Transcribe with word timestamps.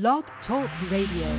Blog 0.00 0.24
Talk 0.48 0.68
Radio. 0.90 1.30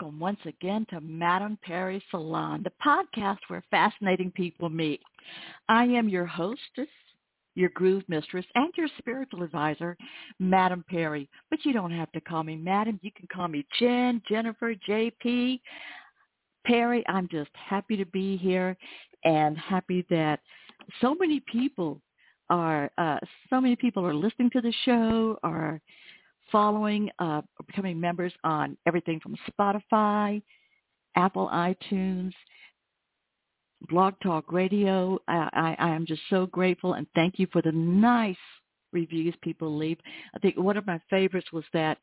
Welcome 0.00 0.18
once 0.18 0.40
again 0.46 0.86
to 0.88 1.00
Madame 1.00 1.58
Perry 1.62 2.02
Salon, 2.10 2.62
the 2.62 2.72
podcast 2.84 3.38
where 3.48 3.62
fascinating 3.70 4.30
people 4.30 4.70
meet. 4.70 5.00
I 5.68 5.84
am 5.84 6.08
your 6.08 6.24
hostess, 6.24 6.88
your 7.54 7.68
groove 7.70 8.04
mistress, 8.08 8.46
and 8.54 8.72
your 8.78 8.88
spiritual 8.98 9.42
advisor, 9.42 9.98
Madame 10.38 10.84
Perry. 10.88 11.28
But 11.50 11.64
you 11.64 11.74
don't 11.74 11.90
have 11.90 12.10
to 12.12 12.20
call 12.20 12.44
me 12.44 12.56
Madam. 12.56 12.98
You 13.02 13.10
can 13.14 13.28
call 13.30 13.48
me 13.48 13.66
Jen, 13.78 14.22
Jennifer, 14.26 14.74
JP, 14.88 15.60
Perry. 16.66 17.04
I'm 17.06 17.28
just 17.30 17.50
happy 17.52 17.96
to 17.96 18.06
be 18.06 18.38
here 18.38 18.78
and 19.24 19.58
happy 19.58 20.06
that 20.08 20.40
so 21.02 21.14
many 21.14 21.40
people 21.40 22.00
are 22.48 22.90
uh, 22.96 23.18
so 23.50 23.60
many 23.60 23.76
people 23.76 24.06
are 24.06 24.14
listening 24.14 24.50
to 24.50 24.62
the 24.62 24.72
show, 24.84 25.38
are 25.42 25.80
following, 26.52 27.10
uh, 27.18 27.42
becoming 27.66 28.00
members 28.00 28.32
on 28.44 28.76
everything 28.86 29.20
from 29.20 29.36
Spotify, 29.50 30.42
Apple 31.16 31.48
iTunes, 31.52 32.32
Blog 33.88 34.14
Talk 34.22 34.52
Radio. 34.52 35.18
I, 35.28 35.76
I, 35.78 35.90
I 35.90 35.94
am 35.94 36.06
just 36.06 36.22
so 36.30 36.46
grateful 36.46 36.94
and 36.94 37.06
thank 37.14 37.38
you 37.38 37.46
for 37.52 37.62
the 37.62 37.72
nice 37.72 38.36
reviews 38.92 39.34
people 39.42 39.76
leave. 39.76 39.98
I 40.34 40.38
think 40.38 40.56
one 40.56 40.76
of 40.76 40.86
my 40.86 41.00
favorites 41.08 41.52
was 41.52 41.64
that 41.72 41.98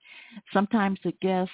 sometimes 0.53 0.99
the 1.03 1.13
guest 1.21 1.51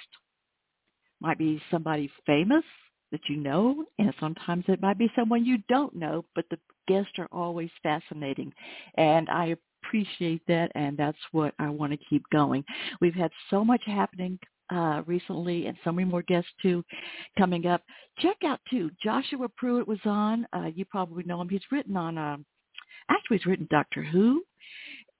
might 1.20 1.38
be 1.38 1.60
somebody 1.70 2.10
famous 2.26 2.64
that 3.12 3.20
you 3.28 3.36
know, 3.36 3.84
and 3.98 4.12
sometimes 4.18 4.64
it 4.68 4.82
might 4.82 4.98
be 4.98 5.10
someone 5.16 5.44
you 5.44 5.58
don't 5.68 5.94
know, 5.94 6.24
but 6.34 6.44
the 6.50 6.58
guests 6.88 7.12
are 7.18 7.28
always 7.30 7.70
fascinating. 7.82 8.52
And 8.96 9.28
I 9.28 9.56
appreciate 9.86 10.42
that, 10.48 10.70
and 10.74 10.96
that's 10.96 11.18
what 11.32 11.54
I 11.58 11.68
want 11.68 11.92
to 11.92 11.98
keep 12.08 12.22
going. 12.32 12.64
We've 13.00 13.14
had 13.14 13.30
so 13.50 13.64
much 13.64 13.82
happening 13.86 14.38
uh, 14.70 15.02
recently, 15.06 15.66
and 15.66 15.76
so 15.84 15.92
many 15.92 16.08
more 16.08 16.22
guests 16.22 16.50
too 16.62 16.84
coming 17.38 17.66
up. 17.66 17.82
Check 18.18 18.36
out 18.44 18.60
too. 18.70 18.90
Joshua 19.02 19.48
Pruett 19.62 19.86
was 19.86 20.00
on. 20.04 20.46
Uh, 20.52 20.70
you 20.74 20.84
probably 20.84 21.24
know 21.24 21.40
him. 21.40 21.48
He's 21.48 21.60
written 21.70 21.96
on. 21.96 22.18
Um, 22.18 22.44
actually, 23.10 23.38
he's 23.38 23.46
written 23.46 23.68
Doctor 23.70 24.02
Who 24.02 24.42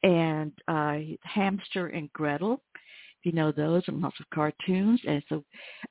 and 0.02 0.52
uh, 0.68 0.98
Hamster 1.22 1.88
and 1.88 2.12
Gretel. 2.12 2.60
If 2.74 3.26
you 3.26 3.32
know 3.32 3.52
those, 3.52 3.82
and 3.86 4.00
lots 4.00 4.20
of 4.20 4.26
cartoons. 4.34 5.00
And 5.06 5.22
so, 5.28 5.44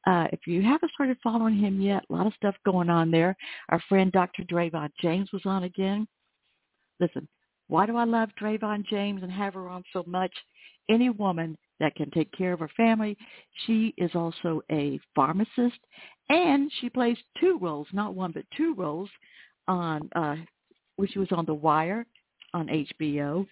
uh, 0.08 0.28
if 0.32 0.42
you 0.46 0.62
haven't 0.62 0.92
started 0.92 1.18
following 1.24 1.58
him 1.58 1.82
yet, 1.82 2.04
a 2.10 2.14
lot 2.14 2.28
of 2.28 2.34
stuff 2.36 2.56
going 2.66 2.90
on 2.90 3.12
there. 3.12 3.36
Our 3.70 3.82
friend 3.90 4.12
Dr. 4.12 4.44
Drayvon 4.44 4.90
James 5.02 5.32
was 5.32 5.42
on 5.46 5.64
again. 5.64 6.08
Listen, 7.00 7.28
why 7.67 7.86
do 7.86 7.97
I 7.97 8.03
love 8.03 8.30
Drayvon 8.39 8.86
James 8.86 9.23
and 9.23 9.31
have 9.31 9.53
her 9.53 9.67
on 9.67 9.83
so 9.94 10.03
much? 10.08 10.31
Any 10.89 11.09
woman 11.09 11.58
that 11.80 11.95
can 11.95 12.09
take 12.11 12.31
care 12.31 12.53
of 12.53 12.59
her 12.59 12.72
family. 12.78 13.17
She 13.66 13.94
is 13.97 14.11
also 14.16 14.61
a 14.72 15.00
pharmacist, 15.16 15.80
and 16.30 16.71
she 16.80 16.89
plays 16.89 17.17
two 17.39 17.60
roles, 17.60 17.88
not 17.92 18.15
one 18.15 18.32
but 18.32 18.45
two 18.55 18.73
roles, 18.76 19.10
on 19.67 20.10
uh, 20.15 20.36
when 20.95 21.08
she 21.10 21.20
was 21.20 21.32
on 21.32 21.45
The 21.45 21.54
Wire 21.54 22.05
on 22.54 22.67
HBO. 22.67 23.45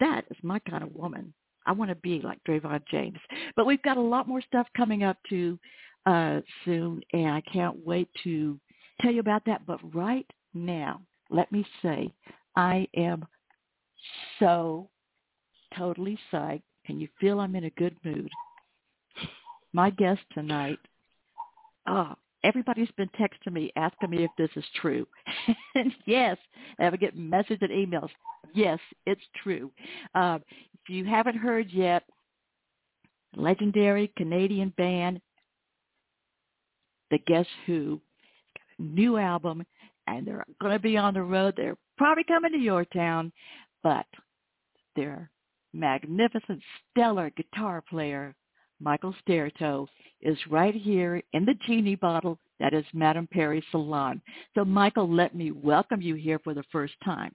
That 0.00 0.22
is 0.30 0.36
my 0.42 0.58
kind 0.60 0.82
of 0.82 0.94
woman. 0.94 1.32
I 1.66 1.72
want 1.72 1.90
to 1.90 1.94
be 1.96 2.20
like 2.22 2.38
Drayvon 2.48 2.82
James. 2.90 3.18
But 3.56 3.66
we've 3.66 3.82
got 3.82 3.96
a 3.96 4.02
lot 4.02 4.28
more 4.28 4.42
stuff 4.42 4.66
coming 4.76 5.02
up 5.02 5.16
too 5.28 5.58
uh, 6.06 6.40
soon, 6.64 7.02
and 7.12 7.28
I 7.28 7.42
can't 7.42 7.84
wait 7.84 8.08
to 8.24 8.58
tell 9.00 9.12
you 9.12 9.20
about 9.20 9.44
that. 9.46 9.66
But 9.66 9.80
right 9.94 10.26
now, 10.54 11.00
let 11.30 11.50
me 11.52 11.66
say, 11.82 12.12
I 12.56 12.86
am 12.96 13.26
so 14.38 14.88
totally 15.76 16.18
psyched. 16.32 16.62
Can 16.86 17.00
you 17.00 17.08
feel 17.20 17.40
I'm 17.40 17.56
in 17.56 17.64
a 17.64 17.70
good 17.70 17.96
mood? 18.04 18.30
My 19.72 19.90
guest 19.90 20.20
tonight, 20.32 20.78
oh, 21.88 22.14
everybody's 22.44 22.90
been 22.96 23.10
texting 23.18 23.52
me 23.52 23.72
asking 23.74 24.10
me 24.10 24.24
if 24.24 24.30
this 24.38 24.50
is 24.54 24.64
true. 24.80 25.06
and 25.74 25.92
yes, 26.04 26.36
I 26.78 26.84
have 26.84 26.98
get 27.00 27.16
messages 27.16 27.58
and 27.62 27.70
emails. 27.70 28.10
Yes, 28.52 28.78
it's 29.06 29.22
true. 29.42 29.70
Uh, 30.14 30.38
if 30.74 30.88
you 30.88 31.04
haven't 31.04 31.36
heard 31.36 31.70
yet, 31.72 32.04
legendary 33.34 34.12
Canadian 34.16 34.72
band, 34.76 35.20
The 37.10 37.18
Guess 37.26 37.46
Who, 37.66 38.00
got 38.56 38.84
a 38.86 38.88
new 38.88 39.16
album, 39.16 39.64
and 40.06 40.26
they're 40.26 40.44
going 40.60 40.74
to 40.74 40.78
be 40.78 40.96
on 40.96 41.14
the 41.14 41.22
road. 41.22 41.54
They're 41.56 41.76
probably 41.96 42.24
coming 42.24 42.52
to 42.52 42.58
your 42.58 42.84
town, 42.84 43.32
but 43.84 44.06
their 44.96 45.30
magnificent, 45.72 46.60
stellar 46.90 47.30
guitar 47.30 47.84
player, 47.88 48.34
Michael 48.80 49.14
Staertow, 49.22 49.86
is 50.20 50.38
right 50.50 50.74
here 50.74 51.22
in 51.32 51.44
the 51.44 51.54
genie 51.66 51.94
bottle 51.94 52.38
that 52.58 52.74
is 52.74 52.84
Madame 52.92 53.28
Perry 53.30 53.62
Salon. 53.70 54.20
So, 54.54 54.64
Michael, 54.64 55.08
let 55.08 55.34
me 55.34 55.52
welcome 55.52 56.00
you 56.00 56.14
here 56.14 56.40
for 56.42 56.54
the 56.54 56.64
first 56.72 56.94
time. 57.04 57.32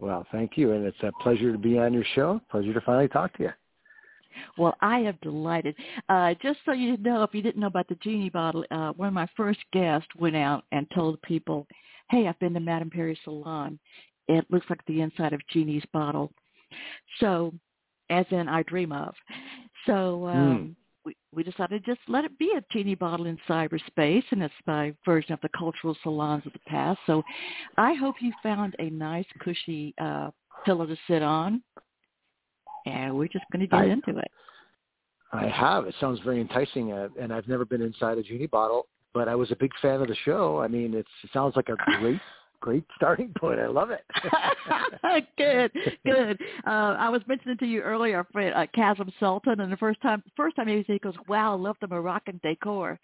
Well, 0.00 0.26
thank 0.32 0.56
you, 0.56 0.72
and 0.72 0.84
it's 0.84 1.02
a 1.02 1.12
pleasure 1.22 1.52
to 1.52 1.58
be 1.58 1.78
on 1.78 1.94
your 1.94 2.04
show. 2.14 2.40
Pleasure 2.50 2.74
to 2.74 2.80
finally 2.80 3.08
talk 3.08 3.32
to 3.36 3.44
you. 3.44 3.50
Well, 4.58 4.74
I 4.80 5.00
am 5.00 5.18
delighted. 5.22 5.76
Uh, 6.08 6.34
just 6.42 6.58
so 6.64 6.72
you 6.72 6.96
know, 6.96 7.22
if 7.22 7.34
you 7.34 7.42
didn't 7.42 7.60
know 7.60 7.66
about 7.66 7.88
the 7.88 7.96
genie 7.96 8.30
bottle, 8.30 8.64
uh, 8.70 8.92
one 8.94 9.08
of 9.08 9.14
my 9.14 9.28
first 9.36 9.60
guests 9.72 10.08
went 10.18 10.34
out 10.34 10.64
and 10.72 10.86
told 10.94 11.20
people, 11.22 11.66
"Hey, 12.10 12.26
I've 12.26 12.38
been 12.38 12.54
to 12.54 12.60
Madame 12.60 12.90
Perry 12.90 13.18
Salon. 13.24 13.78
It 14.28 14.44
looks 14.50 14.66
like 14.70 14.84
the 14.86 15.00
inside 15.00 15.32
of 15.32 15.40
Genie's 15.48 15.84
bottle." 15.92 16.32
So, 17.20 17.52
as 18.10 18.26
in 18.30 18.48
I 18.48 18.62
dream 18.62 18.92
of. 18.92 19.14
So 19.86 20.26
um, 20.26 20.36
mm. 20.36 20.74
we 21.04 21.16
we 21.32 21.42
decided 21.42 21.84
to 21.84 21.90
just 21.90 22.00
let 22.08 22.24
it 22.24 22.38
be 22.38 22.52
a 22.56 22.64
genie 22.72 22.94
bottle 22.94 23.26
in 23.26 23.38
cyberspace, 23.48 24.24
and 24.30 24.42
it's 24.42 24.54
my 24.66 24.94
version 25.04 25.32
of 25.32 25.40
the 25.40 25.50
cultural 25.56 25.96
salons 26.02 26.46
of 26.46 26.52
the 26.52 26.60
past. 26.66 27.00
So, 27.06 27.22
I 27.76 27.94
hope 27.94 28.16
you 28.20 28.32
found 28.42 28.76
a 28.78 28.90
nice, 28.90 29.26
cushy 29.40 29.94
uh, 30.00 30.30
pillow 30.64 30.86
to 30.86 30.96
sit 31.08 31.22
on 31.22 31.62
and 32.86 33.16
we're 33.16 33.28
just 33.28 33.44
going 33.52 33.60
to 33.60 33.66
get 33.66 33.80
I, 33.80 33.84
into 33.86 34.18
it. 34.18 34.30
I 35.32 35.46
have. 35.46 35.86
It 35.86 35.94
sounds 36.00 36.20
very 36.20 36.40
enticing, 36.40 36.92
uh, 36.92 37.08
and 37.20 37.32
I've 37.32 37.48
never 37.48 37.64
been 37.64 37.82
inside 37.82 38.18
a 38.18 38.22
genie 38.22 38.46
bottle, 38.46 38.86
but 39.14 39.28
I 39.28 39.34
was 39.34 39.50
a 39.50 39.56
big 39.56 39.70
fan 39.80 40.00
of 40.00 40.08
the 40.08 40.16
show. 40.24 40.60
I 40.60 40.68
mean, 40.68 40.94
it's, 40.94 41.08
it 41.22 41.30
sounds 41.32 41.56
like 41.56 41.68
a 41.68 41.76
great, 42.00 42.20
great 42.62 42.84
starting 42.96 43.34
point. 43.38 43.60
I 43.60 43.66
love 43.66 43.90
it. 43.90 44.04
good, 45.36 45.70
good. 46.06 46.40
Uh, 46.66 46.96
I 46.98 47.10
was 47.10 47.20
mentioning 47.26 47.58
to 47.58 47.66
you 47.66 47.82
earlier, 47.82 48.18
our 48.18 48.26
friend 48.32 48.54
uh, 48.54 48.66
Chasm 48.74 49.12
Sultan, 49.20 49.60
and 49.60 49.70
the 49.70 49.76
first 49.76 50.00
time, 50.00 50.22
first 50.36 50.56
time 50.56 50.68
he 50.68 50.98
goes, 51.00 51.14
"Wow, 51.28 51.52
I 51.52 51.56
love 51.56 51.76
the 51.80 51.88
Moroccan 51.88 52.40
decor." 52.42 52.98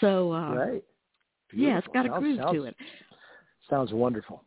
So, 0.00 0.32
uh, 0.32 0.54
right. 0.54 0.84
Beautiful. 1.50 1.68
Yeah, 1.68 1.78
it's 1.78 1.88
got 1.92 2.06
a 2.06 2.20
groove 2.20 2.38
sounds, 2.38 2.56
to 2.56 2.64
it. 2.64 2.76
Sounds 3.68 3.92
wonderful. 3.92 4.44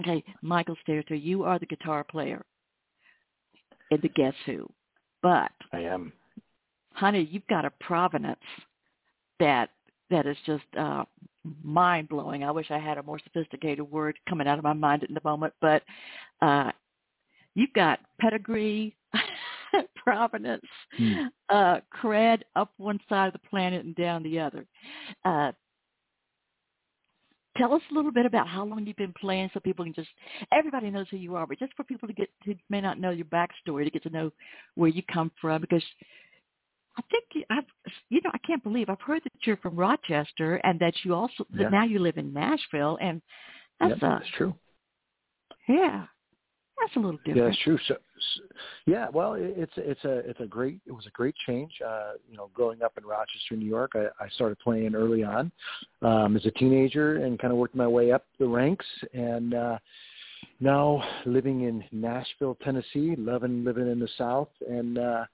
Okay, 0.00 0.24
Michael 0.40 0.76
Staertow, 0.88 1.20
you 1.20 1.42
are 1.42 1.58
the 1.58 1.66
guitar 1.66 2.04
player 2.04 2.44
in 3.90 4.00
the 4.00 4.08
Guess 4.08 4.34
Who. 4.46 4.70
But 5.22 5.50
I 5.72 5.80
am. 5.80 6.12
Honey, 6.94 7.28
you've 7.30 7.46
got 7.48 7.64
a 7.64 7.70
provenance 7.80 8.38
that 9.40 9.70
that 10.10 10.26
is 10.26 10.36
just 10.46 10.64
uh 10.78 11.04
mind 11.62 12.08
blowing. 12.08 12.44
I 12.44 12.50
wish 12.50 12.70
I 12.70 12.78
had 12.78 12.98
a 12.98 13.02
more 13.02 13.18
sophisticated 13.18 13.90
word 13.90 14.18
coming 14.28 14.46
out 14.46 14.58
of 14.58 14.64
my 14.64 14.72
mind 14.72 15.02
in 15.04 15.14
the 15.14 15.20
moment, 15.24 15.54
but 15.60 15.82
uh 16.40 16.70
you've 17.54 17.72
got 17.74 18.00
pedigree, 18.20 18.96
provenance, 19.96 20.64
hmm. 20.96 21.26
uh 21.48 21.80
cred 22.02 22.40
up 22.56 22.72
one 22.76 23.00
side 23.08 23.28
of 23.28 23.32
the 23.32 23.48
planet 23.48 23.84
and 23.84 23.94
down 23.96 24.22
the 24.22 24.38
other. 24.38 24.66
Uh 25.24 25.52
tell 27.56 27.74
us 27.74 27.82
a 27.90 27.94
little 27.94 28.12
bit 28.12 28.26
about 28.26 28.48
how 28.48 28.64
long 28.64 28.86
you've 28.86 28.96
been 28.96 29.14
playing 29.20 29.50
so 29.52 29.60
people 29.60 29.84
can 29.84 29.94
just 29.94 30.08
everybody 30.52 30.90
knows 30.90 31.06
who 31.10 31.16
you 31.16 31.36
are 31.36 31.46
but 31.46 31.58
just 31.58 31.74
for 31.74 31.84
people 31.84 32.08
to 32.08 32.14
get 32.14 32.30
who 32.44 32.54
may 32.70 32.80
not 32.80 32.98
know 32.98 33.10
your 33.10 33.26
backstory 33.26 33.84
to 33.84 33.90
get 33.90 34.02
to 34.02 34.10
know 34.10 34.30
where 34.74 34.88
you 34.88 35.02
come 35.12 35.30
from 35.40 35.60
because 35.60 35.82
i 36.98 37.02
think 37.10 37.46
i've 37.50 37.64
you 38.08 38.20
know 38.24 38.30
i 38.32 38.38
can't 38.38 38.62
believe 38.62 38.88
i've 38.88 39.00
heard 39.00 39.22
that 39.24 39.32
you're 39.44 39.56
from 39.58 39.76
rochester 39.76 40.56
and 40.64 40.78
that 40.80 40.94
you 41.04 41.14
also 41.14 41.44
yeah. 41.50 41.64
that 41.64 41.72
now 41.72 41.84
you 41.84 41.98
live 41.98 42.16
in 42.16 42.32
nashville 42.32 42.98
and 43.00 43.22
that's 43.80 43.94
yep, 43.94 44.02
uh 44.02 44.18
that's 44.18 44.30
true 44.36 44.54
yeah 45.68 46.06
That's 46.80 46.96
a 46.96 46.98
little 46.98 47.18
different. 47.18 47.36
Yeah, 47.36 47.44
that's 47.44 47.62
true. 47.62 47.78
So, 47.86 47.94
so 47.94 48.42
yeah, 48.86 49.06
well, 49.12 49.34
it, 49.34 49.54
it's 49.56 49.72
it's 49.76 50.04
a 50.04 50.18
it's 50.28 50.40
a 50.40 50.46
great 50.46 50.80
it 50.86 50.92
was 50.92 51.06
a 51.06 51.10
great 51.10 51.34
change. 51.46 51.70
Uh, 51.86 52.12
you 52.28 52.36
know, 52.36 52.50
growing 52.54 52.82
up 52.82 52.94
in 52.98 53.04
Rochester, 53.04 53.56
New 53.56 53.66
York, 53.66 53.92
I, 53.94 54.06
I 54.24 54.28
started 54.30 54.58
playing 54.58 54.94
early 54.94 55.22
on 55.22 55.52
um, 56.00 56.36
as 56.36 56.44
a 56.46 56.50
teenager 56.52 57.24
and 57.24 57.38
kind 57.38 57.52
of 57.52 57.58
worked 57.58 57.76
my 57.76 57.86
way 57.86 58.10
up 58.10 58.24
the 58.38 58.46
ranks. 58.46 58.86
And 59.14 59.54
uh, 59.54 59.78
now 60.60 61.02
living 61.24 61.62
in 61.62 61.84
Nashville, 61.92 62.56
Tennessee, 62.64 63.14
loving 63.16 63.64
living 63.64 63.88
in 63.88 64.00
the 64.00 64.08
South, 64.18 64.50
and 64.68 64.98
uh, 64.98 65.24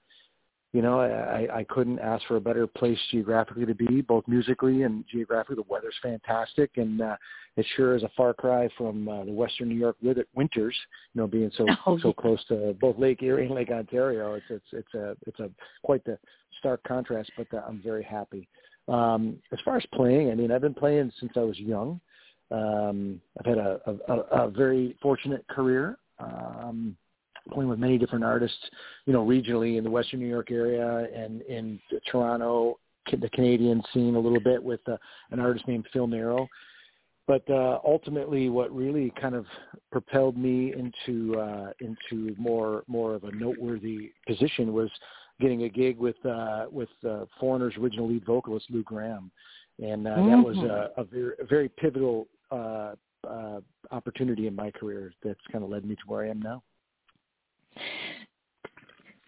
you 0.71 0.83
know, 0.83 0.99
I, 0.99 1.59
I 1.59 1.63
couldn't 1.63 1.97
ask 1.99 2.23
for 2.27 2.35
a 2.35 2.41
better 2.41 2.67
place 2.67 2.99
geographically 3.09 3.65
to 3.65 3.73
be, 3.73 4.01
both 4.01 4.27
musically 4.27 4.83
and 4.83 5.03
geographically. 5.11 5.55
The 5.55 5.63
weather's 5.67 5.95
fantastic, 6.03 6.71
and 6.77 7.01
uh, 7.01 7.15
it 7.57 7.65
sure 7.75 7.95
is 7.95 8.03
a 8.03 8.11
far 8.15 8.35
cry 8.35 8.69
from 8.77 9.07
uh, 9.09 9.25
the 9.25 9.31
Western 9.31 9.69
New 9.69 9.75
York 9.75 9.97
winters. 10.35 10.75
You 11.13 11.21
know, 11.21 11.27
being 11.27 11.51
so 11.57 11.65
oh, 11.87 11.97
so 11.99 12.13
close 12.13 12.43
to 12.49 12.75
both 12.79 12.99
Lake 12.99 13.23
Erie 13.23 13.47
and 13.47 13.55
Lake 13.55 13.71
Ontario, 13.71 14.35
it's 14.35 14.45
it's 14.49 14.65
it's 14.71 14.93
a 14.93 15.17
it's 15.25 15.39
a 15.39 15.49
quite 15.83 16.03
the 16.05 16.19
stark 16.59 16.83
contrast. 16.83 17.31
But 17.35 17.47
uh, 17.51 17.61
I'm 17.67 17.81
very 17.81 18.03
happy. 18.03 18.47
Um, 18.87 19.37
as 19.51 19.59
far 19.65 19.77
as 19.77 19.85
playing, 19.95 20.29
I 20.29 20.35
mean, 20.35 20.51
I've 20.51 20.61
been 20.61 20.75
playing 20.75 21.11
since 21.19 21.31
I 21.35 21.41
was 21.41 21.57
young. 21.57 21.99
Um, 22.51 23.21
I've 23.39 23.45
had 23.45 23.57
a, 23.57 23.79
a, 24.07 24.13
a 24.45 24.49
very 24.49 24.95
fortunate 25.01 25.47
career. 25.47 25.97
Um, 26.19 26.95
playing 27.51 27.69
with 27.69 27.79
many 27.79 27.97
different 27.97 28.23
artists, 28.23 28.57
you 29.05 29.13
know, 29.13 29.25
regionally 29.25 29.77
in 29.77 29.83
the 29.83 29.89
Western 29.89 30.19
New 30.19 30.27
York 30.27 30.51
area 30.51 31.07
and 31.15 31.41
in 31.43 31.79
Toronto, 32.11 32.79
the 33.11 33.29
Canadian 33.29 33.81
scene 33.93 34.15
a 34.15 34.19
little 34.19 34.39
bit 34.39 34.63
with 34.63 34.81
uh, 34.87 34.97
an 35.31 35.39
artist 35.39 35.67
named 35.67 35.85
Phil 35.91 36.07
Naro. 36.07 36.47
But 37.27 37.47
uh, 37.49 37.79
ultimately, 37.85 38.49
what 38.49 38.75
really 38.75 39.13
kind 39.21 39.35
of 39.35 39.45
propelled 39.91 40.35
me 40.35 40.73
into 40.73 41.39
uh, 41.39 41.71
into 41.79 42.35
more 42.39 42.83
more 42.87 43.13
of 43.13 43.23
a 43.23 43.31
noteworthy 43.31 44.11
position 44.27 44.73
was 44.73 44.89
getting 45.39 45.63
a 45.63 45.69
gig 45.69 45.99
with 45.99 46.15
uh, 46.25 46.65
with 46.71 46.89
uh, 47.07 47.25
Foreigner's 47.39 47.75
original 47.77 48.07
lead 48.07 48.25
vocalist 48.25 48.65
Lou 48.71 48.81
Gramm, 48.81 49.29
and 49.77 50.07
uh, 50.07 50.11
mm-hmm. 50.11 50.29
that 50.29 50.43
was 50.43 50.57
a, 50.57 50.89
a, 50.99 51.03
very, 51.03 51.33
a 51.39 51.45
very 51.45 51.69
pivotal 51.69 52.27
uh, 52.51 52.93
uh, 53.27 53.59
opportunity 53.91 54.47
in 54.47 54.55
my 54.55 54.71
career 54.71 55.13
that's 55.23 55.39
kind 55.51 55.63
of 55.63 55.69
led 55.69 55.85
me 55.85 55.95
to 55.95 56.01
where 56.07 56.25
I 56.25 56.29
am 56.29 56.41
now 56.41 56.63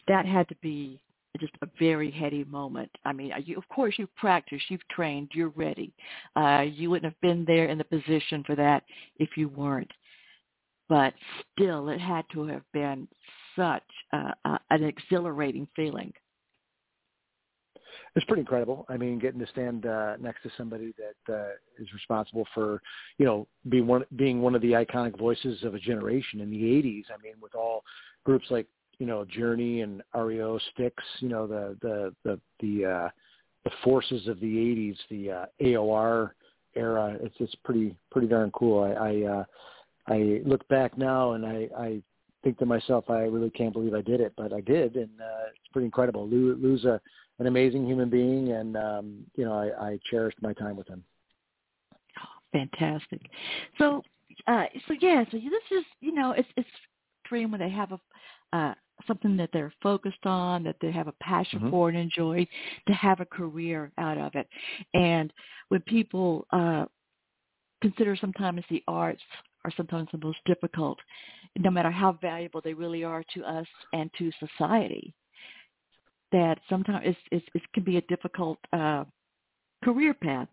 that 0.08 0.26
had 0.26 0.48
to 0.50 0.56
be 0.62 1.02
just 1.40 1.54
a 1.62 1.68
very 1.80 2.12
heady 2.12 2.44
moment. 2.44 2.90
I 3.06 3.14
mean, 3.14 3.32
you, 3.46 3.58
of 3.58 3.68
course, 3.70 3.96
you've 3.98 4.16
practiced, 4.16 4.66
you've 4.70 4.88
trained, 4.90 5.30
you're 5.34 5.54
ready. 5.56 5.94
Uh, 6.36 6.66
you 6.70 6.90
wouldn't 6.90 7.12
have 7.12 7.22
been 7.22 7.46
there 7.46 7.68
in 7.68 7.78
the 7.78 7.84
position 7.84 8.44
for 8.46 8.56
that 8.56 8.84
if 9.18 9.30
you 9.38 9.50
weren't. 9.50 9.92
But 10.90 11.14
still, 11.54 11.90
it 11.90 12.02
had 12.02 12.26
to 12.34 12.46
have 12.48 12.64
been 12.74 13.08
such 13.56 13.84
uh, 14.12 14.32
uh, 14.44 14.58
an 14.70 14.84
exhilarating 14.84 15.68
feeling. 15.76 16.12
It's 18.16 18.26
pretty 18.26 18.42
incredible. 18.42 18.86
I 18.90 18.98
mean, 18.98 19.20
getting 19.20 19.40
to 19.40 19.48
stand 19.48 19.86
uh, 19.86 20.18
next 20.20 20.44
to 20.44 20.50
somebody 20.58 20.94
that 20.98 21.34
uh, 21.34 21.52
is 21.80 21.88
responsible 21.94 22.46
for, 22.54 22.82
you 23.18 23.26
know, 23.26 23.48
being 23.70 23.88
one 23.88 24.04
being 24.18 24.42
one 24.42 24.54
of 24.54 24.62
the 24.62 24.74
iconic 24.74 25.18
voices 25.18 25.64
of 25.64 25.76
a 25.76 25.80
generation 25.80 26.42
in 26.42 26.50
the 26.50 26.62
'80s. 26.62 27.04
I 27.10 27.22
mean, 27.22 27.36
with 27.42 27.56
all 27.56 27.84
groups 28.24 28.46
like 28.50 28.68
you 29.00 29.06
know 29.06 29.26
Journey 29.26 29.82
and 29.82 30.02
REO, 30.16 30.60
Styx, 30.74 31.04
you 31.20 31.30
know 31.30 31.48
the 31.48 31.78
the 31.82 32.14
the 32.24 32.40
the 32.60 32.86
uh, 32.86 33.10
the 33.64 33.72
forces 33.84 34.28
of 34.28 34.40
the 34.40 34.56
'80s, 34.56 34.98
the 35.10 35.32
uh, 35.32 35.46
AOR 35.62 36.32
era. 36.76 37.18
It's 37.22 37.36
it's 37.40 37.56
pretty 37.64 37.96
pretty 38.12 38.28
darn 38.28 38.52
cool. 38.52 38.84
I 38.84 38.92
I, 38.92 39.24
uh, 39.24 39.44
I 40.08 40.42
look 40.46 40.68
back 40.68 40.98
now 40.98 41.34
and 41.34 41.46
I 41.46 41.68
I 41.78 42.02
think 42.44 42.58
to 42.60 42.66
myself, 42.66 43.10
I 43.10 43.22
really 43.22 43.50
can't 43.52 43.74
believe 43.74 43.94
I 43.94 44.02
did 44.02 44.22
it, 44.22 44.34
but 44.36 44.54
I 44.54 44.62
did, 44.62 44.96
and 44.96 45.10
uh, 45.22 45.48
it's 45.50 45.72
pretty 45.72 45.86
incredible. 45.86 46.28
Lou 46.28 46.56
Lou's 46.56 46.86
a 46.86 47.00
an 47.40 47.48
amazing 47.48 47.88
human 47.88 48.10
being, 48.10 48.52
and 48.52 48.78
um, 48.78 49.26
you 49.36 49.46
know 49.46 49.54
I, 49.54 49.88
I 49.90 50.00
cherished 50.10 50.38
my 50.42 50.54
time 50.54 50.76
with 50.76 50.88
him. 50.88 51.04
Oh, 52.20 52.42
fantastic. 52.52 53.22
So 53.78 54.04
uh, 54.48 54.66
so 54.88 54.94
yeah, 55.00 55.24
so 55.32 55.38
this 55.38 55.78
is 55.80 55.86
you 56.02 56.14
know 56.14 56.32
it's 56.32 56.48
it's 56.56 56.70
dream 57.32 57.52
when 57.52 57.62
they 57.62 57.70
have 57.70 57.92
a 57.94 58.00
uh, 58.54 58.74
something 59.08 59.36
that 59.38 59.50
they're 59.54 59.74
focused 59.82 60.26
on, 60.26 60.64
that 60.64 60.76
they 60.82 60.92
have 60.92 61.08
a 61.08 61.14
passion 61.24 61.60
mm-hmm. 61.60 61.72
for 61.72 61.90
and 61.90 61.98
enjoy, 61.98 62.46
to 62.88 62.94
have 62.94 63.20
a 63.20 63.26
career 63.26 63.92
out 63.98 64.18
of 64.18 64.36
it. 64.36 64.48
And 64.94 65.34
when 65.70 65.82
people 65.82 66.46
uh, 66.52 66.86
consider 67.82 68.16
sometimes 68.16 68.62
the 68.70 68.84
arts 68.88 69.22
are 69.66 69.72
sometimes 69.78 70.10
the 70.12 70.20
most 70.24 70.38
difficult, 70.46 71.00
no 71.58 71.72
matter 71.72 71.90
how 71.90 72.12
valuable 72.22 72.62
they 72.64 72.74
really 72.74 73.04
are 73.04 73.24
to 73.34 73.44
us 73.44 73.68
and 73.94 74.12
to 74.18 74.32
society, 74.46 75.16
that 76.32 76.60
sometimes 76.70 77.02
it's, 77.06 77.20
it's, 77.32 77.46
it 77.56 77.62
can 77.74 77.84
be 77.84 77.98
a 77.98 78.02
difficult 78.02 78.60
uh, 78.72 79.04
career 79.84 80.14
path 80.14 80.48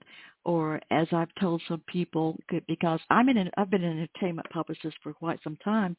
or 0.44 0.80
as 0.90 1.06
I've 1.12 1.34
told 1.38 1.60
some 1.69 1.82
people, 1.86 2.38
because 2.66 3.00
I'm 3.10 3.28
in 3.28 3.36
an, 3.36 3.50
I've 3.58 3.70
been 3.70 3.84
an 3.84 3.98
entertainment 3.98 4.48
publicist 4.50 4.96
for 5.02 5.12
quite 5.12 5.38
some 5.44 5.58
time, 5.62 5.94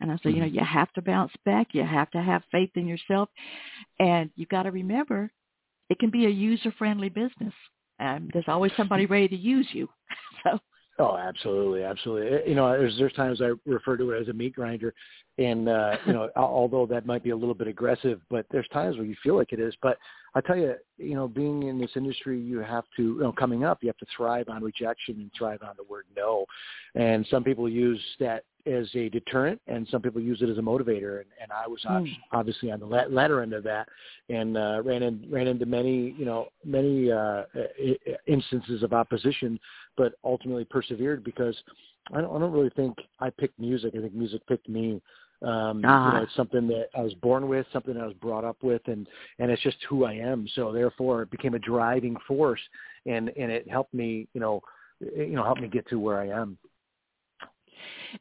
and 0.00 0.12
I 0.12 0.16
say, 0.16 0.30
you 0.30 0.40
know, 0.40 0.44
mm-hmm. 0.46 0.56
you 0.56 0.64
have 0.64 0.92
to 0.94 1.02
bounce 1.02 1.32
back. 1.46 1.68
You 1.72 1.82
have 1.82 2.10
to 2.10 2.20
have 2.20 2.42
faith 2.52 2.70
in 2.74 2.86
yourself, 2.86 3.30
and 3.98 4.30
you've 4.36 4.50
got 4.50 4.64
to 4.64 4.70
remember, 4.70 5.30
it 5.88 5.98
can 5.98 6.10
be 6.10 6.26
a 6.26 6.30
user-friendly 6.30 7.08
business. 7.08 7.54
and 7.98 8.30
there's 8.34 8.48
always 8.48 8.72
somebody 8.76 9.06
ready 9.14 9.28
to 9.28 9.36
use 9.36 9.68
you. 9.72 9.88
So 10.44 10.60
Oh, 10.98 11.16
absolutely, 11.16 11.82
absolutely. 11.82 12.48
You 12.48 12.54
know, 12.54 12.70
there's 12.70 12.96
there's 12.98 13.12
times 13.12 13.42
I 13.42 13.50
refer 13.66 13.96
to 13.98 14.12
it 14.12 14.22
as 14.22 14.28
a 14.28 14.32
meat 14.32 14.54
grinder, 14.54 14.94
and 15.36 15.68
uh, 15.68 15.96
you 16.06 16.14
know, 16.14 16.30
although 16.36 16.86
that 16.86 17.04
might 17.04 17.22
be 17.22 17.30
a 17.30 17.36
little 17.36 17.54
bit 17.54 17.68
aggressive, 17.68 18.20
but 18.30 18.46
there's 18.50 18.68
times 18.68 18.96
where 18.96 19.04
you 19.04 19.16
feel 19.22 19.36
like 19.36 19.52
it 19.52 19.60
is. 19.60 19.74
But 19.82 19.98
I 20.34 20.40
tell 20.40 20.56
you, 20.56 20.74
you 20.96 21.14
know, 21.14 21.28
being 21.28 21.64
in 21.64 21.78
this 21.78 21.90
industry, 21.96 22.40
you 22.40 22.60
have 22.60 22.84
to, 22.96 23.02
you 23.02 23.20
know, 23.20 23.32
coming 23.32 23.62
up, 23.62 23.78
you 23.82 23.88
have 23.88 23.98
to 23.98 24.06
thrive 24.16 24.48
on 24.48 24.62
rejection 24.62 25.16
and 25.16 25.30
thrive 25.36 25.60
on 25.62 25.74
the 25.76 25.84
word 25.84 26.04
no. 26.16 26.46
And 26.94 27.26
some 27.30 27.44
people 27.44 27.68
use 27.68 28.00
that 28.20 28.44
as 28.66 28.88
a 28.94 29.08
deterrent, 29.08 29.60
and 29.66 29.86
some 29.90 30.02
people 30.02 30.20
use 30.20 30.42
it 30.42 30.48
as 30.48 30.58
a 30.58 30.62
motivator. 30.62 31.20
And, 31.20 31.26
and 31.40 31.52
I 31.52 31.66
was 31.66 31.80
mm. 31.88 32.06
obviously 32.32 32.70
on 32.70 32.80
the 32.80 32.86
latter 32.86 33.42
end 33.42 33.52
of 33.52 33.62
that, 33.64 33.88
and 34.28 34.56
uh, 34.56 34.82
ran 34.84 35.02
in, 35.02 35.26
ran 35.30 35.46
into 35.46 35.66
many 35.66 36.14
you 36.18 36.24
know 36.24 36.48
many 36.64 37.10
uh, 37.10 37.42
instances 38.26 38.82
of 38.82 38.92
opposition, 38.92 39.58
but 39.96 40.14
ultimately 40.24 40.64
persevered 40.64 41.24
because 41.24 41.56
I 42.12 42.20
don't, 42.20 42.34
I 42.34 42.38
don't 42.38 42.52
really 42.52 42.70
think 42.70 42.96
I 43.20 43.30
picked 43.30 43.58
music. 43.58 43.94
I 43.96 44.00
think 44.00 44.14
music 44.14 44.46
picked 44.46 44.68
me. 44.68 45.00
Um, 45.42 45.84
uh-huh. 45.84 46.06
you 46.06 46.12
know, 46.12 46.22
it's 46.22 46.34
something 46.34 46.66
that 46.68 46.88
I 46.96 47.02
was 47.02 47.12
born 47.14 47.48
with, 47.48 47.66
something 47.72 47.94
that 47.94 48.02
I 48.02 48.06
was 48.06 48.14
brought 48.14 48.44
up 48.44 48.56
with, 48.62 48.82
and 48.86 49.06
and 49.38 49.50
it's 49.50 49.62
just 49.62 49.76
who 49.88 50.04
I 50.04 50.14
am. 50.14 50.48
So 50.54 50.72
therefore, 50.72 51.22
it 51.22 51.30
became 51.30 51.54
a 51.54 51.58
driving 51.58 52.16
force, 52.26 52.60
and 53.04 53.30
and 53.36 53.50
it 53.50 53.68
helped 53.68 53.92
me, 53.92 54.28
you 54.32 54.40
know, 54.40 54.62
you 55.00 55.34
know, 55.34 55.44
helped 55.44 55.60
me 55.60 55.68
get 55.68 55.88
to 55.88 55.98
where 55.98 56.18
I 56.18 56.28
am. 56.28 56.56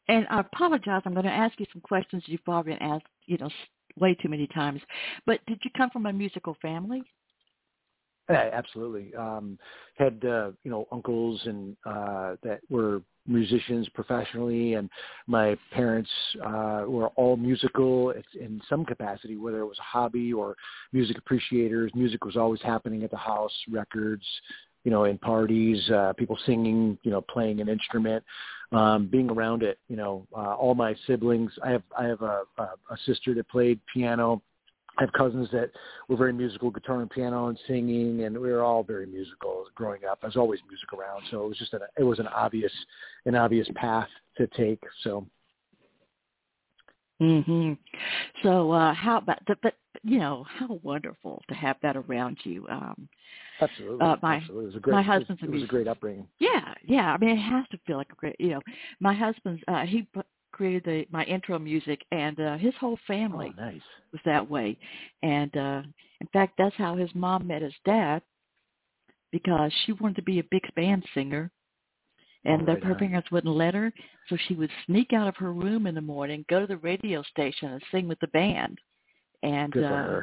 And 0.07 0.25
I 0.29 0.41
apologize. 0.41 1.01
I'm 1.05 1.13
going 1.13 1.25
to 1.25 1.31
ask 1.31 1.59
you 1.59 1.65
some 1.71 1.81
questions 1.81 2.24
you've 2.25 2.43
probably 2.43 2.74
been 2.74 2.81
asked, 2.81 3.05
you 3.25 3.38
know, 3.38 3.50
way 3.97 4.15
too 4.15 4.29
many 4.29 4.47
times. 4.47 4.81
But 5.25 5.39
did 5.47 5.59
you 5.63 5.71
come 5.77 5.89
from 5.89 6.05
a 6.05 6.13
musical 6.13 6.57
family? 6.62 7.03
Yeah, 8.29 8.50
absolutely. 8.53 9.13
Um, 9.15 9.59
had 9.95 10.25
uh, 10.25 10.51
you 10.63 10.71
know 10.71 10.88
uncles 10.91 11.39
and 11.45 11.77
uh, 11.85 12.35
that 12.43 12.59
were 12.69 13.01
musicians 13.27 13.88
professionally, 13.89 14.74
and 14.74 14.89
my 15.27 15.55
parents 15.71 16.09
uh, 16.43 16.85
were 16.88 17.09
all 17.15 17.38
musical 17.38 18.13
in 18.39 18.62
some 18.67 18.83
capacity, 18.83 19.38
whether 19.38 19.59
it 19.59 19.65
was 19.65 19.77
a 19.79 19.83
hobby 19.83 20.33
or 20.33 20.55
music 20.91 21.17
appreciators. 21.19 21.91
Music 21.93 22.25
was 22.25 22.35
always 22.35 22.62
happening 22.63 23.03
at 23.03 23.12
the 23.12 23.17
house, 23.17 23.53
records, 23.69 24.25
you 24.85 24.91
know, 24.91 25.03
in 25.05 25.17
parties, 25.17 25.89
uh, 25.89 26.13
people 26.13 26.37
singing, 26.45 26.97
you 27.01 27.11
know, 27.11 27.19
playing 27.19 27.59
an 27.59 27.67
instrument, 27.67 28.23
um, 28.71 29.07
being 29.07 29.29
around 29.29 29.63
it. 29.63 29.79
You 29.89 29.97
know, 29.97 30.27
uh, 30.33 30.53
all 30.53 30.75
my 30.75 30.95
siblings. 31.07 31.51
I 31.61 31.71
have 31.71 31.83
I 31.97 32.05
have 32.05 32.21
a, 32.21 32.43
a, 32.57 32.63
a 32.91 32.97
sister 33.05 33.33
that 33.33 33.49
played 33.49 33.79
piano. 33.91 34.41
I 34.97 35.01
have 35.01 35.11
cousins 35.11 35.49
that 35.51 35.71
were 36.07 36.15
very 36.15 36.31
musical, 36.31 36.71
guitar 36.71 37.01
and 37.01 37.09
piano 37.09 37.47
and 37.47 37.59
singing, 37.67 38.23
and 38.23 38.37
we 38.37 38.49
were 38.49 38.63
all 38.63 38.83
very 38.83 39.07
musical 39.07 39.65
growing 39.75 40.05
up. 40.05 40.21
There's 40.21 40.37
always 40.37 40.61
music 40.69 40.93
around, 40.93 41.23
so 41.31 41.43
it 41.43 41.49
was 41.49 41.57
just 41.57 41.73
an 41.73 41.81
it 41.97 42.03
was 42.03 42.19
an 42.19 42.27
obvious 42.27 42.71
an 43.25 43.35
obvious 43.35 43.67
path 43.75 44.07
to 44.37 44.47
take. 44.47 44.81
So. 45.03 45.25
Mhm. 47.22 47.77
So 48.43 48.72
uh 48.72 48.93
how 48.93 49.17
about 49.17 49.39
the, 49.48 49.55
but 49.62 49.75
you 50.03 50.19
know 50.19 50.45
how 50.48 50.79
wonderful 50.84 51.41
to 51.48 51.55
have 51.55 51.77
that 51.81 51.95
around 51.95 52.38
you. 52.43 52.65
Um 52.69 53.07
Absolutely. 53.62 54.05
Uh, 54.05 54.15
my 54.22 54.36
Absolutely. 54.36 54.63
It 54.63 54.67
was 54.67 54.75
a 54.75 54.79
great, 54.79 54.93
my 54.93 55.01
husband's 55.01 55.41
it 55.41 55.50
was, 55.50 55.53
it 55.57 55.62
was 55.62 55.63
a 55.63 55.67
great 55.67 55.88
upbringing. 55.88 56.27
Yeah, 56.39 56.74
yeah. 56.84 57.13
I 57.13 57.17
mean, 57.17 57.29
it 57.29 57.38
has 57.38 57.65
to 57.72 57.79
feel 57.88 57.98
like 57.98 58.12
a 58.12 58.15
great. 58.15 58.36
You 58.39 58.50
know, 58.50 58.62
my 59.00 59.13
husband's 59.13 59.63
uh, 59.69 59.86
he 59.86 60.05
created 60.51 60.84
the 60.84 61.05
my 61.10 61.24
intro 61.24 61.57
music, 61.57 62.03
and 62.12 62.38
uh, 62.39 62.57
his 62.57 62.74
whole 62.79 63.00
family 63.07 63.53
oh, 63.57 63.62
nice. 63.62 63.81
was 64.12 64.22
that 64.25 64.50
way. 64.50 64.77
And 65.24 65.55
uh, 65.55 65.81
in 66.19 66.27
fact, 66.34 66.55
that's 66.57 66.75
how 66.75 66.95
his 66.95 67.10
mom 67.15 67.48
met 67.48 67.62
his 67.62 67.74
dad, 67.86 68.22
because 69.31 69.72
she 69.86 69.93
wanted 69.93 70.17
to 70.17 70.24
be 70.24 70.39
a 70.39 70.43
big 70.51 70.63
band 70.75 71.05
singer, 71.13 71.51
and 72.45 72.67
the, 72.67 72.75
her 72.85 72.95
parents 72.95 73.31
wouldn't 73.31 73.55
let 73.55 73.73
her, 73.73 73.91
so 74.29 74.37
she 74.47 74.53
would 74.53 74.69
sneak 74.85 75.13
out 75.13 75.27
of 75.27 75.35
her 75.37 75.51
room 75.53 75.87
in 75.87 75.95
the 75.95 76.01
morning, 76.01 76.45
go 76.49 76.59
to 76.59 76.67
the 76.67 76.77
radio 76.77 77.23
station, 77.23 77.71
and 77.71 77.81
sing 77.91 78.07
with 78.07 78.19
the 78.19 78.27
band. 78.27 78.79
And 79.43 79.71
Good 79.71 79.83
uh, 79.83 80.21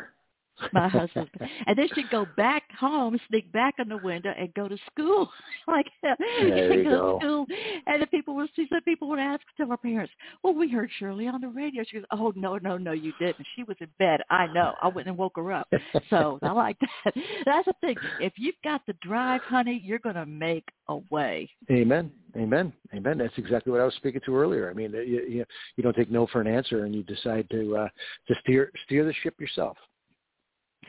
my 0.73 0.89
husband. 0.89 1.29
and 1.67 1.77
then 1.77 1.89
she'd 1.95 2.11
go 2.11 2.27
back 2.37 2.65
home, 2.79 3.19
sneak 3.29 3.51
back 3.53 3.75
in 3.79 3.89
the 3.89 3.97
window, 3.99 4.33
and 4.37 4.53
go 4.55 4.69
to 4.69 4.77
school. 4.91 5.31
like 5.69 5.87
there 6.03 6.79
you 6.79 6.85
go, 6.85 6.91
go. 6.91 7.19
to 7.19 7.25
school. 7.25 7.47
And 7.87 8.03
the 8.03 8.07
people 8.07 8.35
would 8.37 8.51
she 8.55 8.67
said 8.73 8.85
people 8.85 9.09
would 9.09 9.19
ask 9.19 9.43
to 9.59 9.65
our 9.71 9.77
parents, 9.77 10.13
Well, 10.43 10.55
we 10.55 10.71
heard 10.71 10.91
Shirley 10.99 11.29
on 11.29 11.41
the 11.41 11.49
radio. 11.49 11.85
She 11.89 11.97
goes, 11.97 12.07
Oh 12.11 12.33
no, 12.37 12.59
no, 12.59 12.77
no, 12.77 12.93
you 12.93 13.13
didn't. 13.19 13.47
She 13.57 13.63
was 13.65 13.77
in 13.81 13.89
bed. 13.99 14.21
I 14.31 14.47
know. 14.49 14.75
I 14.83 14.89
went 14.89 15.09
and 15.09 15.17
woke 15.17 15.37
her 15.37 15.53
up. 15.53 15.69
So 16.11 16.39
I 16.43 16.53
like 16.53 16.79
that. 17.05 17.15
That's 17.45 17.67
the 17.67 17.75
thing. 17.81 17.97
If 18.21 18.35
you've 18.37 18.55
got 18.63 18.83
the 18.87 18.95
drive, 19.03 19.41
honey, 19.43 19.81
you're 19.85 19.99
gonna 19.99 20.27
make 20.27 20.69
a 20.89 20.99
way. 21.11 21.49
Amen. 21.71 22.11
Amen. 22.37 22.73
Amen. 22.95 23.19
That's 23.19 23.37
exactly 23.37 23.73
what 23.73 23.81
I 23.81 23.85
was 23.85 23.95
speaking 23.95 24.21
to 24.25 24.37
earlier. 24.37 24.71
I 24.71 24.73
mean, 24.73 24.93
you, 24.93 25.23
you, 25.29 25.45
you 25.77 25.83
don't 25.83 25.95
take 25.95 26.11
no 26.11 26.27
for 26.29 26.41
an 26.41 26.47
answer, 26.47 26.85
and 26.85 26.95
you 26.95 27.03
decide 27.03 27.49
to 27.51 27.77
uh, 27.77 27.89
to 28.29 28.35
steer 28.43 28.71
steer 28.85 29.05
the 29.05 29.13
ship 29.23 29.39
yourself. 29.41 29.77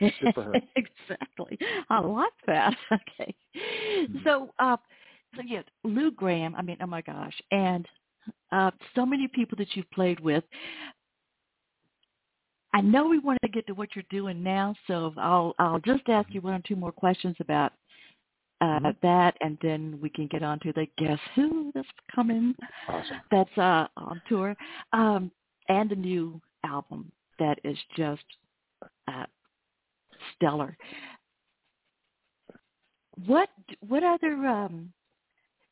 exactly. 0.00 1.58
I 1.90 2.00
like 2.00 2.32
that. 2.46 2.74
Okay. 2.92 3.34
Mm-hmm. 3.56 4.18
So, 4.24 4.50
uh, 4.58 4.76
so 5.36 5.42
yeah, 5.46 5.62
Lou 5.84 6.10
Gramm. 6.10 6.54
I 6.56 6.62
mean, 6.62 6.76
oh 6.80 6.86
my 6.86 7.00
gosh, 7.00 7.34
and 7.50 7.86
uh, 8.52 8.70
so 8.94 9.06
many 9.06 9.28
people 9.28 9.56
that 9.58 9.68
you've 9.74 9.90
played 9.90 10.20
with. 10.20 10.44
I 12.72 12.80
know 12.80 13.06
we 13.06 13.20
want 13.20 13.38
to 13.42 13.48
get 13.48 13.66
to 13.68 13.72
what 13.72 13.90
you're 13.94 14.04
doing 14.10 14.42
now, 14.42 14.74
so 14.86 15.14
I'll 15.16 15.54
I'll 15.58 15.78
just 15.80 16.08
ask 16.08 16.28
you 16.32 16.40
one 16.40 16.54
or 16.54 16.62
two 16.66 16.76
more 16.76 16.92
questions 16.92 17.36
about 17.38 17.72
uh, 18.60 18.64
mm-hmm. 18.64 18.88
that, 19.02 19.36
and 19.40 19.58
then 19.62 19.98
we 20.02 20.08
can 20.08 20.26
get 20.26 20.42
on 20.42 20.58
to 20.60 20.72
the 20.72 20.86
Guess 20.98 21.18
Who 21.36 21.70
that's 21.74 21.86
coming. 22.14 22.54
Awesome. 22.88 23.20
That's 23.30 23.58
uh, 23.58 23.86
on 23.96 24.20
tour, 24.28 24.56
um, 24.92 25.30
and 25.68 25.92
a 25.92 25.96
new 25.96 26.40
album 26.64 27.12
that 27.38 27.58
is 27.64 27.78
just 27.96 28.24
uh, 29.08 29.24
stellar. 30.34 30.76
What 33.26 33.48
what 33.86 34.02
other 34.02 34.34
um, 34.46 34.92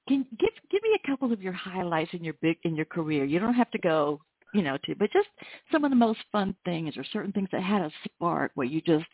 can 0.09 0.27
give 0.39 0.51
give 0.71 0.83
me 0.83 0.99
a 1.03 1.07
couple 1.09 1.33
of 1.33 1.43
your 1.43 1.53
highlights 1.53 2.13
in 2.13 2.23
your 2.23 2.35
big 2.41 2.59
in 2.65 2.77
your 2.77 2.87
career. 2.87 3.25
You 3.25 3.39
don't 3.39 3.55
have 3.55 3.71
to 3.73 3.79
go 3.79 4.21
you 4.55 4.63
know 4.63 4.79
to, 4.85 4.95
but 4.95 5.11
just 5.13 5.29
some 5.71 5.85
of 5.85 5.91
the 5.91 5.97
most 5.97 6.21
fun 6.31 6.55
things 6.65 6.97
or 6.97 7.05
certain 7.13 7.33
things 7.33 7.49
that 7.53 7.63
had 7.63 7.83
a 7.83 7.91
spark 8.05 8.53
where 8.55 8.67
you 8.67 8.81
just 8.81 9.07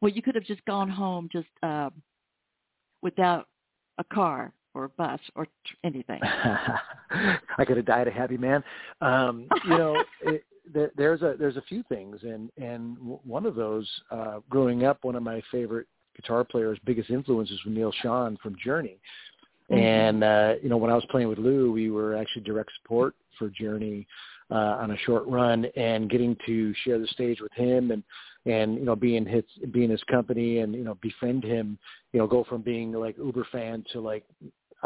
where 0.00 0.12
you 0.12 0.22
could 0.22 0.34
have 0.34 0.44
just 0.44 0.64
gone 0.64 0.88
home 0.88 1.28
just 1.32 1.48
uh, 1.62 1.90
without 3.02 3.48
a 3.98 4.04
car 4.04 4.52
or 4.74 4.84
a 4.84 4.88
bus 4.90 5.20
or 5.34 5.46
anything. 5.84 6.20
I 6.22 7.64
could 7.66 7.78
have 7.78 7.86
died 7.86 8.08
a 8.08 8.10
happy 8.10 8.36
man. 8.36 8.62
Um, 9.00 9.48
you 9.64 9.70
know, 9.70 10.02
it, 10.22 10.44
there, 10.72 10.90
there's 10.96 11.22
a 11.22 11.34
there's 11.38 11.56
a 11.56 11.62
few 11.62 11.82
things, 11.88 12.18
and 12.22 12.50
and 12.56 12.96
one 13.24 13.46
of 13.46 13.54
those, 13.54 13.88
uh, 14.10 14.40
growing 14.48 14.84
up, 14.84 15.04
one 15.04 15.16
of 15.16 15.22
my 15.22 15.42
favorite 15.50 15.86
guitar 16.14 16.44
players, 16.44 16.78
biggest 16.84 17.10
influences 17.10 17.60
was 17.64 17.74
Neal 17.74 17.92
Schon 18.02 18.38
from 18.40 18.56
Journey. 18.62 18.98
Mm-hmm. 19.70 19.82
And 19.82 20.24
uh, 20.24 20.54
you 20.62 20.68
know, 20.68 20.76
when 20.76 20.90
I 20.90 20.94
was 20.94 21.04
playing 21.10 21.28
with 21.28 21.38
Lou, 21.38 21.72
we 21.72 21.90
were 21.90 22.16
actually 22.16 22.42
direct 22.42 22.70
support 22.82 23.14
for 23.38 23.48
Journey 23.48 24.06
uh, 24.50 24.78
on 24.80 24.92
a 24.92 24.96
short 24.98 25.26
run, 25.26 25.66
and 25.76 26.10
getting 26.10 26.36
to 26.46 26.74
share 26.84 26.98
the 26.98 27.06
stage 27.08 27.40
with 27.40 27.52
him, 27.52 27.90
and 27.90 28.02
and 28.46 28.76
you 28.76 28.84
know, 28.84 28.96
being 28.96 29.26
his 29.26 29.44
being 29.72 29.90
his 29.90 30.02
company, 30.04 30.58
and 30.58 30.74
you 30.74 30.84
know, 30.84 30.96
befriend 31.02 31.44
him, 31.44 31.78
you 32.12 32.20
know, 32.20 32.26
go 32.26 32.44
from 32.44 32.62
being 32.62 32.92
like 32.92 33.18
uber 33.18 33.46
fan 33.50 33.84
to 33.92 34.00
like 34.00 34.24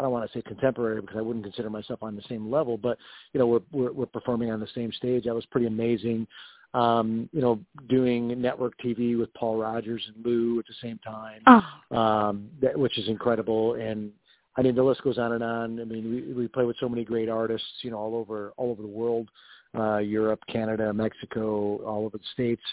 I 0.01 0.05
don't 0.05 0.13
want 0.13 0.31
to 0.31 0.35
say 0.35 0.41
contemporary 0.41 0.99
because 0.99 1.17
I 1.17 1.21
wouldn't 1.21 1.45
consider 1.45 1.69
myself 1.69 2.01
on 2.01 2.15
the 2.15 2.23
same 2.27 2.49
level, 2.49 2.75
but 2.75 2.97
you 3.33 3.39
know, 3.39 3.45
we're 3.45 3.61
we're, 3.71 3.91
we're 3.91 4.05
performing 4.07 4.49
on 4.49 4.59
the 4.59 4.67
same 4.73 4.91
stage. 4.91 5.25
That 5.25 5.35
was 5.35 5.45
pretty 5.45 5.67
amazing. 5.67 6.25
Um, 6.73 7.29
you 7.31 7.41
know, 7.41 7.59
doing 7.87 8.41
network 8.41 8.73
TV 8.83 9.19
with 9.19 9.31
Paul 9.35 9.57
Rodgers 9.57 10.01
and 10.07 10.25
Lou 10.25 10.57
at 10.57 10.65
the 10.65 10.73
same 10.81 10.99
time, 10.99 11.41
oh. 11.45 11.95
um, 11.95 12.49
that, 12.61 12.75
which 12.79 12.97
is 12.97 13.09
incredible. 13.09 13.75
And 13.75 14.11
I 14.57 14.63
mean, 14.63 14.73
the 14.73 14.81
list 14.81 15.03
goes 15.03 15.19
on 15.19 15.33
and 15.33 15.43
on. 15.43 15.79
I 15.79 15.83
mean, 15.83 16.09
we 16.09 16.33
we 16.33 16.47
play 16.47 16.65
with 16.65 16.77
so 16.79 16.89
many 16.89 17.05
great 17.05 17.29
artists, 17.29 17.67
you 17.83 17.91
know, 17.91 17.97
all 17.97 18.15
over 18.15 18.53
all 18.57 18.71
over 18.71 18.81
the 18.81 18.87
world, 18.87 19.29
uh, 19.77 19.97
Europe, 19.97 20.39
Canada, 20.47 20.91
Mexico, 20.91 21.77
all 21.85 22.05
over 22.05 22.17
the 22.17 22.23
states 22.33 22.63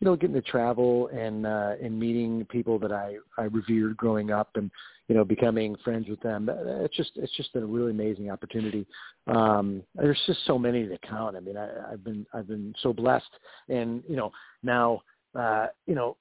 you 0.00 0.04
know, 0.04 0.14
getting 0.16 0.34
to 0.34 0.42
travel 0.42 1.08
and 1.08 1.46
uh, 1.46 1.74
and 1.82 1.98
meeting 1.98 2.46
people 2.50 2.78
that 2.78 2.92
I 2.92 3.16
I 3.36 3.44
revered 3.44 3.96
growing 3.96 4.30
up, 4.30 4.50
and 4.54 4.70
you 5.08 5.14
know, 5.14 5.24
becoming 5.24 5.76
friends 5.84 6.08
with 6.08 6.20
them. 6.20 6.48
It's 6.50 6.96
just 6.96 7.12
it's 7.16 7.34
just 7.36 7.52
been 7.52 7.64
a 7.64 7.66
really 7.66 7.90
amazing 7.90 8.30
opportunity. 8.30 8.86
Um, 9.26 9.82
there's 9.94 10.20
just 10.26 10.44
so 10.46 10.58
many 10.58 10.86
to 10.86 10.98
count. 10.98 11.36
I 11.36 11.40
mean, 11.40 11.56
I, 11.56 11.92
I've 11.92 12.04
been 12.04 12.26
I've 12.32 12.46
been 12.46 12.74
so 12.82 12.92
blessed, 12.92 13.30
and 13.68 14.02
you 14.08 14.16
know, 14.16 14.30
now 14.62 15.02
uh, 15.34 15.66
you 15.86 15.94
know, 15.94 16.16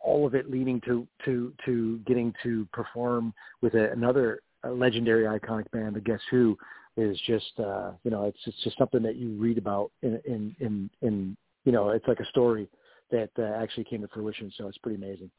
all 0.00 0.26
of 0.26 0.34
it 0.34 0.50
leading 0.50 0.80
to 0.82 1.06
to 1.24 1.52
to 1.64 1.98
getting 2.06 2.32
to 2.42 2.66
perform 2.72 3.34
with 3.60 3.74
a, 3.74 3.90
another 3.92 4.40
legendary 4.64 5.24
iconic 5.24 5.70
band, 5.70 5.94
the 5.94 6.00
Guess 6.00 6.20
Who, 6.30 6.56
is 6.96 7.18
just 7.26 7.58
uh, 7.58 7.92
you 8.04 8.10
know, 8.10 8.24
it's 8.24 8.38
it's 8.46 8.62
just 8.64 8.78
something 8.78 9.02
that 9.02 9.16
you 9.16 9.30
read 9.36 9.58
about 9.58 9.90
in 10.02 10.20
in 10.24 10.56
in, 10.60 10.90
in 11.02 11.36
you 11.64 11.72
know, 11.72 11.90
it's 11.90 12.06
like 12.06 12.20
a 12.20 12.26
story 12.26 12.68
that 13.10 13.30
uh, 13.38 13.62
actually 13.62 13.84
came 13.84 14.02
to 14.02 14.08
fruition. 14.08 14.52
So 14.56 14.68
it's 14.68 14.78
pretty 14.78 14.96
amazing. 14.96 15.30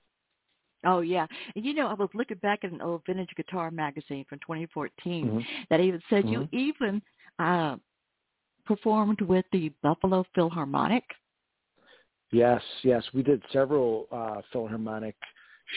Oh 0.85 1.01
yeah, 1.01 1.25
and 1.55 1.65
you 1.65 1.73
know 1.73 1.87
I 1.87 1.93
was 1.93 2.09
looking 2.13 2.37
back 2.37 2.59
at 2.63 2.71
an 2.71 2.81
old 2.81 3.01
vintage 3.05 3.29
guitar 3.35 3.71
magazine 3.71 4.25
from 4.29 4.39
2014 4.39 5.25
mm-hmm. 5.25 5.39
that 5.69 5.79
even 5.79 6.01
said 6.09 6.25
mm-hmm. 6.25 6.43
you 6.43 6.49
even 6.51 7.01
uh, 7.39 7.77
performed 8.65 9.21
with 9.21 9.45
the 9.51 9.71
Buffalo 9.81 10.23
Philharmonic. 10.35 11.03
Yes, 12.31 12.61
yes, 12.83 13.03
we 13.13 13.23
did 13.23 13.41
several 13.51 14.07
uh, 14.11 14.41
Philharmonic 14.51 15.15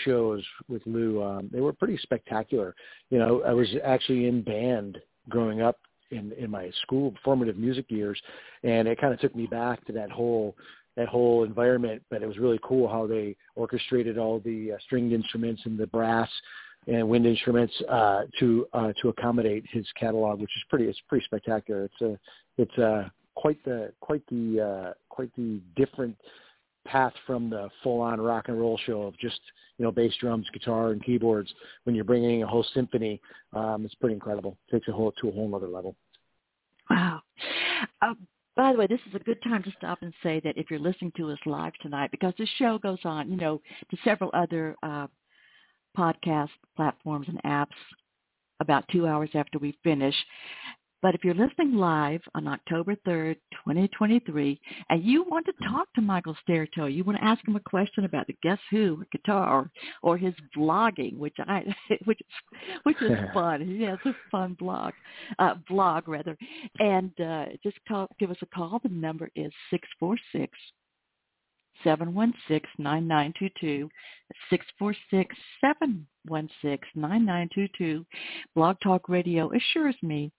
shows 0.04 0.44
with 0.68 0.82
Lou. 0.84 1.22
Um, 1.22 1.48
they 1.52 1.60
were 1.60 1.72
pretty 1.72 1.96
spectacular. 1.98 2.74
You 3.08 3.18
know, 3.18 3.42
I 3.42 3.52
was 3.52 3.68
actually 3.84 4.26
in 4.26 4.42
band 4.42 4.98
growing 5.28 5.62
up 5.62 5.78
in 6.10 6.32
in 6.32 6.50
my 6.50 6.70
school 6.82 7.14
formative 7.24 7.56
music 7.56 7.86
years, 7.88 8.20
and 8.64 8.88
it 8.88 9.00
kind 9.00 9.14
of 9.14 9.20
took 9.20 9.34
me 9.34 9.46
back 9.46 9.84
to 9.86 9.92
that 9.92 10.10
whole 10.10 10.56
that 10.96 11.08
whole 11.08 11.44
environment. 11.44 12.02
But 12.10 12.22
it 12.22 12.26
was 12.26 12.38
really 12.38 12.60
cool 12.62 12.88
how 12.88 13.06
they 13.06 13.36
orchestrated 13.54 14.18
all 14.18 14.40
the 14.40 14.72
uh, 14.72 14.76
stringed 14.84 15.12
instruments 15.12 15.62
and 15.64 15.78
the 15.78 15.86
brass 15.86 16.28
and 16.86 17.08
wind 17.08 17.26
instruments 17.26 17.74
uh, 17.88 18.22
to 18.38 18.66
uh, 18.72 18.92
to 19.02 19.08
accommodate 19.08 19.64
his 19.70 19.86
catalog, 19.98 20.40
which 20.40 20.50
is 20.56 20.62
pretty 20.68 20.86
it's 20.86 21.00
pretty 21.08 21.24
spectacular. 21.24 21.84
It's 21.84 22.00
a 22.00 22.18
it's 22.58 22.78
a 22.78 23.12
quite 23.34 23.62
the 23.64 23.92
quite 24.00 24.22
the 24.30 24.60
uh, 24.60 24.92
quite 25.08 25.34
the 25.36 25.60
different 25.76 26.16
path 26.86 27.12
from 27.26 27.50
the 27.50 27.68
full 27.82 28.00
on 28.00 28.20
rock 28.20 28.48
and 28.48 28.58
roll 28.58 28.78
show 28.86 29.02
of 29.02 29.18
just 29.18 29.40
you 29.78 29.84
know 29.84 29.92
bass 29.92 30.12
drums, 30.20 30.46
guitar, 30.52 30.90
and 30.90 31.04
keyboards. 31.04 31.52
When 31.84 31.94
you're 31.94 32.04
bringing 32.04 32.42
a 32.42 32.46
whole 32.46 32.66
symphony, 32.74 33.20
um, 33.52 33.84
it's 33.84 33.94
pretty 33.94 34.14
incredible. 34.14 34.56
It 34.68 34.76
takes 34.76 34.88
a 34.88 34.92
whole 34.92 35.12
to 35.20 35.28
a 35.28 35.32
whole 35.32 35.54
other 35.54 35.68
level. 35.68 35.94
Wow. 36.88 37.22
Um, 38.02 38.26
by 38.60 38.72
the 38.72 38.78
way, 38.78 38.86
this 38.86 39.00
is 39.08 39.14
a 39.14 39.24
good 39.24 39.42
time 39.42 39.62
to 39.62 39.72
stop 39.78 40.02
and 40.02 40.12
say 40.22 40.38
that 40.44 40.58
if 40.58 40.70
you're 40.70 40.78
listening 40.78 41.12
to 41.16 41.30
us 41.30 41.38
live 41.46 41.72
tonight, 41.80 42.10
because 42.10 42.34
this 42.36 42.48
show 42.58 42.76
goes 42.76 42.98
on, 43.04 43.30
you 43.30 43.38
know, 43.38 43.58
to 43.90 43.96
several 44.04 44.30
other 44.34 44.76
uh, 44.82 45.06
podcast 45.96 46.50
platforms 46.76 47.26
and 47.26 47.42
apps 47.44 47.68
about 48.60 48.84
two 48.92 49.06
hours 49.06 49.30
after 49.32 49.58
we 49.58 49.74
finish. 49.82 50.14
But 51.02 51.14
if 51.14 51.24
you're 51.24 51.34
listening 51.34 51.76
live 51.76 52.20
on 52.34 52.46
October 52.46 52.94
3rd, 53.06 53.36
2023, 53.52 54.60
and 54.90 55.02
you 55.02 55.24
want 55.24 55.46
to 55.46 55.68
talk 55.68 55.88
to 55.94 56.02
Michael 56.02 56.36
Staertow, 56.46 56.94
you 56.94 57.04
want 57.04 57.18
to 57.18 57.24
ask 57.24 57.46
him 57.46 57.56
a 57.56 57.60
question 57.60 58.04
about 58.04 58.26
the 58.26 58.36
Guess 58.42 58.58
Who 58.70 59.02
guitar 59.10 59.70
or 60.02 60.18
his 60.18 60.34
vlogging, 60.56 61.16
which 61.16 61.36
I 61.38 61.64
which 62.04 62.20
which 62.82 63.00
is 63.00 63.16
fun. 63.34 63.66
He 63.66 63.82
has 63.84 63.98
a 64.04 64.14
fun 64.30 64.54
blog, 64.58 64.92
uh, 65.38 65.54
blog 65.68 66.06
rather, 66.06 66.36
and 66.78 67.18
uh, 67.20 67.46
just 67.62 67.78
call, 67.88 68.08
give 68.18 68.30
us 68.30 68.36
a 68.42 68.46
call. 68.46 68.78
The 68.82 68.90
number 68.90 69.30
is 69.34 69.52
six 69.70 69.88
four 69.98 70.16
six 70.32 70.52
seven 71.82 72.14
one 72.14 72.34
six 72.46 72.68
nine 72.78 73.08
nine 73.08 73.32
two 73.38 73.48
two 73.58 73.88
six 74.50 74.66
four 74.78 74.94
six 75.10 75.34
seven 75.60 76.06
one 76.26 76.48
six 76.62 76.86
nine 76.94 77.24
nine 77.24 77.48
two 77.54 77.68
two. 77.78 78.04
Blog 78.54 78.76
Talk 78.82 79.08
Radio 79.08 79.50
assures 79.54 79.96
me 80.02 80.30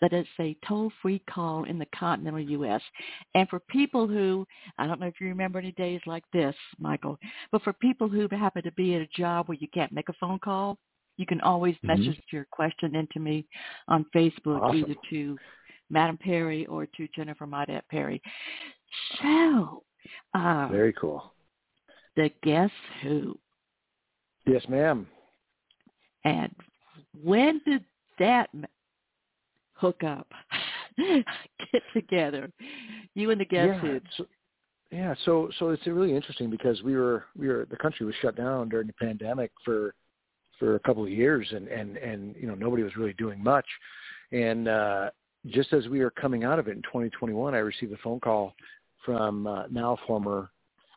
that 0.00 0.12
it's 0.12 0.28
a 0.40 0.56
toll-free 0.66 1.22
call 1.30 1.64
in 1.64 1.78
the 1.78 1.86
continental 1.94 2.40
U.S. 2.40 2.82
And 3.34 3.48
for 3.48 3.60
people 3.68 4.06
who, 4.06 4.46
I 4.78 4.86
don't 4.86 5.00
know 5.00 5.06
if 5.06 5.20
you 5.20 5.28
remember 5.28 5.58
any 5.58 5.72
days 5.72 6.00
like 6.06 6.24
this, 6.32 6.54
Michael, 6.78 7.18
but 7.50 7.62
for 7.62 7.72
people 7.74 8.08
who 8.08 8.28
happen 8.30 8.62
to 8.62 8.72
be 8.72 8.94
at 8.94 9.02
a 9.02 9.08
job 9.08 9.48
where 9.48 9.58
you 9.60 9.68
can't 9.74 9.92
make 9.92 10.08
a 10.08 10.14
phone 10.14 10.38
call, 10.38 10.78
you 11.16 11.26
can 11.26 11.40
always 11.40 11.74
mm-hmm. 11.76 12.04
message 12.04 12.22
your 12.30 12.46
question 12.50 12.94
into 12.94 13.18
me 13.18 13.46
on 13.88 14.06
Facebook, 14.14 14.60
awesome. 14.62 14.78
either 14.78 14.94
to 15.10 15.36
Madam 15.90 16.16
Perry 16.16 16.66
or 16.66 16.86
to 16.86 17.08
Jennifer 17.14 17.46
Maudette 17.46 17.82
Perry. 17.90 18.22
So, 19.20 19.82
uh, 20.34 20.68
very 20.68 20.92
cool. 20.94 21.32
The 22.16 22.30
Guess 22.42 22.70
Who. 23.02 23.38
Yes, 24.46 24.62
ma'am. 24.68 25.06
And 26.24 26.54
when 27.22 27.60
did 27.66 27.84
that 28.18 28.48
hook 29.78 30.02
up, 30.04 30.26
get 30.96 31.82
together, 31.94 32.50
you 33.14 33.30
and 33.30 33.40
the 33.40 33.44
Guess 33.44 33.78
yeah. 33.82 33.98
So, 34.16 34.26
yeah, 34.90 35.14
so 35.24 35.50
so 35.58 35.70
it's 35.70 35.86
really 35.86 36.14
interesting 36.14 36.50
because 36.50 36.82
we 36.82 36.96
were 36.96 37.24
we 37.36 37.48
were 37.48 37.66
the 37.70 37.76
country 37.76 38.06
was 38.06 38.14
shut 38.22 38.36
down 38.36 38.68
during 38.68 38.86
the 38.86 38.92
pandemic 38.94 39.50
for 39.64 39.94
for 40.58 40.74
a 40.74 40.80
couple 40.80 41.04
of 41.04 41.10
years 41.10 41.46
and 41.52 41.68
and 41.68 41.96
and 41.98 42.34
you 42.36 42.46
know 42.46 42.54
nobody 42.54 42.82
was 42.82 42.96
really 42.96 43.12
doing 43.12 43.42
much 43.42 43.66
and 44.32 44.66
uh 44.66 45.10
just 45.46 45.72
as 45.72 45.86
we 45.88 46.00
were 46.00 46.10
coming 46.10 46.42
out 46.42 46.58
of 46.58 46.68
it 46.68 46.76
in 46.76 46.82
2021 46.82 47.54
I 47.54 47.58
received 47.58 47.92
a 47.92 47.98
phone 47.98 48.18
call 48.18 48.54
from 49.04 49.46
uh, 49.46 49.64
now 49.70 49.96
former 50.06 50.50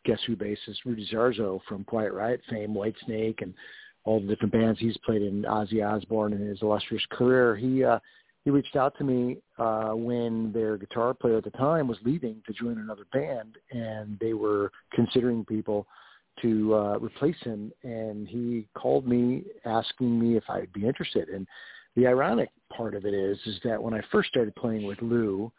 Guess 0.05 0.19
Who 0.25 0.35
bassist 0.35 0.83
Rudy 0.85 1.07
Sarzo 1.11 1.59
from 1.67 1.83
Quiet 1.83 2.13
Riot 2.13 2.41
fame, 2.49 2.73
Whitesnake, 2.73 3.41
and 3.41 3.53
all 4.03 4.19
the 4.19 4.27
different 4.27 4.51
bands 4.51 4.79
he's 4.79 4.97
played 5.05 5.21
in, 5.21 5.43
Ozzy 5.43 5.85
Osbourne 5.85 6.33
in 6.33 6.45
his 6.45 6.61
illustrious 6.61 7.05
career. 7.11 7.55
He 7.55 7.83
uh, 7.83 7.99
he 8.43 8.49
reached 8.49 8.75
out 8.75 8.97
to 8.97 9.03
me 9.03 9.37
uh, 9.59 9.91
when 9.91 10.51
their 10.51 10.77
guitar 10.77 11.13
player 11.13 11.37
at 11.37 11.43
the 11.43 11.51
time 11.51 11.87
was 11.87 11.97
leaving 12.03 12.41
to 12.47 12.53
join 12.53 12.79
another 12.79 13.05
band, 13.13 13.57
and 13.71 14.17
they 14.19 14.33
were 14.33 14.71
considering 14.93 15.45
people 15.45 15.85
to 16.41 16.73
uh, 16.73 16.97
replace 16.99 17.39
him. 17.41 17.71
And 17.83 18.27
he 18.27 18.67
called 18.75 19.07
me 19.07 19.43
asking 19.65 20.19
me 20.19 20.37
if 20.37 20.43
I'd 20.49 20.73
be 20.73 20.87
interested. 20.87 21.29
And 21.29 21.47
the 21.95 22.07
ironic 22.07 22.49
part 22.75 22.95
of 22.95 23.05
it 23.05 23.13
is, 23.13 23.37
is 23.45 23.59
that 23.63 23.81
when 23.81 23.93
I 23.93 24.01
first 24.11 24.29
started 24.29 24.55
playing 24.55 24.87
with 24.87 25.01
Lou, 25.01 25.51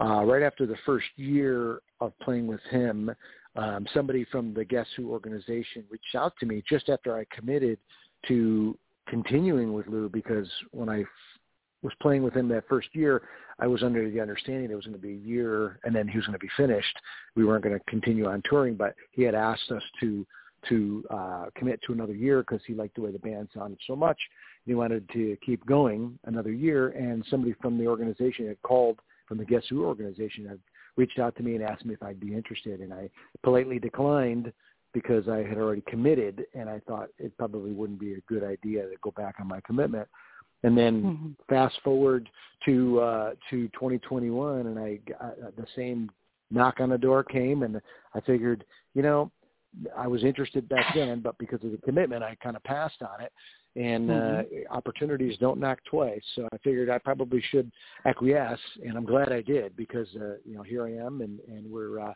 uh, 0.00 0.24
right 0.24 0.42
after 0.42 0.66
the 0.66 0.76
first 0.84 1.06
year 1.16 1.80
of 2.00 2.12
playing 2.20 2.46
with 2.46 2.60
him, 2.70 3.10
um, 3.54 3.86
somebody 3.94 4.24
from 4.30 4.52
the 4.52 4.64
Guess 4.64 4.86
Who 4.96 5.10
organization 5.10 5.84
reached 5.90 6.14
out 6.14 6.34
to 6.40 6.46
me 6.46 6.62
just 6.68 6.88
after 6.88 7.16
I 7.16 7.24
committed 7.34 7.78
to 8.28 8.76
continuing 9.08 9.72
with 9.72 9.86
Lou 9.86 10.08
because 10.08 10.48
when 10.72 10.88
I 10.88 11.04
was 11.82 11.92
playing 12.00 12.22
with 12.22 12.34
him 12.34 12.48
that 12.48 12.68
first 12.68 12.88
year, 12.92 13.22
I 13.58 13.66
was 13.66 13.82
under 13.82 14.10
the 14.10 14.20
understanding 14.20 14.70
it 14.70 14.74
was 14.74 14.84
going 14.84 14.96
to 14.96 15.02
be 15.02 15.12
a 15.12 15.28
year 15.28 15.78
and 15.84 15.94
then 15.94 16.08
he 16.08 16.16
was 16.16 16.26
going 16.26 16.38
to 16.38 16.44
be 16.44 16.50
finished. 16.56 16.96
We 17.34 17.44
weren't 17.44 17.64
going 17.64 17.78
to 17.78 17.84
continue 17.86 18.26
on 18.26 18.42
touring, 18.48 18.74
but 18.74 18.94
he 19.12 19.22
had 19.22 19.34
asked 19.34 19.70
us 19.70 19.82
to 20.00 20.26
to 20.68 21.04
uh, 21.10 21.44
commit 21.54 21.80
to 21.86 21.92
another 21.92 22.14
year 22.14 22.40
because 22.40 22.60
he 22.66 22.74
liked 22.74 22.96
the 22.96 23.00
way 23.00 23.12
the 23.12 23.18
band 23.18 23.48
sounded 23.54 23.78
so 23.86 23.94
much. 23.94 24.18
He 24.64 24.74
wanted 24.74 25.08
to 25.12 25.36
keep 25.44 25.64
going 25.64 26.18
another 26.24 26.50
year, 26.50 26.88
and 26.88 27.24
somebody 27.30 27.54
from 27.60 27.78
the 27.78 27.86
organization 27.86 28.48
had 28.48 28.60
called 28.62 28.98
from 29.28 29.38
the 29.38 29.44
Guess 29.44 29.64
Who 29.70 29.84
organization 29.84 30.46
had 30.46 30.58
reached 30.96 31.18
out 31.18 31.36
to 31.36 31.42
me 31.42 31.54
and 31.54 31.62
asked 31.62 31.84
me 31.84 31.94
if 31.94 32.02
I'd 32.02 32.18
be 32.18 32.34
interested, 32.34 32.80
and 32.80 32.92
I 32.92 33.10
politely 33.42 33.78
declined 33.78 34.52
because 34.92 35.28
I 35.28 35.38
had 35.38 35.58
already 35.58 35.82
committed, 35.86 36.46
and 36.54 36.68
I 36.68 36.80
thought 36.86 37.10
it 37.18 37.36
probably 37.36 37.72
wouldn't 37.72 38.00
be 38.00 38.14
a 38.14 38.20
good 38.28 38.42
idea 38.42 38.82
to 38.82 38.94
go 39.02 39.12
back 39.12 39.36
on 39.38 39.46
my 39.46 39.60
commitment. 39.60 40.08
And 40.66 40.76
then 40.76 41.02
mm-hmm. 41.02 41.28
fast 41.48 41.78
forward 41.84 42.28
to 42.64 43.00
uh, 43.00 43.30
to 43.50 43.68
2021, 43.68 44.66
and 44.66 44.78
I 44.78 44.98
uh, 45.20 45.50
the 45.56 45.66
same 45.76 46.10
knock 46.50 46.80
on 46.80 46.90
the 46.90 46.98
door 46.98 47.22
came, 47.22 47.62
and 47.62 47.80
I 48.14 48.20
figured, 48.20 48.64
you 48.94 49.02
know, 49.02 49.30
I 49.96 50.06
was 50.06 50.24
interested 50.24 50.68
back 50.68 50.94
then, 50.94 51.20
but 51.20 51.38
because 51.38 51.62
of 51.64 51.70
the 51.70 51.78
commitment, 51.78 52.22
I 52.22 52.36
kind 52.42 52.56
of 52.56 52.64
passed 52.64 53.02
on 53.02 53.20
it 53.20 53.32
and 53.76 54.08
mm-hmm. 54.08 54.54
uh, 54.72 54.74
opportunities 54.74 55.36
don't 55.38 55.60
knock 55.60 55.78
twice. 55.88 56.22
So 56.34 56.48
I 56.52 56.56
figured 56.58 56.88
I 56.88 56.98
probably 56.98 57.42
should 57.50 57.70
acquiesce, 58.06 58.58
and 58.84 58.96
I'm 58.96 59.04
glad 59.04 59.32
I 59.32 59.42
did 59.42 59.76
because 59.76 60.08
uh, 60.16 60.36
you 60.44 60.56
know 60.56 60.62
here 60.62 60.86
I 60.86 60.92
am, 60.92 61.20
and 61.20 61.38
and 61.46 61.70
we're 61.70 62.00
uh, 62.00 62.14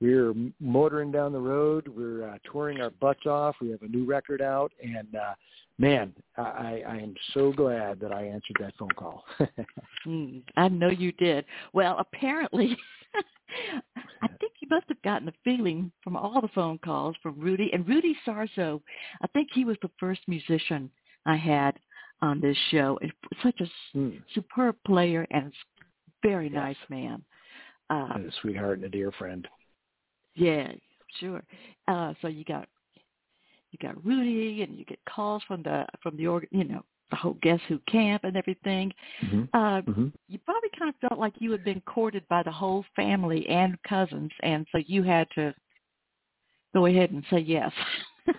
we're 0.00 0.34
motoring 0.60 1.10
down 1.10 1.32
the 1.32 1.40
road. 1.40 1.88
We're 1.88 2.28
uh, 2.28 2.38
touring 2.52 2.80
our 2.80 2.90
butts 2.90 3.26
off. 3.26 3.56
We 3.60 3.70
have 3.70 3.82
a 3.82 3.88
new 3.88 4.04
record 4.04 4.42
out, 4.42 4.70
and 4.82 5.14
uh, 5.16 5.34
man, 5.78 6.12
I, 6.36 6.82
I 6.86 6.96
am 6.96 7.14
so 7.34 7.52
glad 7.52 8.00
that 8.00 8.12
I 8.12 8.24
answered 8.24 8.56
that 8.60 8.74
phone 8.78 8.90
call. 8.90 9.24
mm, 10.06 10.42
I 10.56 10.68
know 10.68 10.90
you 10.90 11.12
did. 11.12 11.44
Well, 11.72 11.96
apparently. 11.98 12.76
I 14.22 14.28
think 14.40 14.52
you 14.60 14.68
must 14.70 14.84
have 14.88 15.00
gotten 15.02 15.28
a 15.28 15.32
feeling 15.42 15.90
from 16.04 16.16
all 16.16 16.40
the 16.40 16.48
phone 16.48 16.78
calls 16.78 17.16
from 17.22 17.40
Rudy 17.40 17.70
and 17.72 17.88
Rudy 17.88 18.14
Sarzo. 18.26 18.80
I 19.22 19.26
think 19.28 19.48
he 19.52 19.64
was 19.64 19.76
the 19.80 19.90
first 19.98 20.20
musician 20.28 20.90
I 21.24 21.36
had 21.36 21.78
on 22.20 22.40
this 22.40 22.56
show. 22.70 22.98
Such 23.42 23.60
a 23.60 23.96
mm. 23.96 24.20
superb 24.34 24.76
player 24.86 25.26
and 25.30 25.52
very 26.22 26.46
yes. 26.46 26.54
nice 26.54 26.76
man. 26.90 27.22
Uh, 27.90 28.08
and 28.14 28.26
a 28.26 28.32
sweetheart 28.42 28.78
and 28.78 28.86
a 28.86 28.90
dear 28.90 29.12
friend. 29.12 29.48
Yeah, 30.34 30.72
sure. 31.20 31.42
Uh, 31.86 32.12
so 32.20 32.28
you 32.28 32.44
got 32.44 32.68
you 33.70 33.78
got 33.80 34.04
Rudy, 34.04 34.62
and 34.62 34.76
you 34.76 34.84
get 34.84 34.98
calls 35.08 35.42
from 35.46 35.62
the 35.62 35.86
from 36.02 36.16
the 36.16 36.26
org, 36.26 36.46
you 36.50 36.64
know, 36.64 36.84
the 37.10 37.16
whole 37.16 37.36
Guess 37.42 37.60
Who 37.68 37.78
camp 37.90 38.24
and 38.24 38.36
everything. 38.36 38.92
Mm-hmm. 39.24 39.42
Uh, 39.52 39.80
mm-hmm. 39.82 40.06
You 40.28 40.38
probably 40.44 40.70
kind 40.78 40.88
of 40.94 41.08
felt 41.08 41.20
like 41.20 41.34
you 41.38 41.50
had 41.52 41.64
been 41.64 41.80
courted 41.82 42.26
by 42.28 42.42
the 42.42 42.52
whole 42.52 42.84
family 42.96 43.48
and 43.48 43.76
cousins, 43.82 44.30
and 44.42 44.66
so 44.72 44.78
you 44.86 45.02
had 45.02 45.28
to 45.34 45.54
go 46.74 46.86
ahead 46.86 47.10
and 47.10 47.24
say 47.30 47.38
yes. 47.38 47.72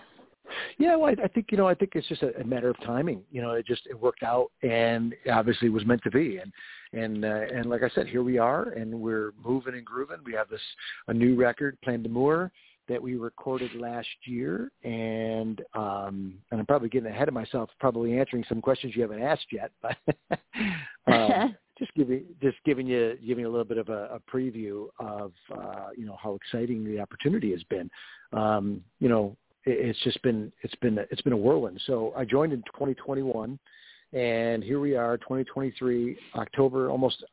Yeah, 0.78 0.96
well, 0.96 1.14
I, 1.18 1.24
I 1.24 1.28
think 1.28 1.46
you 1.50 1.58
know, 1.58 1.68
I 1.68 1.74
think 1.74 1.92
it's 1.94 2.08
just 2.08 2.22
a, 2.22 2.38
a 2.40 2.44
matter 2.44 2.70
of 2.70 2.76
timing. 2.84 3.22
You 3.30 3.42
know, 3.42 3.52
it 3.52 3.66
just 3.66 3.82
it 3.86 3.98
worked 3.98 4.22
out, 4.22 4.50
and 4.62 5.14
obviously 5.32 5.68
was 5.68 5.86
meant 5.86 6.02
to 6.04 6.10
be. 6.10 6.38
And 6.38 6.52
and 6.92 7.24
uh, 7.24 7.46
and 7.54 7.66
like 7.66 7.82
I 7.82 7.88
said, 7.90 8.06
here 8.06 8.22
we 8.22 8.38
are, 8.38 8.70
and 8.70 8.92
we're 8.92 9.32
moving 9.42 9.74
and 9.74 9.84
grooving. 9.84 10.18
We 10.24 10.32
have 10.34 10.48
this 10.48 10.60
a 11.08 11.14
new 11.14 11.36
record, 11.36 11.78
Plein 11.82 12.02
d'Amour, 12.02 12.50
that 12.90 13.00
we 13.00 13.14
recorded 13.14 13.74
last 13.74 14.08
year, 14.24 14.70
and 14.82 15.62
um, 15.74 16.34
and 16.50 16.60
I'm 16.60 16.66
probably 16.66 16.88
getting 16.88 17.08
ahead 17.08 17.28
of 17.28 17.34
myself, 17.34 17.70
probably 17.78 18.18
answering 18.18 18.44
some 18.48 18.60
questions 18.60 18.94
you 18.94 19.02
haven't 19.02 19.22
asked 19.22 19.46
yet, 19.52 19.70
but. 19.80 19.96
uh, 21.06 21.48
just 21.78 21.94
giving 21.94 22.24
just 22.42 22.58
giving 22.66 22.86
you 22.86 23.16
giving 23.26 23.42
you 23.42 23.48
a 23.48 23.50
little 23.50 23.64
bit 23.64 23.78
of 23.78 23.88
a, 23.88 24.10
a 24.16 24.20
preview 24.30 24.88
of 24.98 25.32
uh, 25.56 25.88
you 25.96 26.04
know 26.04 26.16
how 26.22 26.34
exciting 26.34 26.84
the 26.84 27.00
opportunity 27.00 27.52
has 27.52 27.62
been. 27.64 27.90
Um, 28.32 28.84
you 28.98 29.08
know, 29.08 29.36
it's 29.64 29.98
just 30.04 30.20
been 30.22 30.52
it's 30.62 30.74
been 30.76 30.98
it's 31.10 31.22
been 31.22 31.32
a 31.32 31.36
whirlwind. 31.36 31.80
So 31.86 32.12
I 32.16 32.24
joined 32.24 32.52
in 32.52 32.60
2021, 32.62 33.58
and 34.12 34.62
here 34.62 34.80
we 34.80 34.94
are, 34.94 35.16
2023, 35.18 36.18
October, 36.34 36.90
almost 36.90 37.24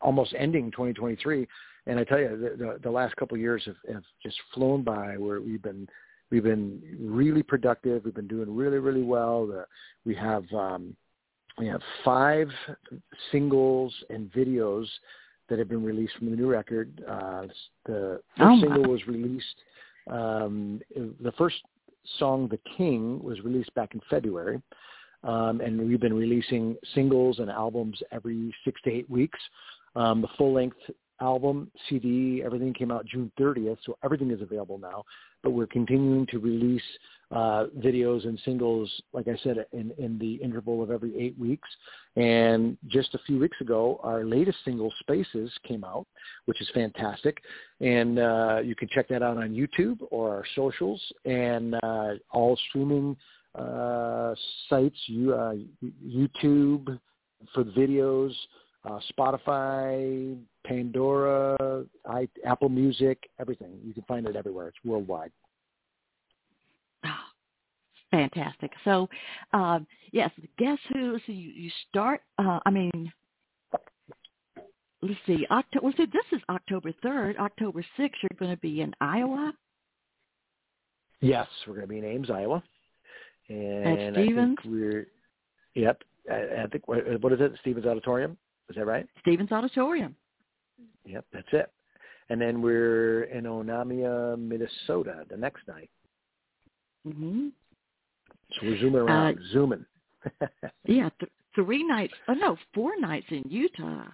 almost 0.00 0.34
ending 0.38 0.70
2023. 0.70 1.46
And 1.86 1.98
I 1.98 2.04
tell 2.04 2.18
you, 2.18 2.28
the, 2.28 2.64
the, 2.64 2.78
the 2.82 2.90
last 2.90 3.16
couple 3.16 3.36
of 3.36 3.40
years 3.40 3.62
have, 3.66 3.94
have 3.94 4.04
just 4.22 4.36
flown 4.54 4.82
by. 4.82 5.16
Where 5.16 5.40
we've 5.40 5.62
been 5.62 5.88
we've 6.30 6.44
been 6.44 6.80
really 7.00 7.42
productive. 7.42 8.04
We've 8.04 8.14
been 8.14 8.28
doing 8.28 8.54
really 8.54 8.78
really 8.78 9.02
well. 9.02 9.46
The, 9.46 9.66
we 10.04 10.14
have 10.16 10.44
um, 10.52 10.96
we 11.58 11.66
have 11.66 11.80
five 12.04 12.48
singles 13.32 13.94
and 14.10 14.30
videos 14.32 14.86
that 15.48 15.58
have 15.58 15.68
been 15.68 15.82
released 15.82 16.14
from 16.16 16.30
the 16.30 16.36
new 16.36 16.48
record. 16.48 17.02
Uh, 17.08 17.46
the 17.86 18.20
first 18.36 18.40
oh 18.40 18.60
single 18.60 18.90
was 18.90 19.06
released 19.06 19.56
um, 20.08 20.80
the 21.20 21.32
first 21.36 21.56
song, 22.18 22.48
"The 22.48 22.58
King," 22.76 23.22
was 23.22 23.40
released 23.40 23.72
back 23.74 23.94
in 23.94 24.00
February, 24.08 24.60
um, 25.24 25.60
and 25.60 25.88
we've 25.88 26.00
been 26.00 26.14
releasing 26.14 26.76
singles 26.94 27.38
and 27.38 27.50
albums 27.50 28.00
every 28.10 28.54
six 28.64 28.80
to 28.82 28.90
eight 28.90 29.08
weeks. 29.10 29.38
Um, 29.96 30.22
the 30.22 30.28
full-length 30.38 30.76
album, 31.20 31.70
CD, 31.88 32.42
everything 32.44 32.72
came 32.72 32.90
out 32.90 33.06
June 33.06 33.30
30th, 33.38 33.78
so 33.84 33.96
everything 34.04 34.30
is 34.30 34.40
available 34.42 34.78
now. 34.78 35.04
But 35.42 35.50
we're 35.50 35.66
continuing 35.66 36.26
to 36.26 36.38
release 36.38 36.82
uh, 37.30 37.66
videos 37.78 38.26
and 38.26 38.38
singles, 38.44 38.90
like 39.12 39.28
I 39.28 39.38
said, 39.42 39.64
in, 39.72 39.92
in 39.98 40.18
the 40.18 40.34
interval 40.34 40.82
of 40.82 40.90
every 40.90 41.16
eight 41.18 41.38
weeks. 41.38 41.68
And 42.16 42.76
just 42.88 43.14
a 43.14 43.18
few 43.26 43.38
weeks 43.38 43.56
ago, 43.60 44.00
our 44.02 44.24
latest 44.24 44.58
single, 44.64 44.92
Spaces, 45.00 45.50
came 45.66 45.84
out, 45.84 46.06
which 46.46 46.60
is 46.60 46.68
fantastic. 46.74 47.38
And 47.80 48.18
uh, 48.18 48.60
you 48.64 48.74
can 48.74 48.88
check 48.88 49.08
that 49.08 49.22
out 49.22 49.36
on 49.36 49.50
YouTube 49.50 49.98
or 50.10 50.34
our 50.34 50.44
socials 50.56 51.00
and 51.24 51.76
uh, 51.82 52.14
all 52.32 52.58
streaming 52.68 53.16
uh, 53.54 54.34
sites, 54.68 54.98
you, 55.06 55.34
uh, 55.34 55.54
YouTube 56.04 56.98
for 57.54 57.64
the 57.64 57.70
videos, 57.70 58.32
uh, 58.84 58.98
Spotify, 59.16 60.36
Pandora, 60.66 61.84
I, 62.08 62.28
Apple 62.44 62.68
Music, 62.68 63.18
everything. 63.38 63.78
You 63.84 63.94
can 63.94 64.04
find 64.04 64.26
it 64.26 64.36
everywhere. 64.36 64.68
It's 64.68 64.78
worldwide. 64.84 65.32
Oh, 67.04 67.08
fantastic. 68.10 68.70
So, 68.84 69.08
um, 69.52 69.86
yes, 70.12 70.30
guess 70.58 70.78
who? 70.92 71.18
So 71.26 71.32
you, 71.32 71.50
you 71.50 71.70
start. 71.88 72.20
Uh, 72.38 72.60
I 72.66 72.70
mean, 72.70 73.12
let's 75.02 75.14
see. 75.26 75.46
October. 75.50 75.84
Well, 75.84 75.94
see, 75.96 76.06
this 76.06 76.38
is 76.38 76.42
October 76.48 76.92
third. 77.02 77.36
October 77.38 77.84
sixth. 77.96 78.18
You're 78.22 78.38
going 78.38 78.54
to 78.54 78.60
be 78.60 78.82
in 78.82 78.94
Iowa. 79.00 79.52
Yes, 81.20 81.46
we're 81.66 81.74
going 81.74 81.86
to 81.86 81.88
be 81.88 81.98
in 81.98 82.04
Ames, 82.04 82.30
Iowa. 82.30 82.62
And 83.48 83.86
At 83.86 84.14
Stephens. 84.14 84.58
I 84.58 84.62
think 84.62 84.64
we're. 84.64 85.06
Yep. 85.74 86.02
I, 86.30 86.62
I 86.62 86.66
think 86.70 86.86
what, 86.86 87.20
what 87.22 87.32
is 87.32 87.40
it? 87.40 87.52
Stephens 87.60 87.86
Auditorium. 87.86 88.36
Is 88.68 88.76
that 88.76 88.86
right? 88.86 89.06
Stephens 89.20 89.50
Auditorium. 89.50 90.14
Yep, 91.04 91.24
that's 91.32 91.48
it. 91.52 91.72
And 92.28 92.40
then 92.40 92.62
we're 92.62 93.24
in 93.24 93.44
Onamia, 93.44 94.38
Minnesota 94.38 95.24
the 95.28 95.36
next 95.36 95.66
night. 95.66 95.90
Mm-hmm. 97.06 97.48
So 98.52 98.66
we're 98.66 98.80
zooming 98.80 99.00
around, 99.00 99.38
uh, 99.38 99.40
zooming. 99.52 99.86
yeah, 100.84 101.08
th- 101.18 101.32
three 101.54 101.84
nights. 101.84 102.14
Oh 102.28 102.34
no, 102.34 102.56
four 102.74 102.98
nights 102.98 103.26
in 103.30 103.42
Utah. 103.48 104.04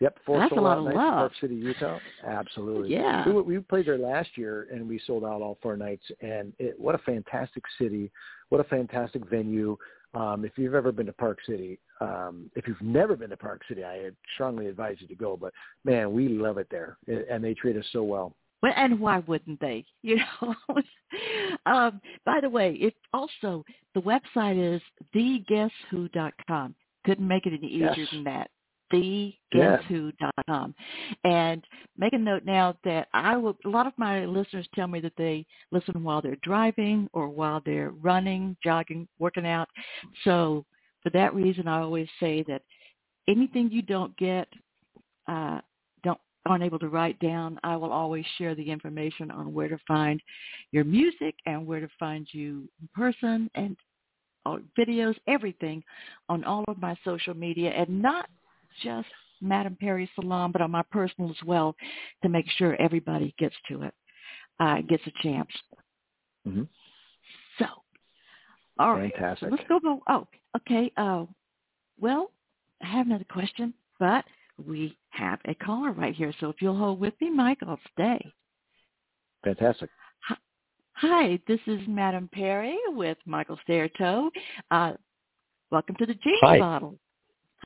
Yep, 0.00 0.18
four 0.26 0.38
That's 0.40 0.50
a 0.50 0.54
lot 0.56 0.72
out 0.72 0.78
of 0.78 0.84
nights 0.86 0.96
love. 0.96 1.06
in 1.06 1.12
Park 1.12 1.32
City, 1.40 1.54
Utah. 1.54 1.98
Absolutely. 2.26 2.90
Yeah. 2.90 3.28
We, 3.28 3.40
we 3.40 3.58
played 3.60 3.86
there 3.86 3.98
last 3.98 4.30
year 4.36 4.66
and 4.72 4.88
we 4.88 5.00
sold 5.06 5.22
out 5.22 5.42
all 5.42 5.58
four 5.62 5.76
nights. 5.76 6.02
And 6.20 6.52
it, 6.58 6.74
what 6.76 6.96
a 6.96 6.98
fantastic 6.98 7.62
city! 7.78 8.10
What 8.48 8.60
a 8.60 8.64
fantastic 8.64 9.24
venue! 9.30 9.76
Um, 10.14 10.44
if 10.44 10.52
you've 10.56 10.74
ever 10.74 10.92
been 10.92 11.06
to 11.06 11.12
Park 11.12 11.38
City, 11.46 11.78
um, 12.00 12.50
if 12.54 12.68
you've 12.68 12.82
never 12.82 13.16
been 13.16 13.30
to 13.30 13.36
Park 13.36 13.62
City, 13.68 13.84
I 13.84 14.10
strongly 14.34 14.66
advise 14.66 14.96
you 15.00 15.06
to 15.08 15.14
go. 15.14 15.36
But 15.36 15.52
man, 15.84 16.12
we 16.12 16.28
love 16.28 16.58
it 16.58 16.68
there, 16.70 16.98
and 17.30 17.42
they 17.42 17.54
treat 17.54 17.76
us 17.76 17.86
so 17.92 18.02
well. 18.02 18.34
Well, 18.62 18.74
and 18.76 19.00
why 19.00 19.18
wouldn't 19.26 19.60
they? 19.60 19.84
You 20.02 20.18
know. 20.40 20.54
um, 21.66 22.00
by 22.26 22.40
the 22.40 22.48
way, 22.50 22.74
it 22.74 22.94
also 23.12 23.64
the 23.94 24.00
website 24.02 24.58
is 24.76 24.82
theguesswho.com. 25.14 26.74
Couldn't 27.04 27.26
make 27.28 27.46
it 27.46 27.52
any 27.54 27.68
easier 27.72 27.94
Yes. 27.96 28.08
than 28.12 28.24
that. 28.24 28.50
Theguesswho.com. 28.92 30.74
And 31.24 31.64
make 31.96 32.12
a 32.12 32.18
note 32.18 32.44
now 32.44 32.76
that 32.84 33.08
I 33.12 33.36
will. 33.36 33.56
A 33.64 33.68
lot 33.68 33.86
of 33.86 33.92
my 33.96 34.24
listeners 34.24 34.66
tell 34.74 34.86
me 34.86 35.00
that 35.00 35.12
they 35.16 35.46
listen 35.70 36.02
while 36.02 36.20
they're 36.20 36.36
driving 36.42 37.08
or 37.12 37.28
while 37.28 37.62
they're 37.64 37.90
running, 37.90 38.56
jogging, 38.62 39.08
working 39.18 39.46
out. 39.46 39.68
So 40.24 40.64
for 41.02 41.10
that 41.10 41.34
reason, 41.34 41.68
I 41.68 41.80
always 41.80 42.08
say 42.20 42.44
that 42.48 42.62
anything 43.28 43.70
you 43.70 43.82
don't 43.82 44.16
get, 44.16 44.48
uh, 45.28 45.60
don't 46.04 46.18
aren't 46.46 46.64
able 46.64 46.78
to 46.80 46.88
write 46.88 47.18
down, 47.20 47.58
I 47.62 47.76
will 47.76 47.92
always 47.92 48.24
share 48.38 48.54
the 48.54 48.70
information 48.70 49.30
on 49.30 49.52
where 49.52 49.68
to 49.68 49.78
find 49.86 50.20
your 50.72 50.84
music 50.84 51.34
and 51.46 51.66
where 51.66 51.80
to 51.80 51.88
find 51.98 52.26
you 52.32 52.68
in 52.80 52.88
person 52.94 53.50
and 53.54 53.76
uh, 54.44 54.56
videos, 54.78 55.14
everything 55.28 55.82
on 56.28 56.42
all 56.44 56.64
of 56.68 56.78
my 56.78 56.96
social 57.04 57.34
media, 57.34 57.70
and 57.70 58.02
not 58.02 58.28
just 58.82 59.08
Madam 59.40 59.76
Perry 59.78 60.08
Salon, 60.14 60.52
but 60.52 60.62
on 60.62 60.70
my 60.70 60.82
personal 60.90 61.30
as 61.30 61.46
well, 61.46 61.74
to 62.22 62.28
make 62.28 62.46
sure 62.56 62.80
everybody 62.80 63.34
gets 63.38 63.54
to 63.68 63.82
it, 63.82 63.94
uh, 64.60 64.80
gets 64.82 65.02
a 65.06 65.22
chance. 65.22 65.50
Mm-hmm. 66.46 66.62
So, 67.58 67.66
all 68.78 68.94
right, 68.94 69.12
Fantastic. 69.12 69.50
let's 69.50 69.64
go. 69.68 69.80
go 69.80 70.00
oh, 70.08 70.26
okay. 70.56 70.92
Uh, 70.96 71.26
well, 72.00 72.30
I 72.82 72.86
have 72.86 73.06
another 73.06 73.26
question, 73.30 73.74
but 73.98 74.24
we 74.66 74.96
have 75.10 75.40
a 75.46 75.54
caller 75.54 75.92
right 75.92 76.14
here. 76.14 76.32
So 76.40 76.48
if 76.48 76.56
you'll 76.60 76.76
hold 76.76 77.00
with 77.00 77.14
me, 77.20 77.30
Mike, 77.30 77.58
I'll 77.66 77.80
stay. 77.92 78.32
Fantastic. 79.44 79.90
Hi, 80.94 81.40
this 81.48 81.58
is 81.66 81.80
Madam 81.88 82.28
Perry 82.32 82.78
with 82.88 83.18
Michael 83.26 83.58
Staertow. 83.68 84.30
Uh, 84.70 84.92
welcome 85.70 85.96
to 85.96 86.06
the 86.06 86.14
James 86.14 86.38
Hi. 86.42 86.58
Bottle. 86.60 86.96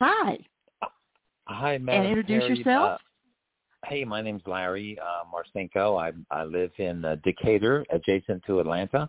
Hi. 0.01 0.39
Hi, 1.49 1.79
Madam 1.79 2.07
introduce 2.07 2.43
Perry. 2.43 2.59
yourself. 2.59 2.93
Uh, 2.93 3.89
hey, 3.89 4.05
my 4.05 4.21
name's 4.21 4.43
Larry 4.47 4.99
uh, 5.01 5.25
Marcinko. 5.33 6.01
I 6.01 6.13
I 6.35 6.45
live 6.45 6.73
in 6.79 7.05
uh, 7.05 7.17
Decatur, 7.25 7.85
adjacent 7.91 8.43
to 8.47 8.61
Atlanta, 8.61 9.09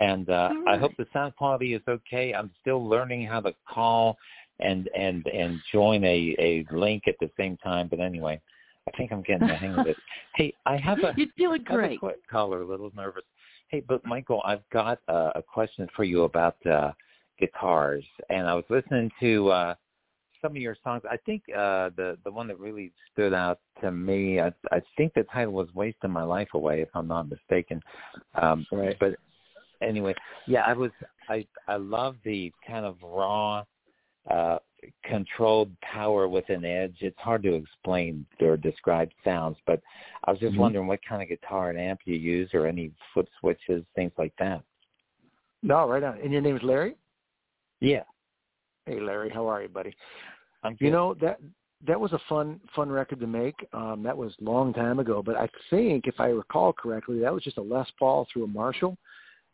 and 0.00 0.28
uh, 0.30 0.50
All 0.52 0.68
I 0.68 0.78
hope 0.78 0.92
the 0.98 1.06
sound 1.12 1.34
quality 1.36 1.74
is 1.74 1.82
okay. 1.88 2.32
I'm 2.32 2.50
still 2.60 2.86
learning 2.88 3.26
how 3.26 3.40
to 3.40 3.52
call 3.68 4.16
and 4.60 4.88
and 4.96 5.26
and 5.26 5.60
join 5.72 6.04
a 6.04 6.36
a 6.38 6.64
link 6.70 7.04
at 7.08 7.16
the 7.20 7.30
same 7.36 7.56
time. 7.58 7.88
But 7.88 8.00
anyway, 8.00 8.40
I 8.86 8.96
think 8.96 9.12
I'm 9.12 9.22
getting 9.22 9.48
the 9.48 9.54
hang 9.54 9.74
of 9.78 9.86
it. 9.86 9.96
Hey, 10.36 10.54
I 10.66 10.76
have 10.76 10.98
a 11.00 11.12
You're 11.16 11.26
doing 11.36 11.64
have 11.66 11.74
a 11.74 11.78
great. 11.78 11.98
quick 11.98 12.18
caller, 12.30 12.62
a 12.62 12.66
little 12.66 12.92
nervous. 12.94 13.24
Hey, 13.68 13.82
but 13.86 14.06
Michael, 14.06 14.40
I've 14.44 14.62
got 14.72 15.00
uh, 15.08 15.32
a 15.34 15.42
question 15.42 15.88
for 15.96 16.04
you 16.04 16.22
about 16.22 16.56
uh, 16.64 16.92
guitars, 17.40 18.04
and 18.30 18.46
I 18.46 18.54
was 18.54 18.64
listening 18.70 19.10
to 19.18 19.48
uh, 19.50 19.74
some 20.40 20.52
of 20.52 20.56
your 20.56 20.76
songs. 20.84 21.02
I 21.10 21.16
think 21.18 21.42
uh, 21.50 21.90
the 21.96 22.18
the 22.24 22.30
one 22.30 22.46
that 22.48 22.58
really 22.58 22.92
stood 23.12 23.34
out 23.34 23.60
to 23.80 23.90
me, 23.90 24.40
I, 24.40 24.52
I 24.70 24.80
think 24.96 25.14
the 25.14 25.24
title 25.24 25.52
was 25.52 25.68
"Wasting 25.74 26.10
My 26.10 26.24
Life 26.24 26.48
Away," 26.54 26.80
if 26.80 26.88
I'm 26.94 27.08
not 27.08 27.28
mistaken. 27.28 27.82
Um, 28.34 28.66
Right. 28.72 28.96
But 28.98 29.16
anyway, 29.80 30.14
yeah, 30.46 30.62
I 30.62 30.72
was 30.72 30.90
I 31.28 31.46
I 31.66 31.76
love 31.76 32.16
the 32.24 32.52
kind 32.66 32.84
of 32.84 32.96
raw, 33.02 33.64
uh, 34.30 34.58
controlled 35.04 35.70
power 35.80 36.28
with 36.28 36.48
an 36.50 36.64
edge. 36.64 36.96
It's 37.00 37.18
hard 37.18 37.42
to 37.42 37.54
explain 37.54 38.26
or 38.40 38.56
describe 38.56 39.10
sounds, 39.24 39.56
but 39.66 39.80
I 40.24 40.30
was 40.30 40.40
just 40.40 40.54
Mhm. 40.54 40.60
wondering 40.60 40.86
what 40.86 41.04
kind 41.04 41.22
of 41.22 41.28
guitar 41.28 41.70
and 41.70 41.78
amp 41.78 42.00
you 42.04 42.14
use, 42.14 42.54
or 42.54 42.66
any 42.66 42.92
foot 43.12 43.28
switches, 43.40 43.84
things 43.94 44.12
like 44.18 44.34
that. 44.36 44.62
No, 45.62 45.88
right 45.88 46.02
on. 46.02 46.18
And 46.18 46.32
your 46.32 46.40
name 46.40 46.56
is 46.56 46.62
Larry? 46.62 46.96
Yeah, 47.80 48.04
Hey, 48.88 49.00
Larry, 49.00 49.28
how 49.28 49.46
are 49.46 49.60
you, 49.60 49.68
buddy? 49.68 49.94
I'm 50.64 50.74
You 50.80 50.90
know 50.90 51.12
that 51.20 51.38
that 51.86 52.00
was 52.00 52.12
a 52.14 52.18
fun 52.26 52.58
fun 52.74 52.88
record 52.88 53.20
to 53.20 53.26
make. 53.26 53.54
Um, 53.74 54.02
that 54.02 54.16
was 54.16 54.32
a 54.40 54.44
long 54.44 54.72
time 54.72 54.98
ago, 54.98 55.22
but 55.22 55.36
I 55.36 55.46
think 55.68 56.06
if 56.06 56.18
I 56.18 56.28
recall 56.28 56.72
correctly, 56.72 57.20
that 57.20 57.32
was 57.32 57.42
just 57.42 57.58
a 57.58 57.62
Les 57.62 57.86
Paul 57.98 58.26
through 58.32 58.44
a 58.44 58.48
Marshall, 58.48 58.96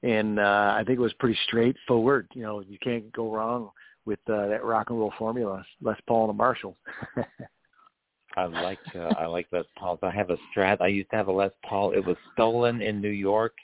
and 0.04 0.38
uh, 0.38 0.74
I 0.76 0.84
think 0.86 0.98
it 0.98 1.02
was 1.02 1.12
pretty 1.14 1.36
straightforward. 1.48 2.28
You 2.32 2.42
know, 2.42 2.60
you 2.60 2.78
can't 2.80 3.12
go 3.12 3.34
wrong 3.34 3.70
with 4.06 4.20
uh, 4.28 4.46
that 4.46 4.64
rock 4.64 4.90
and 4.90 5.00
roll 5.00 5.12
formula, 5.18 5.64
Les 5.82 5.98
Paul 6.06 6.30
and 6.30 6.30
a 6.30 6.34
Marshall. 6.34 6.76
I 8.36 8.44
like 8.44 8.78
uh, 8.94 9.14
I 9.18 9.26
like 9.26 9.48
Les 9.50 9.64
Pauls. 9.76 9.98
I 10.04 10.12
have 10.12 10.30
a 10.30 10.38
Strat. 10.56 10.80
I 10.80 10.86
used 10.86 11.10
to 11.10 11.16
have 11.16 11.26
a 11.26 11.32
Les 11.32 11.50
Paul. 11.68 11.90
It 11.90 12.06
was 12.06 12.16
stolen 12.34 12.80
in 12.82 13.00
New 13.00 13.08
York. 13.08 13.54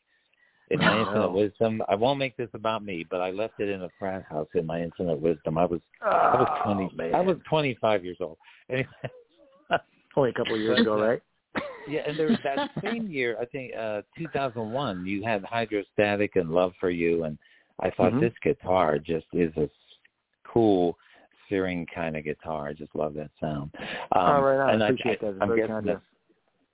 In 0.71 0.79
my 0.81 0.97
Oh. 0.97 1.01
infinite 1.01 1.33
wisdom, 1.33 1.83
I 1.89 1.97
won't 1.97 2.19
make 2.19 2.37
this 2.37 2.49
about 2.55 2.85
me, 2.85 3.05
but 3.11 3.21
I 3.21 3.31
left 3.31 3.59
it 3.59 3.69
in 3.69 3.83
a 3.83 3.89
frat 3.99 4.25
house. 4.25 4.49
In 4.55 4.67
my 4.67 4.81
infinite 4.81 5.21
wisdom, 5.21 5.59
I 5.59 5.65
was 5.65 5.81
I 6.03 6.37
was 6.37 6.49
twenty 6.63 6.89
man. 6.95 7.15
I 7.15 7.21
was 7.21 7.39
twenty 7.49 7.75
five 7.81 8.05
years 8.05 8.19
old. 8.21 8.39
Anyway, 8.69 8.89
only 10.17 10.31
a 10.31 10.33
couple 10.33 10.55
of 10.55 10.61
years 10.61 10.81
ago, 10.81 11.01
right? 11.01 11.21
yeah, 11.89 12.03
and 12.07 12.17
there 12.17 12.29
was 12.29 12.39
that 12.45 12.71
same 12.85 13.09
year, 13.09 13.37
I 13.41 13.47
think, 13.47 13.75
uh 13.75 14.03
2001. 14.17 15.05
You 15.05 15.25
had 15.25 15.43
Hydrostatic 15.45 16.37
and 16.37 16.51
Love 16.51 16.73
for 16.79 16.91
You, 16.91 17.25
and 17.25 17.37
I 17.81 17.91
thought 17.91 18.13
Mhm. 18.13 18.21
this 18.21 18.35
guitar 18.43 18.99
just 18.99 19.27
is 19.33 19.57
a 19.57 19.69
cool, 20.45 20.97
searing 21.49 21.85
kind 21.87 22.17
of 22.17 22.23
guitar. 22.23 22.69
I 22.69 22.75
just 22.75 22.95
love 22.95 23.15
that 23.15 23.31
sound. 23.41 23.75
Um, 24.13 24.23
All 24.23 24.43
right, 24.43 24.61
I 24.71 24.75
appreciate 24.87 25.21
that. 25.21 25.31
It's 25.31 25.39
I'm 25.41 25.49
very 25.49 25.61
guessing 25.61 25.75
kind 25.75 25.89
that 25.89 25.97
of 25.97 26.03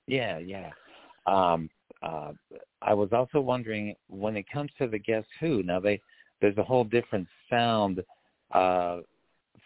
yeah, 0.07 0.39
yeah. 0.39 0.71
Um, 1.27 1.69
uh, 2.03 2.33
I 2.83 2.95
was 2.95 3.13
also 3.13 3.41
wondering 3.41 3.95
when 4.09 4.37
it 4.37 4.49
comes 4.51 4.71
to 4.79 4.87
the 4.87 4.99
Guess 4.99 5.25
Who. 5.41 5.63
Now 5.63 5.81
they 5.81 6.01
there's 6.41 6.59
a 6.59 6.63
whole 6.63 6.85
different 6.85 7.27
sound 7.49 8.05
uh, 8.53 9.01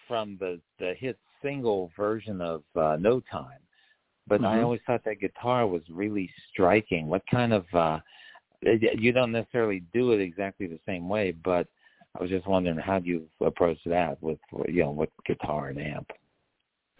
from 0.06 0.36
the 0.38 0.60
the 0.78 0.94
hit 0.98 1.18
single 1.42 1.90
version 1.96 2.40
of 2.40 2.62
uh, 2.76 2.96
No 3.00 3.20
Time, 3.20 3.60
but 4.26 4.44
I 4.44 4.58
Mhm. 4.58 4.64
always 4.64 4.80
thought 4.86 5.04
that 5.04 5.20
guitar 5.20 5.66
was 5.66 5.82
really 5.90 6.30
striking. 6.50 7.08
What 7.08 7.26
kind 7.26 7.52
of 7.52 7.66
uh, 7.74 8.00
you 8.62 9.12
don't 9.12 9.32
necessarily 9.32 9.80
do 9.92 10.12
it 10.12 10.20
exactly 10.20 10.66
the 10.66 10.80
same 10.86 11.08
way, 11.08 11.32
but 11.32 11.66
I 12.14 12.20
was 12.22 12.30
just 12.30 12.46
wondering 12.46 12.76
how 12.76 12.98
do 12.98 13.08
you 13.08 13.28
approach 13.40 13.78
that 13.86 14.22
with 14.22 14.38
you 14.68 14.82
know 14.84 14.90
with 14.90 15.10
guitar 15.26 15.68
and 15.68 15.80
amp. 15.80 16.10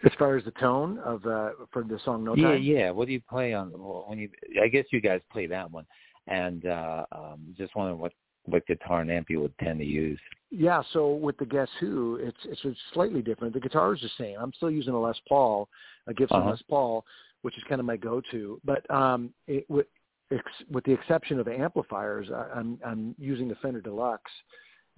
As 0.05 0.13
far 0.19 0.37
as 0.37 0.45
the 0.45 0.51
tone 0.53 0.99
of 1.01 1.27
uh, 1.27 1.51
for 1.73 1.83
the 1.85 1.99
song 2.05 2.25
No 2.25 2.35
yeah, 2.35 2.49
Time. 2.49 2.63
yeah. 2.63 2.91
What 2.91 3.07
do 3.07 3.13
you 3.13 3.21
play 3.21 3.53
on 3.53 3.69
when 3.69 4.19
you? 4.19 4.31
I 4.63 4.69
guess 4.69 4.87
you 4.91 5.01
guys 5.01 5.21
play 5.31 5.47
that 5.47 5.71
one, 5.71 5.87
and 6.27 6.65
uh 6.67 7.05
um 7.13 7.55
just 7.59 7.75
wondering 7.77 7.99
what 7.99 8.13
what 8.47 8.67
guitar 8.67 9.01
and 9.03 9.11
amp 9.11 9.29
you 9.29 9.41
would 9.41 9.57
tend 9.59 9.79
to 9.79 9.85
use. 9.85 10.19
Yeah, 10.51 10.83
so 10.93 11.13
with 11.15 11.37
the 11.39 11.45
Guess 11.47 11.69
Who, 11.81 12.19
it's 12.21 12.37
it's 12.65 12.79
slightly 12.93 13.23
different. 13.23 13.55
The 13.55 13.61
guitar 13.61 13.95
is 13.95 14.01
the 14.01 14.11
same. 14.19 14.37
I'm 14.41 14.53
still 14.55 14.71
using 14.71 14.95
a 14.95 15.01
Les 15.01 15.17
Paul, 15.29 15.69
a 16.07 16.15
Gibson 16.15 16.39
Uh-huh. 16.39 16.51
Les 16.51 16.63
Paul, 16.69 17.05
which 17.43 17.57
is 17.57 17.63
kind 17.69 17.81
of 17.81 17.87
my 17.87 17.97
go-to. 17.97 18.61
But 18.65 18.89
um, 18.91 19.33
it, 19.47 19.69
with 19.69 19.87
ex, 20.33 20.43
with 20.71 20.85
the 20.85 20.93
exception 20.93 21.39
of 21.39 21.47
amplifiers, 21.47 22.29
I, 22.35 22.59
I'm 22.59 22.79
I'm 22.85 23.15
using 23.19 23.49
the 23.49 23.55
Fender 23.57 23.81
Deluxe 23.81 24.33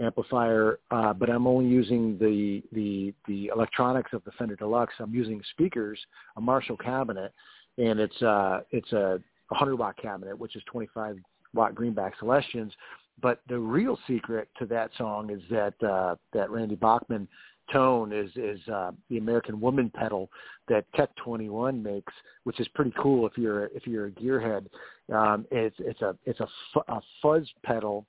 amplifier, 0.00 0.78
uh, 0.90 1.12
but 1.12 1.30
I'm 1.30 1.46
only 1.46 1.66
using 1.66 2.18
the 2.18 2.62
the 2.72 3.14
the 3.26 3.50
electronics 3.54 4.12
of 4.12 4.24
the 4.24 4.32
Fender 4.32 4.56
Deluxe. 4.56 4.94
I'm 4.98 5.14
using 5.14 5.40
speakers, 5.52 5.98
a 6.36 6.40
Marshall 6.40 6.76
cabinet, 6.76 7.32
and 7.78 8.00
it's 8.00 8.20
uh 8.22 8.60
it's 8.70 8.92
a 8.92 9.20
100 9.48 9.76
watt 9.76 9.96
cabinet, 10.00 10.38
which 10.38 10.56
is 10.56 10.62
25 10.66 11.16
watt 11.54 11.74
greenback 11.74 12.18
Celestions. 12.18 12.72
But 13.20 13.40
the 13.48 13.58
real 13.58 13.98
secret 14.08 14.48
to 14.58 14.66
that 14.66 14.90
song 14.96 15.30
is 15.30 15.42
that 15.50 15.74
uh, 15.82 16.16
that 16.32 16.50
Randy 16.50 16.74
Bachman 16.74 17.28
tone 17.72 18.12
is 18.12 18.30
is 18.36 18.60
uh, 18.68 18.92
the 19.10 19.18
American 19.18 19.60
Woman 19.60 19.90
pedal 19.94 20.30
that 20.68 20.84
Tech 20.94 21.14
21 21.16 21.82
makes, 21.82 22.12
which 22.44 22.58
is 22.58 22.66
pretty 22.68 22.92
cool 23.00 23.26
if 23.26 23.36
you're 23.36 23.66
if 23.66 23.86
you're 23.86 24.06
a 24.06 24.10
gearhead. 24.10 24.66
Um, 25.12 25.46
it's 25.50 25.76
it's 25.78 26.00
a 26.00 26.16
it's 26.24 26.40
a, 26.40 26.48
fu- 26.72 26.92
a 26.92 27.00
fuzz 27.20 27.48
pedal 27.62 28.06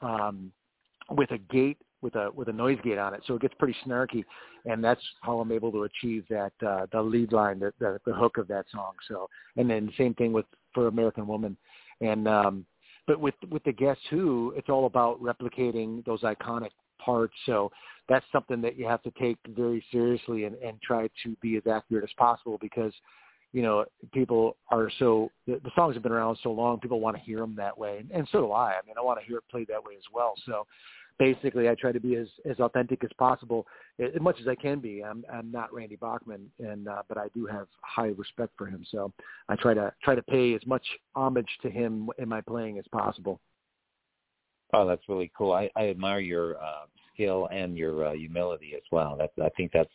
um, 0.00 0.52
with 1.10 1.30
a 1.30 1.38
gate 1.38 1.78
with 2.04 2.14
a 2.16 2.30
with 2.34 2.48
a 2.48 2.52
noise 2.52 2.78
gate 2.84 2.98
on 2.98 3.14
it, 3.14 3.22
so 3.26 3.34
it 3.34 3.40
gets 3.40 3.54
pretty 3.58 3.74
snarky, 3.84 4.24
and 4.66 4.84
that's 4.84 5.00
how 5.22 5.40
I'm 5.40 5.50
able 5.50 5.72
to 5.72 5.84
achieve 5.84 6.24
that 6.28 6.52
uh, 6.64 6.86
the 6.92 7.00
lead 7.00 7.32
line, 7.32 7.58
the, 7.58 7.72
the 7.80 7.98
the 8.04 8.12
hook 8.12 8.36
of 8.36 8.46
that 8.48 8.66
song. 8.70 8.92
So, 9.08 9.28
and 9.56 9.68
then 9.68 9.90
same 9.96 10.14
thing 10.14 10.32
with 10.32 10.44
for 10.74 10.86
American 10.86 11.26
Woman, 11.26 11.56
and 12.00 12.28
um, 12.28 12.66
but 13.06 13.18
with 13.18 13.34
with 13.50 13.64
the 13.64 13.72
Guess 13.72 13.96
Who, 14.10 14.52
it's 14.56 14.68
all 14.68 14.86
about 14.86 15.20
replicating 15.22 16.04
those 16.04 16.20
iconic 16.20 16.70
parts. 16.98 17.34
So 17.46 17.72
that's 18.08 18.26
something 18.32 18.60
that 18.60 18.76
you 18.76 18.86
have 18.86 19.02
to 19.02 19.10
take 19.12 19.38
very 19.48 19.84
seriously 19.90 20.44
and, 20.44 20.56
and 20.56 20.80
try 20.82 21.08
to 21.22 21.36
be 21.40 21.56
as 21.56 21.62
accurate 21.66 22.04
as 22.04 22.10
possible 22.18 22.58
because 22.60 22.92
you 23.54 23.62
know 23.62 23.86
people 24.12 24.56
are 24.70 24.90
so 24.98 25.30
the, 25.46 25.58
the 25.64 25.70
songs 25.74 25.94
have 25.94 26.02
been 26.02 26.12
around 26.12 26.36
so 26.42 26.50
long 26.50 26.78
people 26.78 27.00
want 27.00 27.16
to 27.16 27.22
hear 27.22 27.38
them 27.38 27.54
that 27.56 27.76
way 27.76 27.98
and, 27.98 28.10
and 28.10 28.28
so 28.30 28.40
do 28.40 28.52
i 28.52 28.72
i 28.72 28.80
mean 28.86 28.96
i 28.98 29.00
want 29.00 29.18
to 29.18 29.24
hear 29.24 29.38
it 29.38 29.44
played 29.50 29.68
that 29.68 29.82
way 29.82 29.94
as 29.94 30.04
well 30.12 30.34
so 30.44 30.66
basically 31.18 31.68
I 31.68 31.74
try 31.74 31.92
to 31.92 32.00
be 32.00 32.16
as 32.16 32.28
as 32.48 32.58
authentic 32.60 33.04
as 33.04 33.10
possible 33.18 33.66
as 33.98 34.20
much 34.20 34.36
as 34.40 34.48
I 34.48 34.54
can 34.54 34.80
be. 34.80 35.02
I'm 35.02 35.24
I'm 35.32 35.50
not 35.50 35.72
Randy 35.72 35.96
Bachman 35.96 36.50
and 36.58 36.88
uh, 36.88 37.02
but 37.08 37.18
I 37.18 37.28
do 37.34 37.46
have 37.46 37.66
high 37.82 38.12
respect 38.16 38.52
for 38.56 38.66
him. 38.66 38.84
So 38.90 39.12
I 39.48 39.56
try 39.56 39.74
to 39.74 39.92
try 40.02 40.14
to 40.14 40.22
pay 40.22 40.54
as 40.54 40.66
much 40.66 40.84
homage 41.14 41.48
to 41.62 41.70
him 41.70 42.10
in 42.18 42.28
my 42.28 42.40
playing 42.40 42.78
as 42.78 42.84
possible. 42.92 43.40
Oh, 44.72 44.86
that's 44.86 45.08
really 45.08 45.30
cool. 45.36 45.52
I, 45.52 45.70
I 45.76 45.88
admire 45.88 46.20
your 46.20 46.56
uh, 46.56 46.86
skill 47.12 47.48
and 47.52 47.76
your 47.76 48.08
uh, 48.08 48.12
humility 48.12 48.72
as 48.74 48.82
well. 48.90 49.16
That's 49.16 49.32
I 49.40 49.50
think 49.56 49.70
that's 49.72 49.92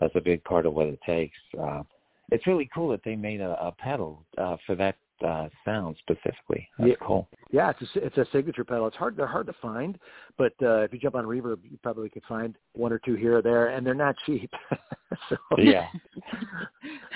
that's 0.00 0.14
a 0.16 0.20
big 0.20 0.42
part 0.44 0.66
of 0.66 0.74
what 0.74 0.86
it 0.86 0.98
takes. 1.04 1.36
Uh, 1.60 1.82
it's 2.30 2.46
really 2.46 2.68
cool 2.74 2.88
that 2.90 3.00
they 3.04 3.16
made 3.16 3.40
a, 3.40 3.50
a 3.64 3.72
pedal 3.72 4.24
uh, 4.38 4.56
for 4.66 4.74
that 4.76 4.96
uh, 5.24 5.48
sound 5.64 5.96
specifically. 6.00 6.68
That's 6.78 6.90
yeah. 6.90 7.06
cool. 7.06 7.28
Yeah, 7.50 7.70
it's 7.70 7.96
a, 7.96 8.06
it's 8.06 8.18
a 8.18 8.26
signature 8.32 8.64
pedal. 8.64 8.86
It's 8.86 8.96
hard 8.96 9.16
they're 9.16 9.26
hard 9.26 9.46
to 9.46 9.54
find, 9.60 9.98
but 10.36 10.52
uh, 10.62 10.80
if 10.80 10.92
you 10.92 10.98
jump 10.98 11.14
on 11.14 11.24
Reverb, 11.24 11.58
you 11.62 11.78
probably 11.82 12.08
could 12.08 12.24
find 12.28 12.56
one 12.72 12.92
or 12.92 12.98
two 12.98 13.14
here 13.14 13.38
or 13.38 13.42
there, 13.42 13.68
and 13.68 13.86
they're 13.86 13.94
not 13.94 14.16
cheap. 14.26 14.50
so, 15.28 15.36
yeah, 15.58 15.86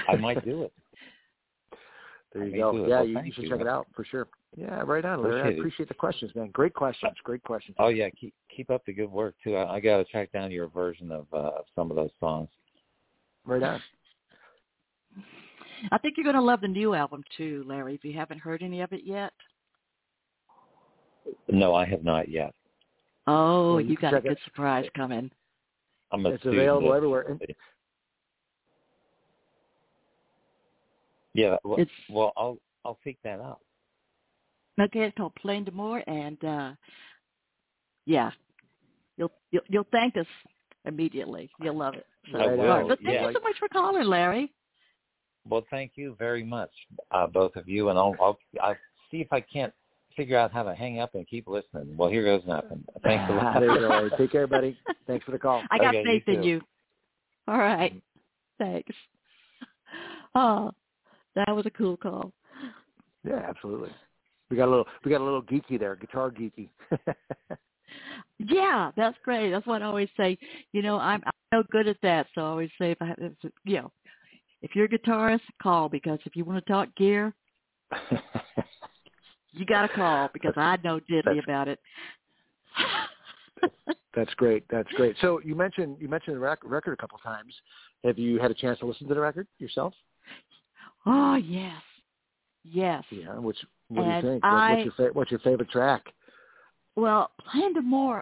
I 0.08 0.16
might 0.20 0.44
do 0.44 0.62
it. 0.62 0.72
There 2.32 2.46
you 2.46 2.56
go. 2.58 2.86
Yeah, 2.86 2.88
well, 2.88 3.06
you, 3.06 3.20
you 3.20 3.32
should 3.32 3.44
you. 3.44 3.50
check 3.50 3.60
it 3.60 3.66
out 3.66 3.86
for 3.94 4.04
sure. 4.04 4.28
Yeah, 4.56 4.82
right 4.86 5.04
on, 5.04 5.22
Larry. 5.22 5.40
Appreciate 5.40 5.56
I 5.56 5.58
appreciate 5.58 5.88
the 5.88 5.94
questions, 5.94 6.30
man. 6.34 6.50
Great 6.52 6.74
questions. 6.74 7.14
Great 7.24 7.42
questions. 7.42 7.76
Oh 7.78 7.88
yeah, 7.88 8.08
keep 8.10 8.34
keep 8.54 8.70
up 8.70 8.84
the 8.86 8.92
good 8.92 9.10
work 9.10 9.34
too. 9.42 9.56
I, 9.56 9.76
I 9.76 9.80
got 9.80 9.98
to 9.98 10.04
track 10.04 10.32
down 10.32 10.50
your 10.50 10.68
version 10.68 11.10
of 11.10 11.26
uh, 11.32 11.62
some 11.74 11.90
of 11.90 11.96
those 11.96 12.10
songs. 12.20 12.48
Right 13.44 13.62
on. 13.62 13.80
I 15.92 15.98
think 15.98 16.14
you're 16.16 16.24
going 16.24 16.36
to 16.36 16.42
love 16.42 16.60
the 16.60 16.68
new 16.68 16.94
album 16.94 17.22
too, 17.36 17.64
Larry. 17.66 17.94
If 17.94 18.04
you 18.04 18.12
haven't 18.12 18.38
heard 18.40 18.62
any 18.62 18.80
of 18.80 18.92
it 18.92 19.02
yet. 19.04 19.32
No, 21.48 21.74
I 21.74 21.84
have 21.84 22.04
not 22.04 22.28
yet. 22.28 22.54
Oh, 23.26 23.74
well, 23.74 23.80
you, 23.80 23.90
you 23.90 23.96
got 23.96 24.14
a 24.14 24.20
good 24.20 24.32
it. 24.32 24.38
surprise 24.44 24.86
coming. 24.96 25.30
I'm 26.10 26.24
a 26.24 26.30
it's 26.30 26.44
available 26.44 26.90
of, 26.90 26.96
everywhere. 26.96 27.38
Yeah, 31.34 31.56
well, 31.62 31.78
it's, 31.78 31.90
well, 32.08 32.32
I'll 32.36 32.58
I'll 32.84 32.98
seek 33.04 33.18
that 33.22 33.40
out. 33.40 33.60
Okay, 34.80 35.00
it's 35.00 35.16
called 35.16 35.34
Plein 35.34 35.64
d'Amour, 35.64 36.02
and 36.06 36.42
uh 36.44 36.72
yeah, 38.06 38.30
you'll 39.18 39.30
you'll, 39.50 39.62
you'll 39.68 39.86
thank 39.92 40.16
us 40.16 40.26
immediately. 40.86 41.50
You'll 41.60 41.76
love 41.76 41.94
it. 41.94 42.06
So, 42.32 42.38
I 42.38 42.44
all 42.44 42.56
will, 42.56 42.66
right. 42.66 42.88
But 42.88 42.98
thank 43.04 43.14
yeah. 43.14 43.28
you 43.28 43.34
so 43.34 43.40
much 43.40 43.56
for 43.58 43.68
calling, 43.68 44.06
Larry. 44.06 44.52
Well, 45.48 45.64
thank 45.70 45.92
you 45.96 46.16
very 46.18 46.44
much, 46.44 46.70
uh, 47.10 47.26
both 47.26 47.56
of 47.56 47.68
you, 47.68 47.88
and 47.88 47.98
I'll, 47.98 48.14
I'll 48.20 48.38
I'll 48.62 48.76
see 49.10 49.18
if 49.18 49.32
I 49.32 49.40
can't 49.40 49.72
figure 50.16 50.36
out 50.36 50.52
how 50.52 50.62
to 50.62 50.74
hang 50.74 51.00
up 51.00 51.14
and 51.14 51.26
keep 51.26 51.46
listening. 51.46 51.96
Well, 51.96 52.10
here 52.10 52.24
goes 52.24 52.42
nothing. 52.46 52.84
Thanks 53.02 53.24
a 53.30 53.34
lot. 53.34 53.54
there 53.60 53.72
you 53.72 53.80
go. 53.80 54.10
Take 54.18 54.32
care, 54.32 54.46
buddy. 54.46 54.76
Thanks 55.06 55.24
for 55.24 55.30
the 55.30 55.38
call. 55.38 55.62
I 55.70 55.78
got 55.78 55.94
Okay, 55.94 56.02
faith 56.04 56.22
you 56.26 56.34
in 56.34 56.42
you. 56.42 56.60
All 57.46 57.58
right. 57.58 58.00
Thanks. 58.58 58.94
Oh, 60.34 60.70
that 61.34 61.48
was 61.56 61.64
a 61.64 61.70
cool 61.70 61.96
call. 61.96 62.32
Yeah, 63.26 63.42
absolutely. 63.48 63.88
We 64.50 64.58
got 64.58 64.66
a 64.66 64.70
little 64.70 64.86
we 65.04 65.10
got 65.10 65.22
a 65.22 65.24
little 65.24 65.42
geeky 65.42 65.80
there, 65.80 65.96
guitar 65.96 66.30
geeky. 66.30 66.68
Yeah, 68.38 68.92
that's 68.96 69.16
great. 69.24 69.50
That's 69.50 69.66
what 69.66 69.82
I 69.82 69.86
always 69.86 70.08
say. 70.16 70.38
You 70.72 70.82
know, 70.82 70.98
I'm 70.98 71.22
I'm 71.24 71.32
no 71.52 71.62
good 71.70 71.88
at 71.88 71.96
that, 72.02 72.26
so 72.34 72.42
I 72.42 72.44
always 72.44 72.70
say 72.78 72.92
if 72.92 72.98
I 73.00 73.06
have, 73.06 73.16
if, 73.18 73.32
you 73.64 73.76
know, 73.76 73.92
if 74.62 74.74
you're 74.74 74.86
a 74.86 74.88
guitarist, 74.88 75.40
call 75.62 75.88
because 75.88 76.18
if 76.24 76.34
you 76.36 76.44
want 76.44 76.64
to 76.64 76.72
talk 76.72 76.94
gear, 76.96 77.32
you 79.52 79.64
got 79.66 79.82
to 79.82 79.88
call 79.88 80.30
because 80.32 80.54
I 80.56 80.78
know 80.84 81.00
diddly 81.10 81.42
about 81.42 81.68
it. 81.68 81.80
That's 84.14 84.32
great. 84.34 84.64
That's 84.70 84.88
great. 84.92 85.16
So 85.20 85.40
you 85.44 85.54
mentioned 85.54 85.96
you 86.00 86.08
mentioned 86.08 86.36
the 86.36 86.40
rec- 86.40 86.64
record 86.64 86.92
a 86.92 86.96
couple 86.96 87.18
times. 87.18 87.54
Have 88.04 88.18
you 88.18 88.38
had 88.38 88.50
a 88.50 88.54
chance 88.54 88.78
to 88.80 88.86
listen 88.86 89.06
to 89.08 89.14
the 89.14 89.20
record 89.20 89.46
yourself? 89.58 89.94
oh 91.06 91.36
yes, 91.36 91.80
yes. 92.64 93.04
Yeah. 93.10 93.34
Which 93.38 93.58
what 93.88 94.04
And 94.04 94.22
do 94.22 94.26
you 94.28 94.32
think? 94.34 94.44
I- 94.44 94.72
what's 94.72 94.84
your 94.84 94.92
fa- 94.94 95.12
what's 95.12 95.30
your 95.30 95.40
favorite 95.40 95.70
track? 95.70 96.02
Well, 96.98 97.30
Plan 97.48 97.74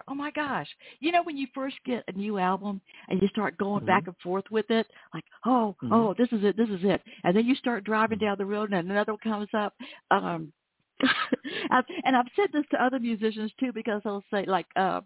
Oh 0.07 0.13
my 0.13 0.29
gosh! 0.29 0.67
You 0.99 1.11
know 1.11 1.23
when 1.23 1.35
you 1.35 1.47
first 1.55 1.77
get 1.83 2.03
a 2.07 2.11
new 2.11 2.37
album 2.37 2.79
and 3.09 3.19
you 3.19 3.27
start 3.29 3.57
going 3.57 3.81
Mhm. 3.81 3.87
back 3.87 4.05
and 4.05 4.15
forth 4.19 4.45
with 4.51 4.69
it, 4.69 4.85
like 5.15 5.23
oh 5.45 5.75
Mhm. 5.81 5.91
oh 5.91 6.13
this 6.13 6.31
is 6.31 6.43
it 6.43 6.55
this 6.55 6.69
is 6.69 6.83
it, 6.83 7.01
and 7.23 7.35
then 7.35 7.47
you 7.47 7.55
start 7.55 7.83
driving 7.83 8.19
down 8.19 8.37
the 8.37 8.45
road 8.45 8.71
and 8.71 8.91
another 8.91 9.13
one 9.13 9.19
comes 9.19 9.49
up. 9.55 9.73
Um, 10.11 10.53
I've, 11.71 11.85
and 12.03 12.15
I've 12.15 12.27
said 12.35 12.49
this 12.53 12.65
to 12.69 12.83
other 12.83 12.99
musicians 12.99 13.51
too 13.59 13.73
because 13.73 14.03
they'll 14.03 14.23
say 14.31 14.45
like 14.45 14.67
uh, 14.75 15.01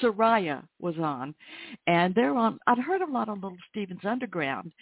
Soraya 0.00 0.66
was 0.80 0.98
on, 0.98 1.34
and 1.86 2.14
they're 2.14 2.34
on. 2.34 2.58
I'd 2.66 2.78
heard 2.78 3.02
a 3.02 3.10
lot 3.12 3.28
on 3.28 3.42
Little 3.42 3.58
Stevens 3.68 4.04
Underground, 4.06 4.72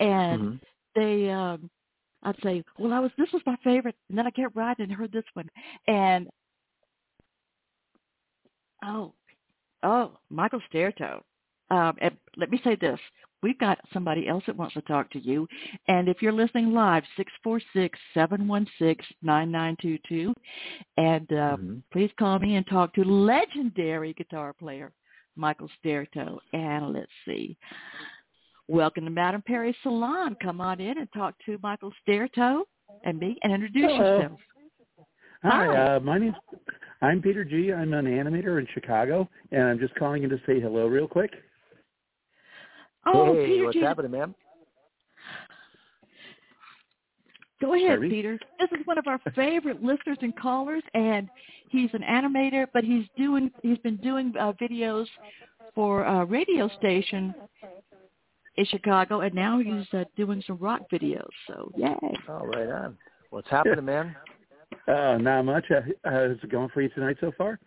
and 0.00 0.42
Mhm. 0.42 0.60
they 0.94 1.30
um 1.30 1.70
I'd 2.24 2.36
say, 2.42 2.62
Well 2.78 2.92
I 2.92 2.98
was 2.98 3.10
this 3.16 3.32
was 3.32 3.40
my 3.46 3.56
favorite 3.64 3.96
and 4.10 4.18
then 4.18 4.26
I 4.26 4.30
get 4.30 4.54
riding 4.54 4.84
and 4.84 4.92
heard 4.92 5.12
this 5.12 5.24
one 5.32 5.48
and 5.86 6.28
oh 8.84 9.12
oh, 9.82 10.12
Michael 10.30 10.60
Staertow. 10.72 11.20
Um 11.70 11.96
and 12.00 12.16
let 12.36 12.50
me 12.50 12.60
say 12.64 12.76
this. 12.76 12.98
We've 13.42 13.58
got 13.58 13.78
somebody 13.94 14.28
else 14.28 14.44
that 14.46 14.56
wants 14.56 14.74
to 14.74 14.82
talk 14.82 15.10
to 15.12 15.18
you. 15.18 15.48
And 15.88 16.08
if 16.10 16.20
you're 16.20 16.30
listening 16.32 16.72
live, 16.74 17.04
six 17.16 17.32
four 17.42 17.58
six 17.72 17.98
seven 18.12 18.46
one 18.46 18.66
six 18.78 19.04
nine 19.22 19.50
nine 19.50 19.76
two 19.80 19.98
two. 20.08 20.34
And 20.98 21.26
uh, 21.32 21.56
Mhm. 21.56 21.82
please 21.92 22.10
call 22.18 22.38
me 22.38 22.56
and 22.56 22.66
talk 22.66 22.92
to 22.94 23.04
legendary 23.04 24.12
guitar 24.12 24.52
player 24.52 24.92
Michael 25.36 25.70
Staertow. 25.82 26.38
And 26.52 26.92
let's 26.92 27.10
see. 27.24 27.56
Welcome 28.68 29.04
to 29.04 29.10
Madame 29.10 29.42
Perry 29.42 29.74
Salon. 29.82 30.36
Come 30.42 30.60
on 30.60 30.78
in 30.80 30.98
and 30.98 31.08
talk 31.12 31.34
to 31.46 31.58
Michael 31.62 31.92
Staertow 32.06 32.62
and 33.04 33.18
me 33.18 33.38
and 33.42 33.52
introduce 33.54 33.90
Hello. 33.90 34.16
yourself. 34.18 34.40
Hi, 35.42 35.66
Hi. 35.66 35.94
uh, 35.96 36.00
my 36.00 36.18
name's 36.18 36.36
I'm 37.02 37.22
Peter 37.22 37.44
G. 37.44 37.72
I'm 37.72 37.94
an 37.94 38.04
animator 38.04 38.58
in 38.58 38.66
Chicago, 38.74 39.28
and 39.52 39.62
I'm 39.62 39.78
just 39.78 39.94
calling 39.94 40.22
in 40.22 40.30
to 40.30 40.36
say 40.46 40.60
hello 40.60 40.86
real 40.86 41.08
quick. 41.08 41.30
Oh, 43.06 43.34
hey, 43.34 43.46
Peter 43.46 43.64
what's 43.64 43.76
G. 43.76 43.82
happening, 43.82 44.10
man? 44.10 44.34
Go 47.60 47.74
ahead, 47.74 47.88
Harvey? 47.88 48.08
Peter. 48.10 48.38
This 48.58 48.68
is 48.78 48.86
one 48.86 48.98
of 48.98 49.06
our 49.06 49.18
favorite 49.34 49.82
listeners 49.82 50.18
and 50.20 50.36
callers, 50.36 50.82
and 50.94 51.28
he's 51.68 51.90
an 51.92 52.02
animator, 52.02 52.66
but 52.72 52.84
he's 52.84 53.04
doing 53.16 53.50
he's 53.62 53.78
been 53.78 53.96
doing 53.96 54.32
uh, 54.38 54.52
videos 54.60 55.06
for 55.74 56.04
a 56.04 56.24
radio 56.24 56.68
station 56.78 57.34
in 58.56 58.64
Chicago, 58.66 59.20
and 59.20 59.34
now 59.34 59.58
he's 59.58 59.86
uh, 59.94 60.04
doing 60.16 60.42
some 60.46 60.58
rock 60.58 60.82
videos. 60.92 61.28
So 61.46 61.72
yay! 61.76 61.94
Oh, 62.28 62.44
right 62.46 62.68
on. 62.68 62.98
What's 63.30 63.48
happening, 63.48 63.84
man? 63.84 64.14
Uh, 64.86 65.18
not 65.18 65.44
much. 65.44 65.70
Uh, 65.70 65.80
how's 66.04 66.36
it 66.42 66.50
going 66.50 66.68
for 66.70 66.80
you 66.82 66.88
tonight 66.90 67.16
so 67.20 67.32
far? 67.36 67.58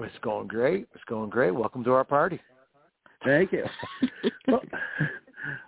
It's 0.00 0.18
going 0.22 0.48
great. 0.48 0.88
It's 0.94 1.04
going 1.04 1.30
great. 1.30 1.52
Welcome 1.54 1.84
to 1.84 1.92
our 1.92 2.04
party. 2.04 2.40
Thank 3.24 3.52
you. 3.52 3.64
well, 4.48 4.62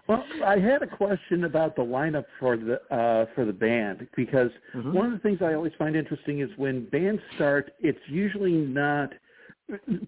well, 0.09 0.25
I 0.45 0.59
had 0.59 0.83
a 0.83 0.87
question 0.87 1.45
about 1.45 1.77
the 1.77 1.83
lineup 1.83 2.25
for 2.41 2.57
the 2.57 2.81
uh, 2.95 3.27
for 3.35 3.45
the 3.45 3.53
band 3.53 4.09
because 4.17 4.51
Mhm. 4.75 4.93
one 4.93 5.07
of 5.07 5.13
the 5.13 5.19
things 5.19 5.41
I 5.41 5.55
always 5.55 5.73
find 5.79 5.95
interesting 5.95 6.41
is 6.41 6.51
when 6.57 6.87
bands 6.87 7.23
start, 7.37 7.75
it's 7.81 8.01
usually 8.09 8.53
not. 8.53 9.13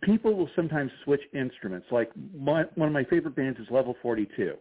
People 0.02 0.34
will 0.34 0.50
sometimes 0.56 0.90
switch 1.04 1.22
instruments. 1.32 1.86
Like 1.90 2.10
my, 2.36 2.64
one 2.74 2.88
of 2.88 2.92
my 2.92 3.04
favorite 3.04 3.34
bands 3.36 3.58
is 3.58 3.70
Level 3.70 3.96
42, 4.02 4.54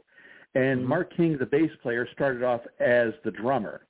and 0.54 0.82
Mhm. 0.82 0.86
Mark 0.86 1.14
King, 1.16 1.38
the 1.38 1.46
bass 1.46 1.72
player, 1.82 2.08
started 2.14 2.44
off 2.44 2.62
as 2.80 3.14
the 3.24 3.32
drummer. 3.32 3.82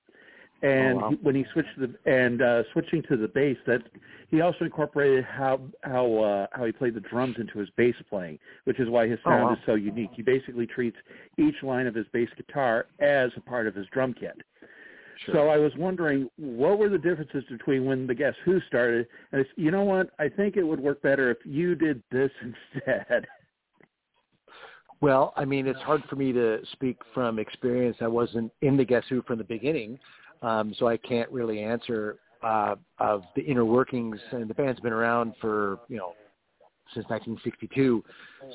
And 0.65 0.97
Oh, 0.97 1.01
wow. 1.01 1.09
he, 1.09 1.15
when 1.21 1.35
he 1.35 1.45
switched 1.53 1.75
to 1.77 1.87
the 1.87 2.11
and 2.11 2.41
uh, 2.41 2.63
switching 2.73 3.03
to 3.03 3.17
the 3.17 3.27
bass, 3.27 3.57
that 3.67 3.83
he 4.29 4.41
also 4.41 4.65
incorporated 4.65 5.23
how 5.23 5.59
how 5.83 6.15
uh, 6.17 6.47
how 6.53 6.65
he 6.65 6.71
played 6.71 6.95
the 6.95 7.01
drums 7.01 7.35
into 7.39 7.59
his 7.59 7.69
bass 7.77 7.95
playing, 8.09 8.39
which 8.63 8.79
is 8.79 8.89
why 8.89 9.07
his 9.07 9.19
Oh, 9.25 9.29
sound 9.29 9.43
wow. 9.43 9.53
is 9.53 9.59
so 9.65 9.75
unique. 9.75 10.09
He 10.13 10.23
basically 10.23 10.65
treats 10.65 10.97
each 11.37 11.61
line 11.61 11.85
of 11.85 11.93
his 11.93 12.07
bass 12.11 12.29
guitar 12.35 12.87
as 12.99 13.29
a 13.37 13.41
part 13.41 13.67
of 13.67 13.75
his 13.75 13.85
drum 13.91 14.13
kit. 14.13 14.41
So 15.31 15.49
I 15.49 15.57
was 15.57 15.71
wondering, 15.77 16.29
what 16.37 16.77
were 16.77 16.89
the 16.89 16.97
differences 16.97 17.43
between 17.49 17.85
when 17.85 18.05
the 18.05 18.13
Guess 18.15 18.35
Who 18.43 18.59
started? 18.67 19.07
And 19.31 19.41
it's, 19.41 19.49
you 19.55 19.71
know 19.71 19.83
what? 19.83 20.09
I 20.19 20.29
think 20.29 20.57
it 20.57 20.63
would 20.63 20.79
work 20.79 21.01
better 21.01 21.31
if 21.31 21.37
you 21.45 21.75
did 21.75 22.03
this 22.11 22.31
instead. 22.75 23.25
Well, 25.01 25.33
I 25.35 25.45
mean, 25.45 25.67
it's 25.67 25.81
hard 25.81 26.03
for 26.09 26.15
me 26.15 26.31
to 26.33 26.59
speak 26.73 26.97
from 27.13 27.37
experience. 27.39 27.97
I 28.01 28.07
wasn't 28.07 28.51
in 28.61 28.77
the 28.77 28.85
Guess 28.85 29.03
Who 29.09 29.21
from 29.23 29.37
the 29.37 29.43
beginning, 29.43 29.99
um, 30.41 30.73
so 30.77 30.87
I 30.87 30.97
can't 30.97 31.29
really 31.31 31.61
answer 31.61 32.17
uh, 32.43 32.75
of 32.99 33.23
the 33.35 33.41
inner 33.41 33.65
workings. 33.65 34.19
And 34.31 34.49
the 34.49 34.53
band's 34.53 34.79
been 34.79 34.93
around 34.93 35.33
for 35.41 35.79
you 35.87 35.97
know 35.97 36.13
since 36.93 37.05
1962. 37.09 38.03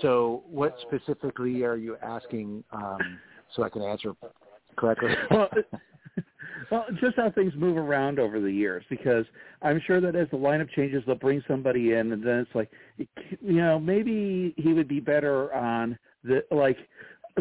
So, 0.01 0.45
what 0.49 0.77
specifically 0.83 1.65
are 1.65 1.77
you 1.77 1.97
asking? 2.03 2.65
Um, 2.73 3.19
so 3.55 3.65
I 3.65 3.69
can 3.69 3.83
answer 3.83 4.13
correctly. 4.77 5.11
well, 5.31 5.49
well, 6.71 6.87
just 7.01 7.17
how 7.17 7.31
things 7.31 7.53
move 7.57 7.77
around 7.77 8.19
over 8.19 8.41
the 8.41 8.51
years, 8.51 8.85
because 8.89 9.25
I'm 9.63 9.81
sure 9.87 10.01
that 10.01 10.15
as 10.15 10.29
the 10.31 10.37
lineup 10.37 10.71
changes, 10.71 11.03
they'll 11.07 11.17
bring 11.17 11.43
somebody 11.49 11.93
in, 11.93 12.13
and 12.13 12.23
then 12.23 12.39
it's 12.39 12.55
like, 12.55 12.71
you 12.97 13.09
know, 13.41 13.79
maybe 13.79 14.55
he 14.57 14.73
would 14.73 14.89
be 14.89 15.01
better 15.01 15.53
on 15.53 15.99
the 16.23 16.45
like. 16.51 16.79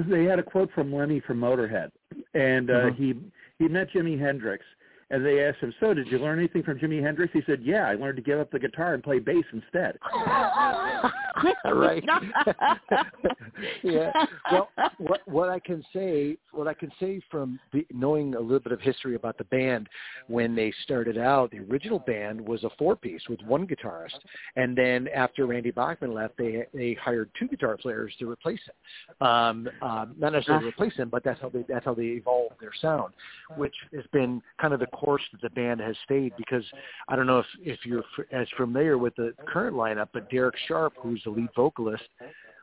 They 0.08 0.23
had 0.23 0.39
a 0.39 0.43
quote 0.43 0.69
from 0.73 0.93
Lemmy 0.93 1.19
from 1.19 1.39
Motorhead, 1.39 1.91
and 2.34 2.69
uh, 2.69 2.73
Mm-hmm. 2.73 3.04
he 3.04 3.15
he 3.60 3.67
met 3.67 3.91
Jimi 3.91 4.17
Hendrix, 4.17 4.63
and 5.12 5.26
they 5.26 5.43
asked 5.43 5.60
him, 5.60 5.74
"So, 5.80 5.93
did 5.93 6.08
you 6.08 6.19
learn 6.19 6.39
anything 6.39 6.63
from 6.63 6.80
Jimi 6.80 7.02
Hendrix?" 7.02 7.34
He 7.34 7.41
said, 7.45 7.62
"Yeah, 7.63 7.88
I 7.88 7.95
learned 7.95 8.17
to 8.17 8.22
give 8.22 8.39
up 8.39 8.52
the 8.52 8.60
guitar 8.60 8.93
and 8.93 9.04
play 9.04 9.19
bass 9.19 9.45
instead." 9.52 9.98
right. 11.65 12.04
yeah. 13.84 14.12
Well, 14.52 14.69
what 14.98 15.22
what 15.28 15.50
I 15.50 15.60
can 15.60 15.84
say, 15.93 16.38
what 16.52 16.67
I 16.67 16.74
can 16.74 16.91
say 17.00 17.22
from 17.32 17.60
the, 17.74 17.86
knowing 17.91 18.36
a 18.36 18.39
little 18.39 18.60
bit 18.60 18.72
of 18.72 18.82
history 18.82 19.15
about 19.15 19.38
the 19.38 19.45
band, 19.45 19.88
when 20.28 20.56
they 20.56 20.72
started 20.84 21.17
out, 21.17 21.52
the 21.52 21.60
original 21.60 22.00
band 22.00 22.39
was 22.39 22.63
a 22.63 22.69
four 22.78 22.95
piece 22.95 23.22
with 23.30 23.41
one 23.41 23.67
guitarist, 23.67 24.19
and 24.56 24.78
then 24.78 25.08
after 25.10 25.45
Randy 25.45 25.72
Bachman 25.72 26.13
left, 26.13 26.38
they 26.38 26.65
they 26.74 26.93
hired 26.93 27.30
two 27.38 27.48
guitar 27.48 27.78
players 27.78 28.13
to 28.19 28.30
replace 28.30 28.60
him. 28.60 29.28
Um, 29.28 29.69
um, 29.82 30.15
not 30.17 30.34
necessarily 30.34 30.67
replace 30.67 30.95
him, 30.95 31.10
but 31.10 31.24
that's 31.24 31.41
how 31.41 31.50
they 31.50 31.65
that's 31.67 31.86
how 31.86 31.93
they 31.93 32.04
evolved 32.04 32.56
their 32.60 32.74
sound, 32.82 33.13
which 33.58 33.76
has 33.93 34.06
been 34.12 34.41
kind 34.60 34.74
of 34.74 34.80
the 34.80 34.88
course 35.00 35.22
that 35.32 35.42
the 35.42 35.50
band 35.52 35.80
has 35.80 35.96
stayed. 36.04 36.34
Because 36.38 36.64
I 37.08 37.16
don't 37.16 37.28
know 37.28 37.40
if 37.40 37.46
if 37.62 37.80
you're 37.86 38.04
f- 38.18 38.26
as 38.32 38.48
familiar 38.58 38.98
with 38.98 39.16
the 39.16 39.34
current 39.48 39.76
lineup, 39.76 40.10
but 40.14 40.30
Derek 40.30 40.56
Sharp, 40.68 40.94
who's 41.02 41.22
the 41.24 41.32
lead 41.32 41.50
vocalist, 41.56 42.04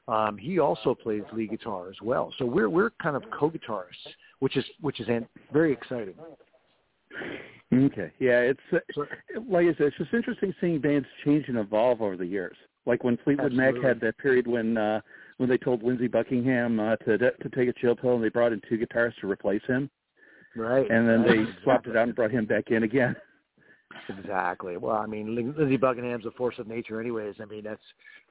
um, 0.09 0.37
he 0.39 0.59
also 0.59 0.95
plays 0.95 1.23
lead 1.33 1.51
guitar 1.51 1.89
as 1.89 1.97
well. 2.03 2.33
So 2.39 2.45
we're 2.45 2.71
we're 2.71 2.91
kind 3.03 3.17
of 3.17 3.25
co-guitarists, 3.31 4.07
which 4.41 4.57
is 4.57 4.65
which 4.81 5.01
is 5.01 5.09
an, 5.09 5.27
very 5.53 5.73
exciting. 5.73 6.15
Okay. 7.75 8.13
Yeah, 8.21 8.41
it's 8.41 8.61
uh, 8.73 8.79
like 9.49 9.67
I 9.67 9.75
said, 9.77 9.89
it's 9.89 9.97
just 9.99 10.15
interesting 10.15 10.55
seeing 10.61 10.81
bands 10.81 11.07
change 11.25 11.47
and 11.49 11.59
evolve 11.59 12.01
over 12.01 12.17
the 12.17 12.27
years. 12.27 12.57
Like 12.85 13.03
when 13.03 13.17
Fleetwood 13.25 13.53
Mac 13.53 13.75
had 13.83 14.01
that 14.01 14.17
period 14.19 14.47
when 14.47 14.77
uh 14.77 15.01
when 15.39 15.49
they 15.49 15.59
told 15.59 15.83
Lindsey 15.83 16.07
Buckingham 16.07 16.79
uh, 16.79 16.97
to 16.97 17.19
to 17.19 17.49
take 17.55 17.69
a 17.69 17.73
chill 17.73 17.97
pill 17.97 18.15
and 18.15 18.23
they 18.25 18.29
brought 18.29 18.53
in 18.53 18.61
two 18.69 18.79
guitarists 18.79 19.21
to 19.21 19.31
replace 19.31 19.65
him, 19.67 19.91
Right. 20.57 20.91
and 20.91 21.09
then 21.09 21.23
right. 21.23 21.47
they 21.47 21.63
swapped 21.63 21.87
it 21.87 21.97
out 21.97 22.05
and 22.05 22.15
brought 22.17 22.31
him 22.31 22.47
back 22.47 22.71
in 22.71 22.83
again. 22.83 23.15
Exactly. 24.09 24.77
Well, 24.77 24.97
I 24.97 25.07
mean, 25.07 25.35
Lin- 25.35 25.55
Lindsey 25.57 25.77
Buckingham's 25.77 26.27
a 26.27 26.31
force 26.33 26.57
of 26.59 26.67
nature, 26.67 27.01
anyways. 27.01 27.37
I 27.41 27.45
mean, 27.45 27.65
that's 27.65 27.81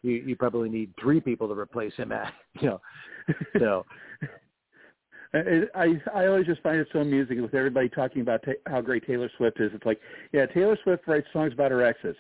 you. 0.02 0.14
You 0.14 0.36
probably 0.36 0.70
need 0.70 0.94
three 1.00 1.20
people 1.20 1.48
to 1.48 1.54
replace 1.54 1.94
him. 1.96 2.12
At 2.12 2.34
you 2.62 2.68
know, 2.68 2.82
so 3.60 3.86
I 5.34 5.64
I 5.76 6.02
I 6.14 6.28
always 6.28 6.46
just 6.46 6.62
find 6.62 6.78
it 6.78 6.88
so 6.94 7.00
amusing 7.00 7.42
with 7.42 7.54
everybody 7.54 7.90
talking 7.90 8.22
about 8.22 8.44
ta- 8.44 8.52
how 8.68 8.82
great 8.82 9.06
Taylor 9.06 9.30
Swift 9.38 9.60
is. 9.60 9.72
It's 9.74 9.86
like, 9.86 10.00
yeah, 10.32 10.46
Taylor 10.46 10.78
Swift 10.84 11.08
writes 11.08 11.28
songs 11.34 11.54
about 11.54 11.72
her 11.72 11.84
exes. 11.84 12.16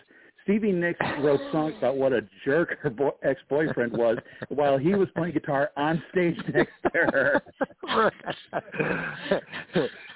Stevie 0.45 0.71
Nicks 0.71 0.99
wrote 1.21 1.41
songs 1.51 1.73
about 1.79 1.97
what 1.97 2.13
a 2.13 2.21
jerk 2.45 2.77
her 2.81 2.91
bo- 2.91 3.17
ex-boyfriend 3.23 3.91
was 3.97 4.17
while 4.49 4.77
he 4.77 4.93
was 4.93 5.09
playing 5.15 5.33
guitar 5.33 5.71
on 5.75 6.01
stage 6.11 6.37
next 6.53 6.71
to 6.83 6.89
her. 6.93 7.41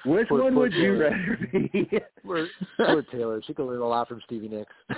Which 0.06 0.28
Poor- 0.28 0.44
one 0.44 0.54
poor 0.54 0.62
would 0.62 0.72
you 0.72 1.00
rather 1.00 1.48
be? 1.52 1.90
Poor, 2.24 2.46
poor 2.76 3.02
Taylor. 3.10 3.42
She 3.44 3.54
could 3.54 3.66
learn 3.66 3.80
a 3.80 3.86
lot 3.88 4.06
from 4.06 4.20
Stevie 4.24 4.48
Nicks. 4.48 4.72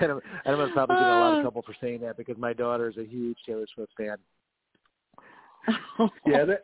and 0.00 0.10
I'm, 0.12 0.20
and 0.20 0.20
I'm 0.46 0.56
gonna 0.56 0.72
probably 0.72 0.96
get 0.96 1.04
a 1.04 1.08
lot 1.08 1.32
of 1.34 1.38
uh. 1.38 1.42
trouble 1.42 1.62
for 1.62 1.74
saying 1.80 2.00
that 2.00 2.16
because 2.16 2.36
my 2.36 2.52
daughter 2.52 2.88
is 2.88 2.96
a 2.96 3.04
huge 3.04 3.38
Taylor 3.46 3.66
Swift 3.74 3.92
fan. 3.96 4.16
yeah, 6.26 6.44
that, 6.44 6.60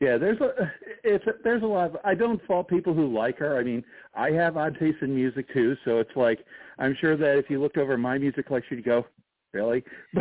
yeah. 0.00 0.18
There's 0.18 0.40
a 0.40 0.72
it's 1.04 1.26
a, 1.26 1.32
there's 1.44 1.62
a 1.62 1.66
lot. 1.66 1.90
Of, 1.90 1.96
I 2.04 2.14
don't 2.14 2.44
fault 2.46 2.68
people 2.68 2.94
who 2.94 3.14
like 3.14 3.38
her. 3.38 3.58
I 3.58 3.62
mean, 3.62 3.84
I 4.14 4.30
have 4.30 4.56
odd 4.56 4.76
taste 4.78 4.98
in 5.02 5.14
music 5.14 5.52
too, 5.52 5.76
so 5.84 5.98
it's 5.98 6.16
like 6.16 6.40
I'm 6.78 6.96
sure 7.00 7.16
that 7.16 7.38
if 7.38 7.50
you 7.50 7.60
looked 7.60 7.76
over 7.78 7.96
my 7.96 8.18
music 8.18 8.46
collection, 8.46 8.78
you'd 8.78 8.86
go, 8.86 9.06
really? 9.52 9.84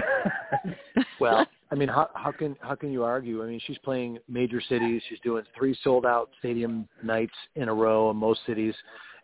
Well, 1.20 1.46
I 1.72 1.76
mean, 1.76 1.90
how 1.90 2.10
how 2.14 2.32
can 2.32 2.56
how 2.62 2.76
can 2.76 2.92
you 2.92 3.04
argue? 3.04 3.44
I 3.44 3.48
mean, 3.48 3.60
she's 3.66 3.78
playing 3.80 4.20
major 4.28 4.62
cities. 4.62 5.02
She's 5.10 5.20
doing 5.20 5.44
three 5.58 5.78
sold 5.84 6.06
out 6.06 6.30
stadium 6.40 6.88
nights 7.04 7.34
in 7.56 7.70
a 7.70 7.74
row 7.74 8.10
in 8.10 8.18
most 8.18 8.40
cities, 8.48 8.74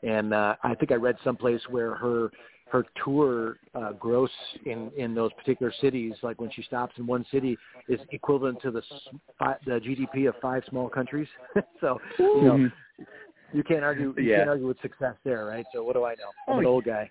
and 0.03 0.33
uh, 0.33 0.55
I 0.63 0.75
think 0.75 0.91
I 0.91 0.95
read 0.95 1.15
someplace 1.23 1.61
where 1.69 1.95
her 1.95 2.31
her 2.69 2.83
tour 3.03 3.57
uh, 3.75 3.91
gross 3.93 4.31
in 4.65 4.91
in 4.97 5.13
those 5.13 5.31
particular 5.33 5.71
cities, 5.81 6.13
like 6.23 6.39
when 6.41 6.51
she 6.51 6.61
stops 6.63 6.93
in 6.97 7.05
one 7.07 7.25
city, 7.31 7.57
is 7.87 7.99
equivalent 8.11 8.61
to 8.61 8.71
the 8.71 8.79
s- 8.81 9.55
the 9.65 9.79
GDP 9.79 10.27
of 10.27 10.35
five 10.41 10.63
small 10.69 10.89
countries. 10.89 11.27
so 11.81 11.99
you 12.19 12.41
know. 12.41 12.53
Mhm. 12.57 12.71
You 13.53 13.63
can't 13.63 13.83
argue. 13.83 14.13
You 14.17 14.23
Yeah. 14.23 14.37
can't 14.37 14.49
argue 14.49 14.67
with 14.67 14.81
success 14.81 15.15
there, 15.23 15.45
right? 15.45 15.65
So 15.71 15.83
what 15.83 15.93
do 15.93 16.03
I 16.03 16.15
know? 16.15 16.31
I'm 16.47 16.55
Oh, 16.55 16.59
an 16.59 16.65
old 16.65 16.83
guy. 16.83 17.09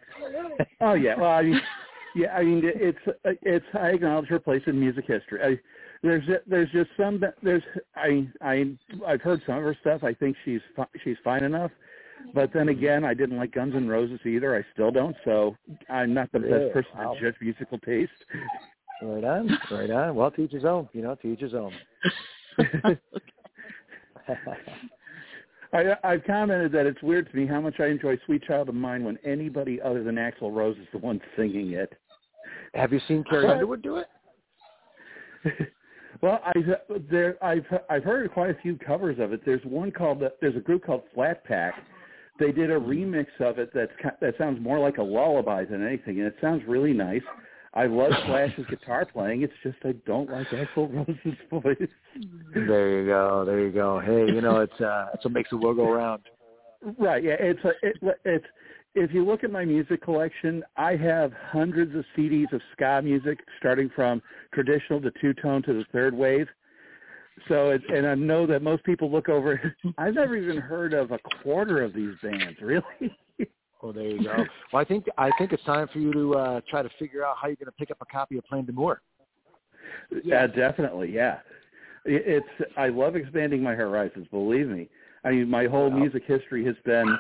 oh 0.81 0.95
yeah, 0.95 1.15
well, 1.17 1.31
I 1.31 1.43
mean, 1.43 1.61
yeah, 2.15 2.35
I 2.37 2.43
mean, 2.43 2.61
it's 2.65 2.99
it's 3.25 3.65
I 3.75 3.89
acknowledge 3.91 4.29
her 4.29 4.39
place 4.41 4.63
in 4.67 4.79
music 4.79 5.07
history. 5.07 5.41
I, 5.43 5.61
there's 6.03 6.25
there's 6.47 6.71
just 6.73 6.91
some 6.99 7.23
there's 7.43 7.63
I 7.97 8.29
I 8.43 8.75
I've 9.07 9.23
heard 9.23 9.41
some 9.47 9.57
of 9.57 9.63
her 9.63 9.77
stuff. 9.81 10.03
I 10.05 10.13
think 10.13 10.37
she's 10.45 10.61
fi- 10.77 10.89
she's 11.03 11.17
fine 11.25 11.45
enough. 11.45 11.71
But 12.35 12.53
then 12.53 12.69
again, 12.69 13.05
I 13.05 13.15
didn't 13.15 13.37
like 13.37 13.53
Guns 13.53 13.75
N' 13.75 13.89
Roses 13.89 14.21
either. 14.25 14.57
I 14.57 14.65
still 14.73 14.91
don't. 14.91 15.17
So 15.25 15.57
I'm 15.89 16.13
not 16.15 16.33
the 16.33 16.41
best 16.41 16.73
person 16.73 16.91
Wow. 16.97 17.15
to 17.15 17.21
judge 17.21 17.35
musical 17.41 17.79
taste. 17.79 18.13
Right 19.03 19.25
on, 19.25 19.59
right 19.71 19.91
on. 19.91 20.15
Well, 20.15 20.31
teach 20.31 20.53
his 20.53 20.65
own. 20.65 20.89
You 20.93 21.03
know, 21.03 21.15
teach 21.17 21.41
his 21.41 21.55
own. 21.55 21.73
I, 25.73 25.97
I've 26.05 26.25
commented 26.25 26.71
that 26.73 26.87
it's 26.87 27.03
weird 27.03 27.31
to 27.31 27.37
me 27.37 27.47
how 27.47 27.61
much 27.61 27.81
I 27.81 27.87
enjoy 27.87 28.17
"Sweet 28.27 28.45
Child 28.45 28.69
of 28.69 28.75
Mine" 28.77 29.05
when 29.05 29.19
anybody 29.25 29.81
other 29.83 30.05
than 30.05 30.15
Axl 30.15 30.55
Rose 30.55 30.77
is 30.79 30.87
the 30.93 30.99
one 30.99 31.21
singing 31.37 31.73
it. 31.73 31.93
Have 32.75 32.93
you 32.93 33.01
seen 33.09 33.25
Carrie 33.29 33.49
Underwood 33.49 33.83
do 33.83 33.97
it? 33.97 34.07
well, 36.23 36.41
I've 36.45 37.07
there 37.11 37.43
I've 37.45 37.67
I've 37.91 38.05
heard 38.05 38.31
quite 38.33 38.51
a 38.51 38.61
few 38.63 38.77
covers 38.77 39.19
of 39.19 39.33
it. 39.33 39.41
There's 39.45 39.65
one 39.65 39.91
called 39.91 40.23
there's 40.41 40.57
a 40.57 40.61
group 40.61 40.85
called 40.85 41.03
Flat 41.13 41.45
Pack. 41.45 41.75
They 42.39 42.51
did 42.51 42.71
a 42.71 42.79
remix 42.79 43.27
of 43.41 43.59
it 43.59 43.71
that's 43.73 43.93
that 44.21 44.35
sounds 44.39 44.61
more 44.61 44.79
like 44.79 44.99
a 44.99 45.03
lullaby 45.03 45.65
than 45.65 45.87
anything, 45.87 46.19
and 46.19 46.27
it 46.27 46.37
sounds 46.41 46.63
really 46.67 46.93
nice. 46.93 47.23
I 47.75 47.87
love 47.87 48.13
Slash's 48.27 48.67
guitar 48.69 49.05
playing. 49.05 49.43
It's 49.43 49.53
just 49.63 49.77
I 49.85 49.93
don't 50.07 50.31
like 50.31 50.49
Axl 50.49 50.93
Rose's 50.95 51.39
voice. 51.51 51.89
There 52.55 53.01
you 53.01 53.07
go. 53.07 53.45
There 53.45 53.61
you 53.61 53.73
go. 53.73 54.01
Hey, 54.01 54.33
you 54.33 54.41
know, 54.41 54.61
it's 54.61 54.81
uh, 54.81 55.07
that's 55.13 55.25
what 55.25 55.33
makes 55.33 55.51
the 55.51 55.59
world 55.59 55.77
go 55.77 55.93
round. 55.93 56.23
Right. 56.99 57.23
Yeah. 57.23 57.37
It's 57.39 57.65
a, 57.65 57.73
it, 57.83 57.97
it's 58.25 58.47
if 58.95 59.13
you 59.13 59.25
look 59.25 59.43
at 59.43 59.51
my 59.51 59.65
music 59.65 60.03
collection, 60.03 60.63
I 60.77 60.97
have 60.97 61.33
hundreds 61.51 61.95
of 61.97 62.05
CDs 62.17 62.53
of 62.53 62.61
ska 62.73 63.01
music, 63.03 63.41
starting 63.59 63.91
from 63.95 64.23
traditional 64.53 65.01
to 65.01 65.11
two 65.21 65.35
tone 65.35 65.63
to 65.65 65.73
the 65.73 65.85
third 65.93 66.15
wave. 66.15 66.47
So, 67.49 67.71
it, 67.71 67.83
and 67.93 68.07
I 68.07 68.15
know 68.15 68.47
that 68.47 68.63
most 68.63 68.85
people 68.85 69.11
look 69.11 69.29
over. 69.29 69.75
I've 69.99 70.15
never 70.15 70.37
even 70.37 70.57
heard 70.57 70.95
of 70.95 71.11
a 71.11 71.19
quarter 71.43 71.83
of 71.83 71.93
these 71.93 72.15
bands, 72.23 72.59
really. 72.63 72.83
Oh, 73.83 73.93
there 73.93 74.05
you 74.05 74.23
go. 74.25 74.45
Well, 74.73 74.81
I 74.81 74.85
think 74.85 75.05
I 75.19 75.31
think 75.37 75.53
it's 75.53 75.63
time 75.65 75.89
for 75.93 75.99
you 75.99 76.13
to 76.13 76.35
uh, 76.37 76.61
try 76.71 76.83
to 76.83 76.89
figure 76.99 77.25
out 77.25 77.37
how 77.41 77.49
you're 77.49 77.57
going 77.57 77.67
to 77.67 77.73
pick 77.73 77.91
up 77.91 77.99
a 78.01 78.07
copy 78.07 78.39
of 78.39 78.45
Plein 78.47 78.65
d'Amour. 78.65 79.03
Yeah, 80.25 80.47
definitely. 80.47 81.13
Yeah, 81.13 81.41
It- 82.07 82.23
it's. 82.27 82.71
I 82.79 82.89
love 82.89 83.15
expanding 83.17 83.63
my 83.63 83.75
horizons. 83.75 84.27
Believe 84.31 84.69
me. 84.69 84.89
I 85.25 85.31
mean, 85.33 85.51
my 85.51 85.67
whole 85.67 85.91
Wow. 85.91 85.99
music 85.99 86.23
history 86.27 86.65
has 86.65 86.77
been. 86.85 87.19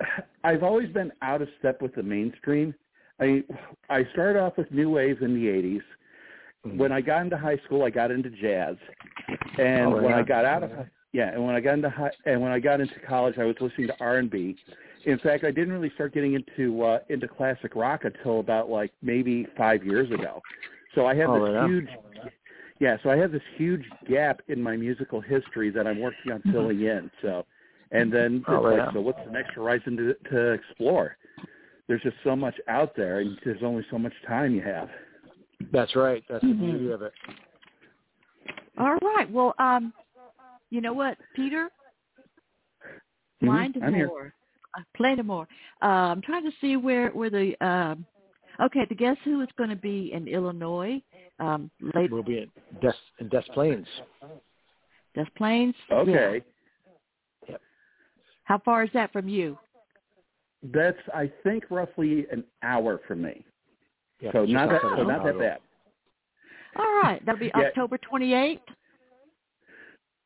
I've 0.44 0.62
always 0.62 0.88
been 0.90 1.10
out 1.22 1.42
of 1.42 1.48
step 1.58 1.82
with 1.82 1.94
the 1.96 2.02
mainstream. 2.02 2.74
I 3.18 3.42
I 3.90 4.04
started 4.12 4.38
off 4.38 4.56
with 4.56 4.70
new 4.70 4.90
wave 4.90 5.22
in 5.22 5.34
the 5.34 5.46
'80s. 5.48 5.82
When 6.76 6.92
I 6.92 7.00
got 7.00 7.22
into 7.22 7.36
high 7.36 7.58
school, 7.64 7.82
I 7.84 7.90
got 7.90 8.10
into 8.10 8.30
jazz, 8.30 8.76
and 9.58 9.86
Oh, 9.86 10.02
when 10.02 10.14
I 10.14 10.22
got 10.22 10.44
out 10.44 10.62
of 10.62 10.70
yeah, 11.12 11.32
and 11.32 11.44
when 11.44 11.54
I 11.54 11.60
got 11.60 11.74
into 11.74 11.90
high, 11.90 12.10
and 12.26 12.40
when 12.40 12.52
I 12.52 12.58
got 12.58 12.80
into 12.80 12.98
college, 13.06 13.36
I 13.38 13.44
was 13.44 13.56
listening 13.60 13.86
to 13.88 13.96
R 14.00 14.18
and 14.18 14.30
B. 14.30 14.56
In 15.06 15.18
fact, 15.18 15.44
I 15.44 15.50
didn't 15.50 15.72
really 15.72 15.90
start 15.94 16.12
getting 16.12 16.34
into 16.34 16.82
uh, 16.82 16.98
into 17.08 17.26
classic 17.28 17.74
rock 17.74 18.04
until 18.04 18.40
about 18.40 18.68
like 18.68 18.92
maybe 19.02 19.46
five 19.56 19.84
years 19.84 20.10
ago. 20.10 20.42
So 20.94 21.06
I 21.06 21.14
have 21.14 21.30
Oh, 21.30 21.46
this 21.46 21.56
on. 21.56 21.68
huge 21.68 21.88
yeah, 22.80 22.96
so 23.02 23.10
I 23.10 23.16
have 23.16 23.32
this 23.32 23.42
huge 23.56 23.84
gap 24.08 24.40
in 24.48 24.62
my 24.62 24.76
musical 24.76 25.20
history 25.20 25.70
that 25.70 25.86
I'm 25.86 25.98
working 25.98 26.30
on 26.30 26.42
filling 26.52 26.80
in. 26.82 27.10
So, 27.22 27.44
and 27.90 28.12
then 28.12 28.44
Oh, 28.46 28.56
it's 28.56 28.64
right 28.64 28.78
like, 28.78 28.92
so 28.92 29.00
what's 29.00 29.18
the 29.24 29.32
next 29.32 29.54
horizon 29.54 29.96
to 29.96 30.14
to 30.30 30.52
explore? 30.52 31.16
There's 31.88 32.02
just 32.02 32.16
so 32.22 32.36
much 32.36 32.54
out 32.68 32.94
there, 32.94 33.20
and 33.20 33.38
there's 33.44 33.62
only 33.62 33.84
so 33.90 33.98
much 33.98 34.12
time 34.26 34.54
you 34.54 34.62
have. 34.62 34.88
That's 35.72 35.94
right. 35.96 36.24
That's 36.28 36.42
the 36.42 36.52
Mhm. 36.52 36.58
beauty 36.60 36.90
of 36.92 37.02
it. 37.02 37.12
All 38.78 38.96
right. 38.96 39.28
Well, 39.30 39.54
um, 39.58 39.92
you 40.70 40.80
know 40.80 40.92
what, 40.92 41.18
Peter? 41.34 41.70
Mhm, 43.42 43.46
Blind 43.46 43.78
I'm 43.82 43.94
here. 43.94 44.08
Demore. 44.08 44.32
Plainamore. 44.96 45.46
Uh, 45.82 45.86
I'm 45.86 46.20
trying 46.20 46.44
to 46.44 46.52
see 46.60 46.76
where 46.76 47.10
where 47.10 47.30
the 47.30 47.56
um, 47.64 48.06
okay. 48.60 48.84
The 48.88 48.94
guess 48.94 49.16
who 49.24 49.40
is 49.40 49.48
going 49.56 49.70
to 49.70 49.76
be 49.76 50.12
in 50.12 50.28
Illinois. 50.28 51.02
Um, 51.40 51.70
late, 51.80 52.10
We'll 52.10 52.22
be 52.22 52.38
in 52.38 52.50
Des 52.80 52.92
in 53.18 53.28
Des 53.28 53.42
Plaines. 53.52 53.88
Des 55.14 55.24
Plaines. 55.36 55.74
Okay. 55.90 56.44
Yeah. 57.48 57.56
How 58.44 58.58
far 58.58 58.84
is 58.84 58.90
that 58.92 59.12
from 59.12 59.28
you? 59.28 59.58
That's 60.62 60.98
I 61.14 61.28
think 61.42 61.64
roughly 61.70 62.26
an 62.30 62.44
hour 62.62 62.98
from 63.06 63.22
me. 63.22 63.44
Yeah, 64.20 64.32
so 64.32 64.44
not 64.44 64.70
that 64.70 64.82
so 64.82 65.02
not 65.04 65.24
that 65.24 65.38
bad. 65.38 65.58
All 66.76 67.02
right, 67.02 67.24
that'll 67.24 67.38
be 67.38 67.50
Yeah. 67.56 67.66
October 67.68 67.98
28th. 67.98 68.60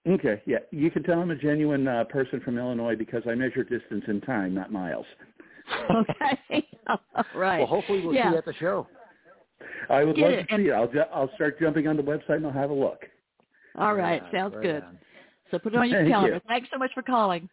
Okay, 0.09 0.43
yeah. 0.47 0.59
You 0.72 0.90
can 0.90 1.03
tell 1.05 1.20
I'm 1.20 1.30
a 1.30 1.36
genuine 1.36 1.86
uh, 1.86 2.05
person 2.05 2.40
from 2.40 2.59
Illinois 2.59 2.97
because 2.97 3.22
I 3.28 3.34
measure 3.34 3.62
distance 3.62 4.05
in 4.09 4.20
time, 4.22 4.55
not 4.55 4.72
miles. 4.72 5.07
Okay. 5.90 6.66
All 6.88 7.24
right. 7.34 7.59
Well, 7.59 7.66
hopefully 7.68 8.01
we'll 8.01 8.14
Yeah. 8.14 8.28
see 8.28 8.32
you 8.32 8.38
at 8.38 8.45
the 8.45 8.53
show. 8.55 8.86
I 9.88 10.03
would 10.05 10.16
Get 10.16 10.22
love 10.22 10.32
it, 10.32 10.49
to 10.49 10.57
see 10.57 10.68
it. 10.68 10.72
I'll 10.72 10.88
ju- 10.88 11.05
I'll 11.14 11.32
start 11.34 11.59
jumping 11.61 11.86
on 11.86 11.97
the 11.97 12.03
website 12.03 12.36
and 12.36 12.47
I'll 12.47 12.53
have 12.53 12.70
a 12.70 12.74
look. 12.74 13.05
All 13.78 13.95
right, 13.95 14.20
on, 14.22 14.30
sounds 14.32 14.55
right 14.57 14.62
good. 14.62 14.82
on. 14.82 14.99
So 15.51 15.59
put 15.59 15.72
it 15.74 15.78
on 15.78 15.88
your 15.88 15.99
Thank 16.01 16.09
you. 16.09 16.12
calendar. 16.12 16.40
Thanks 16.49 16.68
so 16.72 16.78
much 16.78 16.90
for 16.95 17.03
calling. 17.03 17.49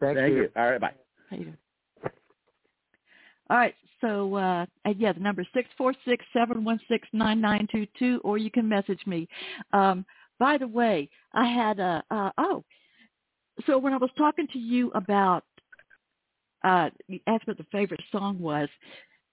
Thank, 0.00 0.18
Thank 0.18 0.32
you. 0.34 0.42
you. 0.42 0.48
All 0.56 0.70
right, 0.70 0.80
bye. 0.80 0.94
How 3.50 3.62
you 3.62 3.68
doing? 3.68 3.74
All 3.74 3.74
right, 3.74 3.74
so 4.00 4.34
uh, 4.36 4.66
yeah, 4.96 5.12
the 5.12 5.20
number 5.20 5.42
is 5.42 5.48
six 5.52 5.68
four 5.76 5.92
six 6.04 6.24
seven 6.32 6.64
one 6.64 6.80
six 6.88 7.06
nine 7.12 7.40
nine 7.40 7.66
two 7.70 7.86
two, 7.98 8.20
or 8.24 8.38
you 8.38 8.50
can 8.50 8.68
message 8.68 9.00
me. 9.06 9.28
Um, 9.72 10.04
by 10.38 10.56
the 10.56 10.68
way, 10.68 11.08
I 11.34 11.46
had 11.46 11.78
a 11.80 12.02
uh, 12.10 12.30
oh, 12.38 12.64
so 13.66 13.78
when 13.78 13.92
I 13.92 13.98
was 13.98 14.10
talking 14.16 14.46
to 14.52 14.58
you 14.58 14.90
about, 14.94 15.44
uh, 16.64 16.90
you 17.08 17.20
asked 17.26 17.46
what 17.46 17.58
the 17.58 17.66
favorite 17.70 18.00
song 18.10 18.38
was, 18.38 18.68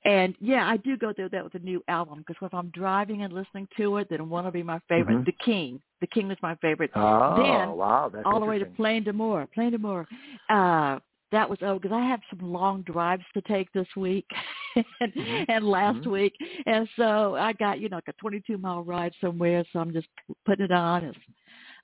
and 0.06 0.36
yeah, 0.42 0.68
I 0.68 0.78
do 0.78 0.98
go 0.98 1.14
through 1.14 1.30
that 1.30 1.44
with 1.44 1.56
a 1.56 1.60
new 1.60 1.84
album 1.88 2.24
because 2.26 2.36
if 2.46 2.54
I'm 2.54 2.70
driving 2.70 3.24
and 3.24 3.32
listening 3.32 3.68
to 3.78 3.98
it, 3.98 4.08
then 4.10 4.30
one 4.30 4.44
will 4.46 4.52
be 4.52 4.64
my 4.64 4.80
favorite. 4.90 5.20
Mhm. 5.20 5.26
The 5.26 5.32
King, 5.44 5.82
The 6.02 6.08
King 6.08 6.28
was 6.28 6.38
my 6.42 6.56
favorite. 6.56 6.92
Oh, 6.96 7.36
Then, 7.38 7.72
wow. 7.72 8.10
That's 8.10 8.26
all 8.26 8.40
the 8.40 8.46
way 8.46 8.60
to. 8.60 8.66
Plein 8.66 9.04
d'Amour, 9.04 9.48
Plain 9.54 9.72
de 9.72 9.78
More. 9.78 10.08
Uh, 10.50 11.00
that 11.32 11.50
was 11.50 11.60
oh, 11.62 11.80
because 11.80 11.92
I 11.96 12.06
have 12.06 12.22
some 12.30 12.52
long 12.52 12.82
drives 12.84 13.24
to 13.34 13.42
take 13.42 13.72
this 13.74 13.88
week 13.96 14.26
and, 14.76 15.14
Mhm. 15.14 15.46
and 15.50 15.68
last 15.68 16.00
Mhm. 16.04 16.12
week, 16.12 16.36
and 16.66 16.88
so 16.96 17.36
I 17.36 17.54
got 17.54 17.80
you 17.80 17.90
know 17.90 17.98
like 17.98 18.08
a 18.08 18.14
22 18.14 18.58
mile 18.58 18.84
ride 18.84 19.14
somewhere, 19.20 19.64
so 19.72 19.80
I'm 19.80 19.92
just 19.94 20.08
putting 20.46 20.66
it 20.66 20.72
on. 20.72 21.04
It's, 21.06 21.18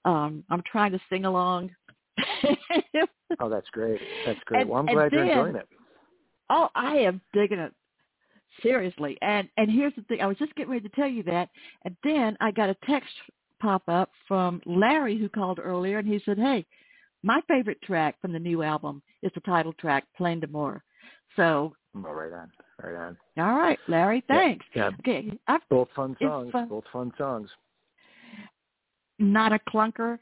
um, 0.05 0.43
I'm 0.49 0.61
trying 0.71 0.91
to 0.93 0.99
sing 1.09 1.25
along. 1.25 1.71
Oh, 3.39 3.49
that's 3.49 3.67
great. 3.71 3.99
That's 4.27 4.39
great. 4.45 4.61
And- 4.61 4.69
well, 4.69 4.79
I'm 4.79 4.87
and 4.87 4.95
glad 4.95 5.11
you're 5.11 5.25
enjoying 5.25 5.55
it. 5.55 5.67
oh, 6.51 6.69
I 6.75 6.97
am 6.97 7.19
digging 7.33 7.57
it 7.57 7.73
seriously. 8.61 9.17
And 9.21 9.49
and 9.57 9.71
here's 9.71 9.95
the 9.95 10.03
thing: 10.03 10.21
I 10.21 10.27
was 10.27 10.37
just 10.37 10.53
getting 10.55 10.71
ready 10.71 10.87
to 10.87 10.95
tell 10.95 11.07
you 11.07 11.23
that, 11.23 11.49
and 11.85 11.95
then 12.03 12.37
I 12.41 12.51
got 12.51 12.69
a 12.69 12.75
text 12.85 13.09
pop 13.59 13.81
up 13.87 14.11
from 14.27 14.61
Larry 14.65 15.17
who 15.17 15.29
called 15.29 15.59
earlier, 15.61 15.97
and 15.97 16.07
he 16.07 16.21
said, 16.25 16.37
"Hey, 16.37 16.65
my 17.23 17.41
favorite 17.47 17.81
track 17.81 18.19
from 18.21 18.33
the 18.33 18.39
new 18.39 18.61
album 18.63 19.01
is 19.21 19.31
the 19.33 19.41
title 19.41 19.73
track, 19.73 20.05
Plein 20.17 20.39
d'Amour." 20.39 20.83
So, 21.35 21.75
Oh, 21.95 21.99
right 22.01 22.31
on. 22.33 22.51
Right 22.81 22.95
on. 22.95 23.17
all 23.37 23.57
right, 23.57 23.79
Larry, 23.87 24.21
thanks. 24.27 24.65
Yeah, 24.75 24.91
Okay, 24.99 25.31
I've 25.47 25.61
both 25.69 25.89
fun 25.95 26.15
songs. 26.21 26.51
fun. 26.51 26.67
Both 26.67 26.85
fun 26.91 27.11
songs. 27.17 27.49
not 29.19 29.53
a 29.53 29.59
clunker 29.59 30.19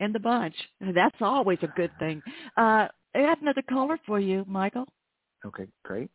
in 0.00 0.12
the 0.12 0.18
bunch. 0.18 0.54
That's 0.80 1.20
always 1.20 1.58
a 1.62 1.66
good 1.68 1.90
thing. 1.98 2.22
Uh, 2.56 2.88
I 3.14 3.18
have 3.18 3.40
another 3.42 3.62
caller 3.68 3.98
for 4.06 4.18
you, 4.18 4.44
Michael. 4.48 4.86
Okay, 5.44 5.66
great. 5.84 6.10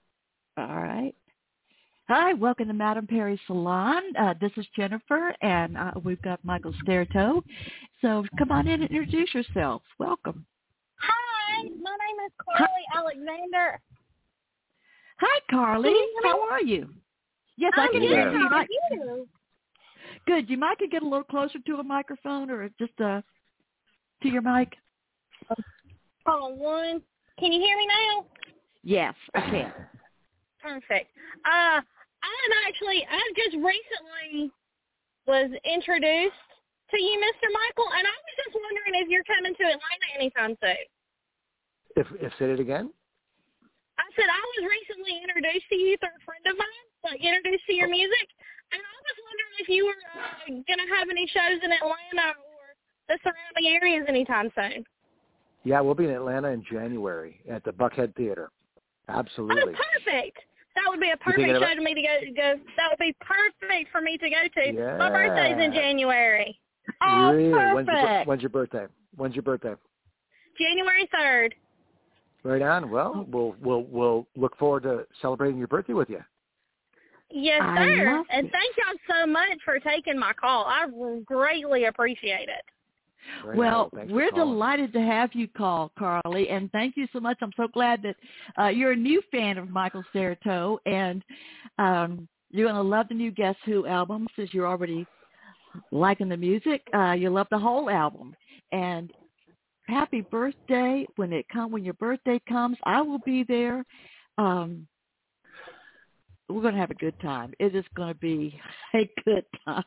All 0.57 0.65
right. 0.65 1.13
Hi, 2.07 2.33
welcome 2.33 2.67
to 2.67 2.73
Madame 2.73 3.07
Perry 3.07 3.39
Salon. 3.47 4.03
Uh, 4.19 4.35
this 4.39 4.51
is 4.57 4.67
Jennifer, 4.75 5.33
and 5.41 5.75
uh, 5.75 5.91
we've 6.03 6.21
got 6.21 6.39
Michael 6.45 6.71
Staertow. 6.85 7.41
So 7.99 8.23
come 8.37 8.51
on 8.51 8.67
in 8.67 8.83
and 8.83 8.91
introduce 8.91 9.33
yourself. 9.33 9.81
Welcome. 9.97 10.45
Hi, 10.97 11.63
my 11.63 11.69
name 11.71 12.25
is 12.27 12.31
Carly 12.45 12.67
Alexander. 12.95 13.81
Hi, 15.17 15.39
Carly. 15.49 15.89
Can 15.89 15.95
you 15.95 16.19
hear 16.21 16.21
me? 16.21 16.29
How 16.29 16.53
are 16.53 16.61
you? 16.61 16.89
Yes, 17.57 17.71
I 17.75 17.81
I'm 17.81 17.91
can 17.91 18.01
good. 18.01 18.09
hear 18.09 18.31
you. 18.33 18.49
How 18.49 18.65
you? 18.91 19.27
good. 20.27 20.47
You 20.47 20.57
might 20.57 20.77
could 20.77 20.91
get 20.91 21.01
a 21.01 21.05
little 21.05 21.23
closer 21.23 21.57
to 21.57 21.75
a 21.77 21.83
microphone 21.83 22.51
or 22.51 22.69
just 22.77 23.01
uh, 23.01 23.21
to 24.21 24.29
your 24.29 24.43
mic. 24.43 24.75
Hold 26.27 26.53
on 26.53 26.59
one. 26.59 27.01
Can 27.39 27.51
you 27.51 27.59
hear 27.59 27.75
me 27.75 27.87
now? 27.87 28.25
Yes, 28.83 29.15
I 29.33 29.41
can. 29.41 29.73
Perfect. 30.61 31.09
Uh, 31.45 31.81
I'm 32.25 32.51
actually, 32.65 33.05
I 33.05 33.21
just 33.37 33.55
recently 33.61 34.49
was 35.29 35.49
introduced 35.61 36.49
to 36.89 36.97
you, 36.97 37.15
Mr. 37.21 37.47
Michael, 37.53 37.89
and 37.93 38.05
I 38.05 38.13
was 38.13 38.35
just 38.45 38.53
wondering 38.57 38.93
if 39.01 39.07
you're 39.09 39.25
coming 39.25 39.53
to 39.53 39.65
Atlanta 39.65 40.07
anytime 40.17 40.53
soon. 40.61 40.85
If 41.95 42.07
if 42.19 42.31
say 42.37 42.51
it 42.51 42.59
again. 42.59 42.91
I 43.95 44.07
said 44.13 44.27
I 44.27 44.43
was 44.57 44.61
recently 44.67 45.23
introduced 45.23 45.65
to 45.71 45.77
you 45.79 45.95
through 45.97 46.11
a 46.11 46.23
friend 46.27 46.45
of 46.51 46.55
mine, 46.59 46.85
like 47.07 47.23
introduced 47.23 47.63
to 47.71 47.73
your 47.73 47.87
music, 47.87 48.27
and 48.75 48.81
I 48.83 48.95
was 49.01 49.17
wondering 49.23 49.55
if 49.63 49.67
you 49.71 49.87
were 49.87 50.01
uh, 50.19 50.59
going 50.67 50.81
to 50.83 50.89
have 50.91 51.07
any 51.07 51.25
shows 51.31 51.63
in 51.63 51.71
Atlanta 51.71 52.35
or 52.35 52.75
the 53.07 53.17
surrounding 53.23 53.71
areas 53.71 54.03
anytime 54.11 54.51
soon. 54.51 54.83
Yeah, 55.63 55.79
we'll 55.79 55.95
be 55.95 56.05
in 56.05 56.11
Atlanta 56.11 56.49
in 56.49 56.63
January 56.69 57.39
at 57.49 57.63
the 57.63 57.71
Buckhead 57.71 58.13
Theater. 58.15 58.51
Absolutely. 59.07 59.73
Oh, 59.73 59.77
perfect. 60.03 60.37
That 60.75 60.83
would 60.89 60.99
be 60.99 61.09
a 61.09 61.17
thinking 61.17 61.45
perfect 61.45 61.57
about- 61.57 61.69
show 61.69 61.75
to 61.75 61.81
me 61.81 61.93
to 61.93 62.01
go 62.01 62.19
go. 62.35 62.59
That 62.77 62.89
would 62.89 62.99
be 62.99 63.15
perfect 63.21 63.91
for 63.91 64.01
me 64.01 64.17
to 64.17 64.29
go 64.29 64.47
to. 64.47 64.97
My 64.97 65.09
birthday's 65.09 65.57
in 65.63 65.73
January. 65.73 66.59
Oh, 67.01 67.31
really? 67.31 67.49
When's 67.49 67.87
your, 67.87 67.95
perfect. 67.95 68.27
when's 68.27 68.41
your 68.41 68.49
birthday? 68.49 68.85
When's 69.15 69.35
your 69.35 69.43
birthday? 69.43 69.73
January 70.57 71.09
third. 71.11 71.55
Right 72.43 72.61
on. 72.61 72.91
Well, 72.91 73.13
oh. 73.15 73.25
we'll 73.29 73.55
we'll 73.61 73.83
we'll 73.83 74.27
look 74.35 74.57
forward 74.57 74.83
to 74.83 75.07
celebrating 75.21 75.57
your 75.57 75.67
birthday 75.67 75.93
with 75.93 76.09
you. 76.09 76.23
Yes, 77.31 77.61
sir. 77.61 78.23
And 78.29 78.51
thank 78.51 78.77
y'all 78.77 78.95
so 79.09 79.25
much 79.25 79.57
for 79.65 79.79
taking 79.79 80.17
my 80.17 80.31
call. 80.33 80.65
I 80.65 80.85
greatly 81.25 81.85
appreciate 81.85 82.49
it. 82.49 82.63
Well. 83.55 83.89
We're 84.09 84.31
delighted 84.31 84.93
to 84.93 85.01
have 85.01 85.31
you 85.33 85.47
call, 85.47 85.91
Carly, 85.97 86.49
and 86.49 86.71
thank 86.71 86.97
you 86.97 87.07
so 87.13 87.19
much. 87.19 87.37
I'm 87.41 87.53
so 87.57 87.67
glad 87.67 88.01
that 88.03 88.15
uh, 88.61 88.67
you're 88.67 88.91
a 88.91 88.95
new 88.95 89.21
fan 89.31 89.57
of 89.57 89.69
Michael 89.69 90.03
Staertow, 90.13 90.77
and 90.85 91.23
um, 91.79 92.27
you're 92.51 92.67
going 92.67 92.75
to 92.75 92.89
love 92.89 93.07
the 93.09 93.15
new 93.15 93.31
Guess 93.31 93.55
Who 93.65 93.85
album 93.87 94.27
since 94.35 94.53
you're 94.53 94.67
already 94.67 95.05
liking 95.91 96.29
the 96.29 96.37
music. 96.37 96.81
Uh, 96.93 97.11
you 97.11 97.29
love 97.29 97.47
the 97.51 97.59
whole 97.59 97.89
album, 97.89 98.35
and 98.71 99.11
happy 99.87 100.21
birthday 100.21 101.05
when 101.15 101.33
it 101.33 101.45
come 101.51 101.71
when 101.71 101.83
your 101.83 101.93
birthday 101.95 102.39
comes. 102.47 102.77
I 102.83 103.01
will 103.01 103.19
be 103.19 103.43
there. 103.43 103.85
Um, 104.37 104.87
we're 106.49 106.61
going 106.61 106.75
to 106.75 106.79
have 106.79 106.91
a 106.91 106.95
good 106.95 107.19
time. 107.21 107.53
It 107.59 107.75
is 107.75 107.85
going 107.95 108.13
to 108.13 108.19
be 108.19 108.59
a 108.93 109.09
good 109.23 109.45
time. 109.65 109.83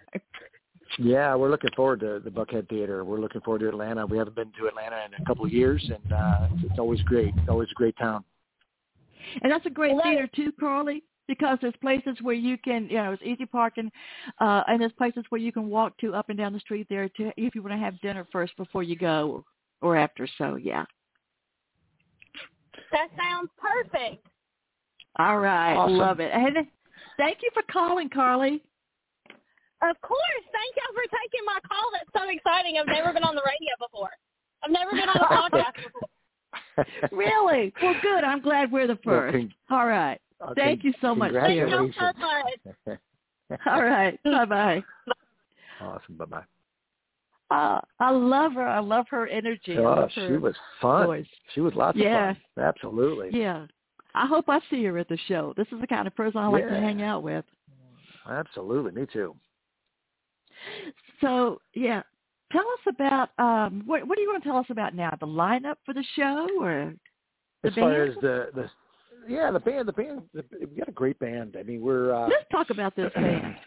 Yeah, 0.99 1.35
we're 1.35 1.51
looking 1.51 1.71
forward 1.77 2.01
to 2.01 2.21
the 2.23 2.31
Buckhead 2.31 2.69
Theater. 2.69 3.05
We're 3.05 3.21
looking 3.21 3.41
forward 3.43 3.61
to 3.61 3.69
Atlanta. 3.69 4.07
We 4.07 4.19
haven't 4.19 4.37
been 4.37 4.53
to 4.59 4.67
Atlanta 4.67 4.97
in 5.07 5.23
a 5.23 5.25
couple 5.27 5.45
of 5.45 5.53
years, 5.53 5.85
and 5.85 6.13
uh, 6.13 6.49
it's, 6.55 6.71
it's 6.71 6.79
always 6.79 7.01
great. 7.03 7.35
It's 7.37 7.49
always 7.49 7.69
a 7.71 7.75
great 7.75 7.97
town. 7.99 8.25
And 9.43 9.53
that's 9.53 9.67
a 9.67 9.71
great 9.71 9.95
Well, 9.95 10.03
theater 10.05 10.29
too, 10.35 10.53
Carly, 10.59 11.03
because 11.27 11.59
there's 11.61 11.75
places 11.81 12.17
where 12.23 12.35
you 12.35 12.57
can, 12.59 12.89
you 12.89 12.97
know, 12.97 13.13
it's 13.13 13.23
easy 13.23 13.45
parking, 13.47 13.91
uh, 14.41 14.63
and 14.67 14.81
there's 14.81 14.93
places 14.93 15.25
where 15.29 15.41
you 15.41 15.53
can 15.53 15.69
walk 15.69 15.97
to 15.99 16.15
up 16.15 16.31
and 16.31 16.39
down 16.39 16.53
the 16.53 16.61
street 16.61 16.87
there 16.89 17.09
to, 17.11 17.31
if 17.37 17.55
you 17.55 17.63
want 17.63 17.75
to 17.75 17.79
have 17.79 18.01
dinner 18.01 18.27
first 18.33 18.57
before 18.57 18.83
you 18.83 18.97
go 18.97 19.45
or 19.83 19.97
after. 19.97 20.27
So 20.39 20.57
yeah. 20.57 20.85
That 22.93 23.09
sounds 23.19 23.51
perfect. 23.59 24.27
All 25.19 25.39
right, 25.41 25.75
Awesome. 25.75 25.97
love 25.99 26.21
it. 26.21 26.31
And 26.33 26.57
thank 27.17 27.39
you 27.43 27.51
for 27.53 27.63
calling, 27.71 28.09
Carly. 28.09 28.63
Of 29.83 30.01
course. 30.03 30.45
Thank 30.53 30.75
y'all 30.77 30.95
for 30.95 31.07
taking 31.23 31.45
my 31.47 31.59
call. 31.69 31.91
That's 31.93 32.11
so 32.17 32.29
exciting. 32.31 32.79
I've 32.79 32.87
never 32.87 33.13
been 33.13 33.23
on 33.25 33.35
the 33.37 33.43
radio 33.47 33.71
before. 33.79 34.11
I've 34.65 34.71
never 34.73 34.91
been 34.91 35.09
on 35.09 35.17
a 35.17 35.25
podcast 35.25 35.75
before. 35.85 36.09
Really? 37.13 37.73
Well, 37.83 37.95
good. 38.03 38.25
I'm 38.25 38.41
glad 38.41 38.73
we're 38.73 38.87
the 38.89 38.99
Well, 39.05 39.21
first. 39.21 39.33
con- 39.35 39.55
All 39.71 39.87
right. 39.87 40.21
uh, 40.41 40.55
Thank 40.57 40.81
con- 40.83 40.89
you 40.89 40.95
so 41.01 41.15
much, 41.15 41.33
dear. 41.33 41.41
Thank 41.43 41.59
y'all 41.71 41.79
Congratulations. 41.93 42.77
so 42.85 42.91
much. 42.91 43.61
All 43.67 43.83
right. 43.85 44.19
Bye 44.25 44.45
bye. 44.45 44.85
awesome. 45.81 46.17
Bye 46.17 46.25
bye. 46.25 46.43
Uh, 47.51 47.81
I 47.99 48.11
love 48.11 48.53
her. 48.55 48.67
I 48.67 48.81
love 48.81 49.07
her 49.11 49.27
energy. 49.27 49.77
Oh, 49.79 49.83
love 49.85 50.11
she 50.15 50.33
was 50.37 50.55
fun. 50.83 51.07
voice. 51.07 51.27
She 51.55 51.61
was 51.61 51.73
lots 51.75 51.97
Yeah. 51.97 52.31
of 52.33 52.37
fun. 52.57 52.65
Absolutely. 52.65 53.31
Yeah. 53.41 53.67
I 54.15 54.27
hope 54.27 54.47
I 54.49 54.61
see 54.71 54.85
her 54.85 54.99
at 54.99 55.09
the 55.09 55.19
show. 55.29 55.55
This 55.57 55.67
is 55.73 55.81
the 55.81 55.87
kind 55.87 56.07
of 56.07 56.15
person 56.17 56.39
I 56.41 56.49
like 56.49 56.69
to 56.69 56.75
hang 56.75 57.01
out 57.03 57.23
with. 57.23 57.45
Absolutely. 58.29 58.91
Me 59.01 59.07
too. 59.13 59.35
So 61.21 61.61
yeah, 61.75 62.03
tell 62.53 62.63
us 62.63 62.95
about 62.95 63.31
um 63.39 63.83
what 63.87 64.07
what 64.07 64.17
do 64.17 64.23
you 64.23 64.29
want 64.29 64.43
to 64.43 64.49
tell 64.49 64.59
us 64.59 64.67
about 64.71 64.95
now? 64.95 65.17
The 65.21 65.27
lineup 65.27 65.77
for 65.85 65.95
the 65.95 66.05
show 66.17 66.47
or 66.61 66.95
The 67.63 67.69
as 67.69 67.75
far 67.75 67.91
band? 68.07 68.11
as 68.11 68.15
the 68.23 68.49
the 68.55 68.71
yeah 69.29 69.51
the 69.51 69.61
band 69.61 69.89
the 69.89 69.93
band 69.93 70.23
the, 70.33 70.45
we 70.61 70.77
got 70.79 70.89
a 70.89 70.93
great 70.93 71.19
band. 71.19 71.57
I 71.59 71.63
mean 71.63 71.81
we're 71.83 72.15
uh, 72.15 72.29
Let's 72.29 72.45
talk 72.51 72.71
about 72.71 72.95
this 72.97 73.13
band. 73.15 73.57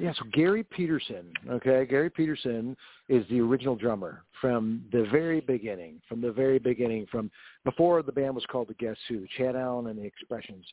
Yeah, 0.00 0.12
so 0.18 0.24
Garry 0.32 0.62
Peterson, 0.62 1.26
okay, 1.50 1.84
Garry 1.84 2.08
Peterson 2.08 2.74
is 3.10 3.26
the 3.28 3.40
original 3.40 3.76
drummer 3.76 4.24
from 4.40 4.84
the 4.90 5.06
very 5.12 5.40
beginning, 5.40 6.00
from 6.08 6.22
the 6.22 6.32
very 6.32 6.58
beginning, 6.58 7.06
from 7.10 7.30
before 7.64 8.02
the 8.02 8.12
band 8.12 8.34
was 8.34 8.44
called 8.46 8.68
the 8.68 8.74
Guess 8.74 8.96
Who, 9.08 9.26
Chad 9.36 9.54
Allen 9.54 9.88
and 9.88 9.98
the 9.98 10.04
Expressions, 10.04 10.64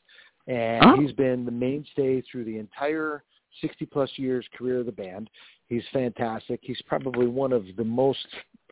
and 0.46 0.82
Oh. 0.84 0.96
he's 0.98 1.12
been 1.12 1.44
the 1.44 1.50
mainstay 1.50 2.22
through 2.22 2.44
the 2.44 2.56
entire 2.56 3.22
60 3.60 3.86
plus 3.86 4.10
years 4.16 4.46
career 4.56 4.80
of 4.80 4.86
the 4.86 4.92
band. 4.92 5.30
He's 5.68 5.82
fantastic. 5.92 6.60
He's 6.62 6.80
probably 6.86 7.26
one 7.26 7.52
of 7.52 7.64
the 7.76 7.84
most 7.84 8.26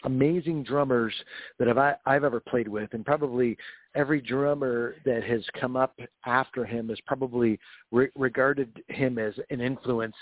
amazing 0.04 0.62
drummers 0.62 1.12
that 1.58 1.68
I've, 1.68 1.96
I've 2.06 2.24
ever 2.24 2.40
played 2.40 2.68
with, 2.68 2.92
and 2.92 3.04
probably 3.04 3.56
every 3.94 4.20
drummer 4.20 4.94
that 5.04 5.24
has 5.24 5.42
come 5.60 5.76
up 5.76 5.98
after 6.26 6.64
him 6.64 6.88
has 6.88 6.98
probably 7.06 7.58
re- 7.90 8.10
regarded 8.14 8.82
him 8.88 9.18
as 9.18 9.34
an 9.50 9.60
influence 9.60 10.16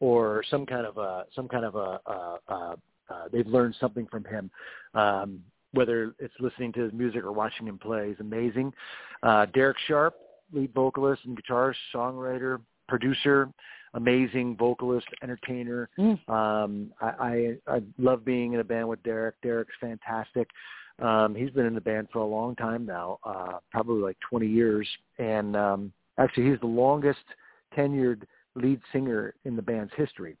or 0.00 0.42
some 0.50 0.66
kind 0.66 0.86
of 0.86 0.98
a 0.98 1.24
some 1.34 1.48
kind 1.48 1.64
of 1.64 1.76
a, 1.76 2.76
they've 3.32 3.46
learned 3.46 3.76
something 3.80 4.06
from 4.06 4.24
him. 4.24 4.50
Um, 4.94 5.40
whether 5.72 6.14
it's 6.18 6.34
listening 6.40 6.72
to 6.72 6.80
his 6.80 6.92
music 6.92 7.22
or 7.22 7.30
watching 7.30 7.68
him 7.68 7.78
play, 7.78 8.08
he's 8.08 8.20
amazing. 8.20 8.72
Uh, 9.22 9.46
Derek 9.46 9.76
Sharp, 9.86 10.14
lead 10.52 10.74
vocalist 10.74 11.22
and 11.24 11.40
guitarist, 11.40 11.76
songwriter, 11.94 12.60
producer, 12.88 13.48
amazing 13.94 14.56
vocalist, 14.56 15.06
entertainer. 15.22 15.88
Mm. 15.98 16.28
Um, 16.28 16.92
I, 17.00 17.06
I 17.66 17.74
I 17.76 17.82
love 17.98 18.24
being 18.24 18.52
in 18.52 18.60
a 18.60 18.64
band 18.64 18.88
with 18.88 19.02
Derek. 19.02 19.36
Derek's 19.42 19.74
fantastic. 19.80 20.48
Um, 21.00 21.34
he's 21.34 21.50
been 21.50 21.66
in 21.66 21.74
the 21.74 21.80
band 21.80 22.08
for 22.12 22.18
a 22.18 22.26
long 22.26 22.54
time 22.56 22.84
now, 22.84 23.18
uh, 23.24 23.58
probably 23.70 24.02
like 24.02 24.18
20 24.28 24.46
years, 24.46 24.86
and 25.18 25.56
um, 25.56 25.92
actually 26.18 26.50
he's 26.50 26.60
the 26.60 26.66
longest 26.66 27.24
tenured 27.76 28.22
lead 28.54 28.80
singer 28.92 29.34
in 29.44 29.56
the 29.56 29.62
band's 29.62 29.92
history, 29.96 30.36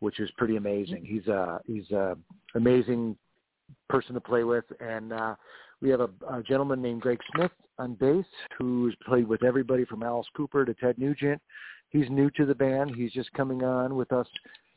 which 0.00 0.18
is 0.18 0.30
pretty 0.38 0.56
amazing. 0.56 1.04
He's 1.04 1.26
a 1.26 1.60
he's 1.66 1.90
a 1.90 2.16
amazing 2.54 3.16
person 3.88 4.14
to 4.14 4.20
play 4.20 4.44
with, 4.44 4.64
and 4.80 5.12
uh, 5.12 5.34
we 5.82 5.90
have 5.90 6.00
a, 6.00 6.08
a 6.30 6.42
gentleman 6.42 6.80
named 6.80 7.02
Greg 7.02 7.18
Smith 7.34 7.52
on 7.78 7.94
bass 7.94 8.24
who's 8.56 8.96
played 9.06 9.28
with 9.28 9.44
everybody 9.44 9.84
from 9.84 10.02
Alice 10.02 10.26
Cooper 10.36 10.64
to 10.64 10.74
Ted 10.74 10.98
Nugent. 10.98 11.40
He's 11.90 12.08
new 12.10 12.30
to 12.30 12.44
the 12.44 12.54
band. 12.54 12.94
He's 12.94 13.12
just 13.12 13.32
coming 13.32 13.62
on 13.62 13.96
with 13.96 14.12
us, 14.12 14.26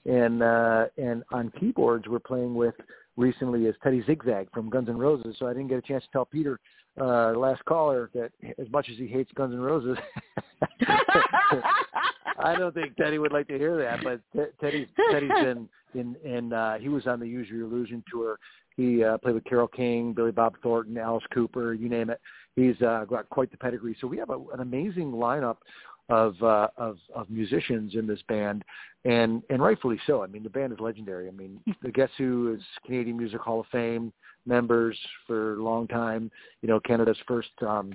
and 0.06 0.42
uh, 0.42 0.86
and 0.98 1.24
on 1.32 1.52
keyboards 1.60 2.08
we're 2.08 2.20
playing 2.20 2.56
with 2.56 2.76
recently 3.18 3.66
is 3.66 3.76
Teddy 3.84 4.04
Zigzag 4.06 4.50
from 4.54 4.70
Guns 4.70 4.90
N' 4.90 4.98
Roses. 4.98 5.36
So 5.40 5.48
I 5.48 5.54
didn't 5.54 5.68
get 5.68 5.78
a 5.78 5.82
chance 5.82 6.04
to 6.06 6.10
tell 6.12 6.26
Peter, 6.26 6.60
uh, 7.00 7.32
last 7.32 7.64
caller, 7.66 8.10
that 8.14 8.32
as 8.58 8.70
much 8.72 8.90
as 8.90 8.98
he 8.98 9.08
hates 9.08 9.32
Guns 9.36 9.54
N' 9.54 9.60
Roses, 9.60 9.98
I 12.40 12.56
don't 12.58 12.74
think 12.74 12.96
Teddy 12.96 13.18
would 13.18 13.34
like 13.34 13.48
to 13.50 13.58
hear 13.58 13.78
that. 13.78 14.00
But 14.04 14.22
Te- 14.34 14.52
Teddy's 14.60 14.88
Teddy's 15.12 15.30
been 15.30 15.70
in, 15.94 16.16
in 16.24 16.54
uh, 16.54 16.78
he 16.80 16.90
was 16.90 17.08
on 17.08 17.20
the 17.20 17.28
Use 17.28 17.48
Your 17.50 17.62
Illusion 17.62 18.04
tour. 18.12 18.40
He 18.78 19.04
uh, 19.04 19.18
played 19.18 19.36
with 19.36 19.44
Carole 19.44 19.68
King, 19.68 20.14
Billy 20.14 20.32
Bob 20.32 20.56
Thornton, 20.64 20.98
Alice 20.98 21.24
Cooper, 21.34 21.74
you 21.74 21.90
name 21.90 22.10
it. 22.10 22.22
He's 22.56 22.82
uh, 22.82 23.06
got 23.06 23.30
quite 23.30 23.52
the 23.52 23.58
pedigree. 23.58 23.96
So 24.00 24.08
we 24.08 24.18
have 24.18 24.30
a, 24.30 24.40
an 24.54 24.62
amazing 24.62 25.12
lineup 25.12 25.58
of 26.12 26.36
uh, 26.44 26.68
of 26.78 26.98
of 27.16 27.30
musicians 27.30 27.96
in 27.96 28.06
this 28.06 28.20
band, 28.28 28.64
and 29.06 29.42
and 29.50 29.62
rightfully 29.62 30.00
so. 30.06 30.24
I 30.24 30.28
mean, 30.28 30.44
the 30.44 30.50
band 30.50 30.74
is 30.74 30.80
legendary. 30.80 31.28
I 31.28 31.32
mean, 31.32 31.60
the 31.82 31.92
Guess 31.92 32.10
Who 32.18 32.54
is 32.54 32.62
Canadian 32.86 33.18
Music 33.18 33.40
Hall 33.40 33.62
of 33.62 33.66
Fame 33.72 34.12
members 34.46 34.98
for 35.26 35.54
a 35.54 35.64
long 35.64 35.88
time. 35.88 36.30
You 36.62 36.68
know, 36.68 36.80
Canada's 36.82 37.18
first 37.28 37.50
um, 37.66 37.94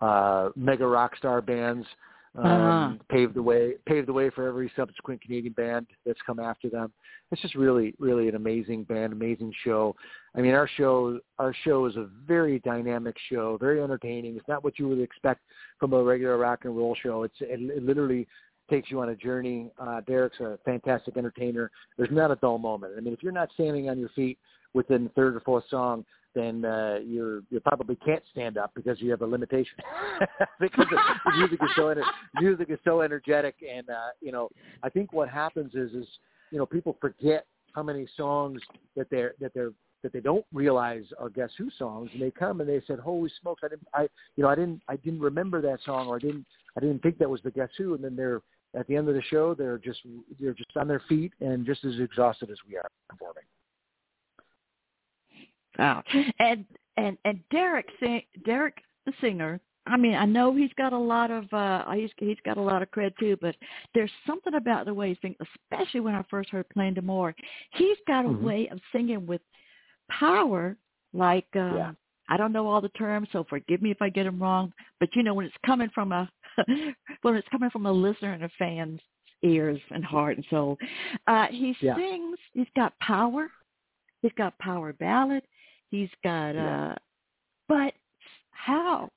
uh, 0.00 0.50
mega 0.56 0.86
rock 0.86 1.16
star 1.16 1.40
bands. 1.40 1.86
Um, 2.36 2.44
Uh-huh. 2.46 2.94
paved 3.08 3.34
the 3.34 3.42
way 3.42 3.74
paved 3.86 4.08
the 4.08 4.12
way 4.12 4.28
for 4.28 4.48
every 4.48 4.70
subsequent 4.74 5.22
Canadian 5.22 5.52
band 5.52 5.86
that's 6.04 6.20
come 6.26 6.40
after 6.40 6.68
them. 6.68 6.92
It's 7.30 7.40
just 7.40 7.54
really 7.54 7.94
really 8.00 8.28
an 8.28 8.34
amazing 8.34 8.84
band, 8.84 9.12
amazing 9.12 9.52
show. 9.62 9.94
I 10.34 10.40
mean, 10.40 10.54
our 10.54 10.68
show 10.76 11.20
our 11.38 11.54
show 11.64 11.86
is 11.86 11.96
a 11.96 12.08
very 12.26 12.58
dynamic 12.60 13.14
show, 13.30 13.56
very 13.58 13.80
entertaining. 13.80 14.36
It's 14.36 14.48
not 14.48 14.64
what 14.64 14.80
you 14.80 14.88
would 14.88 15.00
expect 15.00 15.42
from 15.78 15.92
a 15.92 16.02
regular 16.02 16.36
rock 16.36 16.64
and 16.64 16.76
roll 16.76 16.96
show. 17.00 17.22
It's 17.22 17.40
it, 17.40 17.60
it 17.60 17.84
literally 17.84 18.26
takes 18.68 18.90
you 18.90 19.00
on 19.00 19.10
a 19.10 19.14
journey. 19.14 19.70
Uh, 19.78 20.00
Derek's 20.00 20.40
a 20.40 20.58
fantastic 20.64 21.16
entertainer. 21.16 21.70
There's 21.96 22.10
not 22.10 22.32
a 22.32 22.36
dull 22.36 22.58
moment. 22.58 22.94
I 22.96 23.00
mean, 23.00 23.12
if 23.14 23.22
you're 23.22 23.30
not 23.30 23.50
standing 23.54 23.88
on 23.90 23.98
your 23.98 24.08
feet 24.08 24.38
within 24.74 25.04
the 25.04 25.10
third 25.10 25.36
or 25.36 25.40
fourth 25.40 25.64
song, 25.70 26.04
then 26.34 26.64
uh, 26.64 26.98
you're 27.04 27.42
you 27.50 27.60
probably 27.60 27.96
can't 27.96 28.22
stand 28.32 28.58
up 28.58 28.72
because 28.74 29.00
you 29.00 29.10
have 29.10 29.22
a 29.22 29.26
limitation 29.26 29.76
because 30.60 30.86
the, 30.90 30.98
the 31.24 31.36
music 31.38 31.60
is 31.62 31.70
so 31.76 31.82
ener- 31.82 32.02
music 32.40 32.70
is 32.70 32.78
so 32.84 33.00
energetic 33.02 33.54
and 33.68 33.88
uh, 33.88 34.08
you 34.20 34.32
know 34.32 34.48
I 34.82 34.88
think 34.88 35.12
what 35.12 35.28
happens 35.28 35.74
is 35.74 35.92
is 35.92 36.06
you 36.50 36.58
know 36.58 36.66
people 36.66 36.96
forget 37.00 37.46
how 37.74 37.82
many 37.84 38.06
songs 38.16 38.60
that 38.96 39.08
they're 39.10 39.34
that 39.40 39.54
they're 39.54 39.72
that 40.02 40.12
they 40.12 40.20
don't 40.20 40.44
realize 40.52 41.04
are 41.18 41.30
Guess 41.30 41.50
Who 41.56 41.70
songs, 41.78 42.10
and 42.12 42.20
they 42.20 42.30
come 42.30 42.60
and 42.60 42.68
they 42.68 42.82
said, 42.86 42.98
"Holy 42.98 43.30
smokes! 43.40 43.62
I 43.64 43.68
didn't, 43.68 43.88
I, 43.94 44.02
you 44.36 44.42
know, 44.42 44.48
I 44.48 44.54
didn't, 44.54 44.82
I 44.86 44.96
didn't 44.96 45.20
remember 45.20 45.62
that 45.62 45.78
song, 45.82 46.08
or 46.08 46.16
I 46.16 46.18
didn't, 46.18 46.44
I 46.76 46.80
didn't 46.80 47.02
think 47.02 47.16
that 47.18 47.30
was 47.30 47.40
the 47.42 47.50
Guess 47.50 47.70
Who." 47.78 47.94
And 47.94 48.04
then 48.04 48.14
they're 48.14 48.42
at 48.76 48.86
the 48.86 48.96
end 48.96 49.08
of 49.08 49.14
the 49.14 49.22
show, 49.22 49.54
they're 49.54 49.78
just, 49.78 50.00
they're 50.40 50.54
just 50.54 50.76
on 50.76 50.88
their 50.88 51.02
feet 51.08 51.32
and 51.40 51.64
just 51.64 51.84
as 51.84 51.98
exhausted 52.00 52.50
as 52.50 52.58
we 52.68 52.76
are 52.76 52.88
performing. 53.08 53.44
Wow. 55.78 56.02
And 56.38 56.64
and 56.96 57.18
and 57.24 57.40
Derek 57.50 57.86
sing, 58.00 58.22
Derek 58.44 58.76
the 59.06 59.12
singer. 59.20 59.60
I 59.86 59.98
mean, 59.98 60.14
I 60.14 60.24
know 60.24 60.54
he's 60.54 60.72
got 60.78 60.92
a 60.94 60.98
lot 60.98 61.30
of 61.30 61.52
uh 61.52 61.90
he's 61.92 62.10
he's 62.18 62.38
got 62.44 62.56
a 62.56 62.62
lot 62.62 62.82
of 62.82 62.90
cred 62.90 63.16
too, 63.18 63.36
but 63.40 63.54
there's 63.94 64.10
something 64.26 64.54
about 64.54 64.86
the 64.86 64.94
way 64.94 65.10
he 65.10 65.18
sings, 65.20 65.36
especially 65.72 66.00
when 66.00 66.14
I 66.14 66.22
first 66.30 66.50
heard 66.50 66.68
Playing 66.70 66.96
More. 67.02 67.34
He's 67.72 67.98
got 68.06 68.24
a 68.24 68.28
Mhm. 68.28 68.40
way 68.42 68.68
of 68.68 68.80
singing 68.92 69.26
with 69.26 69.42
power 70.08 70.76
like 71.12 71.46
um 71.54 71.76
Yeah. 71.76 71.92
I 72.30 72.38
don't 72.38 72.52
know 72.52 72.66
all 72.66 72.80
the 72.80 72.88
terms, 72.90 73.28
so 73.32 73.44
forgive 73.44 73.82
me 73.82 73.90
if 73.90 74.00
I 74.00 74.08
get 74.08 74.24
them 74.24 74.42
wrong, 74.42 74.72
but 74.98 75.14
you 75.14 75.22
know 75.22 75.34
when 75.34 75.44
it's 75.46 75.54
coming 75.66 75.90
from 75.90 76.12
a 76.12 76.30
when 77.22 77.34
it's 77.36 77.48
coming 77.48 77.70
from 77.70 77.84
a 77.86 77.92
listener 77.92 78.32
and 78.32 78.44
a 78.44 78.48
fan's 78.58 79.00
ears 79.42 79.80
and 79.90 80.02
heart 80.04 80.36
and 80.38 80.46
soul. 80.48 80.78
Uh 81.26 81.48
he 81.48 81.76
Yeah. 81.80 81.96
sings, 81.96 82.38
he's 82.54 82.70
got 82.74 82.98
power. 83.00 83.50
He's 84.22 84.32
got 84.38 84.56
power 84.58 84.94
ballad. 84.94 85.42
He's 85.94 86.10
got 86.22 86.54
Yeah. 86.54 86.90
uh 86.90 86.94
but 87.68 87.94
how? 88.50 89.10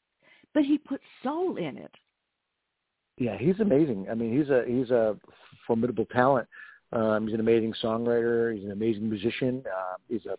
But 0.54 0.64
he 0.64 0.78
puts 0.78 1.04
soul 1.24 1.58
in 1.58 1.78
it. 1.78 1.94
Yeah, 3.18 3.38
he's 3.38 3.60
amazing. 3.60 4.08
I 4.12 4.14
mean, 4.14 4.38
he's 4.38 4.50
a 4.50 4.64
he's 4.68 4.92
a 4.92 5.18
formidable 5.66 6.06
talent. 6.06 6.48
Um, 6.94 7.26
he's 7.26 7.34
an 7.34 7.40
amazing 7.40 7.74
songwriter. 7.84 8.56
He's 8.56 8.64
an 8.64 8.72
amazing 8.72 9.10
musician. 9.10 9.64
Uh, 9.66 9.96
he's 10.08 10.26
a 10.26 10.38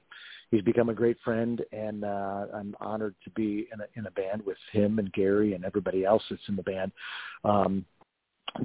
he's 0.51 0.63
become 0.63 0.89
a 0.89 0.95
great 0.95 1.19
friend, 1.25 1.61
and 1.73 2.05
uh, 2.05 2.47
I'm 2.55 2.75
honored 2.81 3.17
to 3.25 3.31
be 3.31 3.69
in 3.73 3.81
a 3.81 3.87
in 3.97 4.07
a 4.07 4.11
band 4.13 4.47
with 4.47 4.57
him 4.73 4.99
and 4.99 5.13
Garry 5.13 5.55
and 5.55 5.65
everybody 5.65 6.05
else 6.05 6.23
that's 6.31 6.49
in 6.49 6.57
the 6.57 6.63
band. 6.63 6.93
Um, 7.45 7.85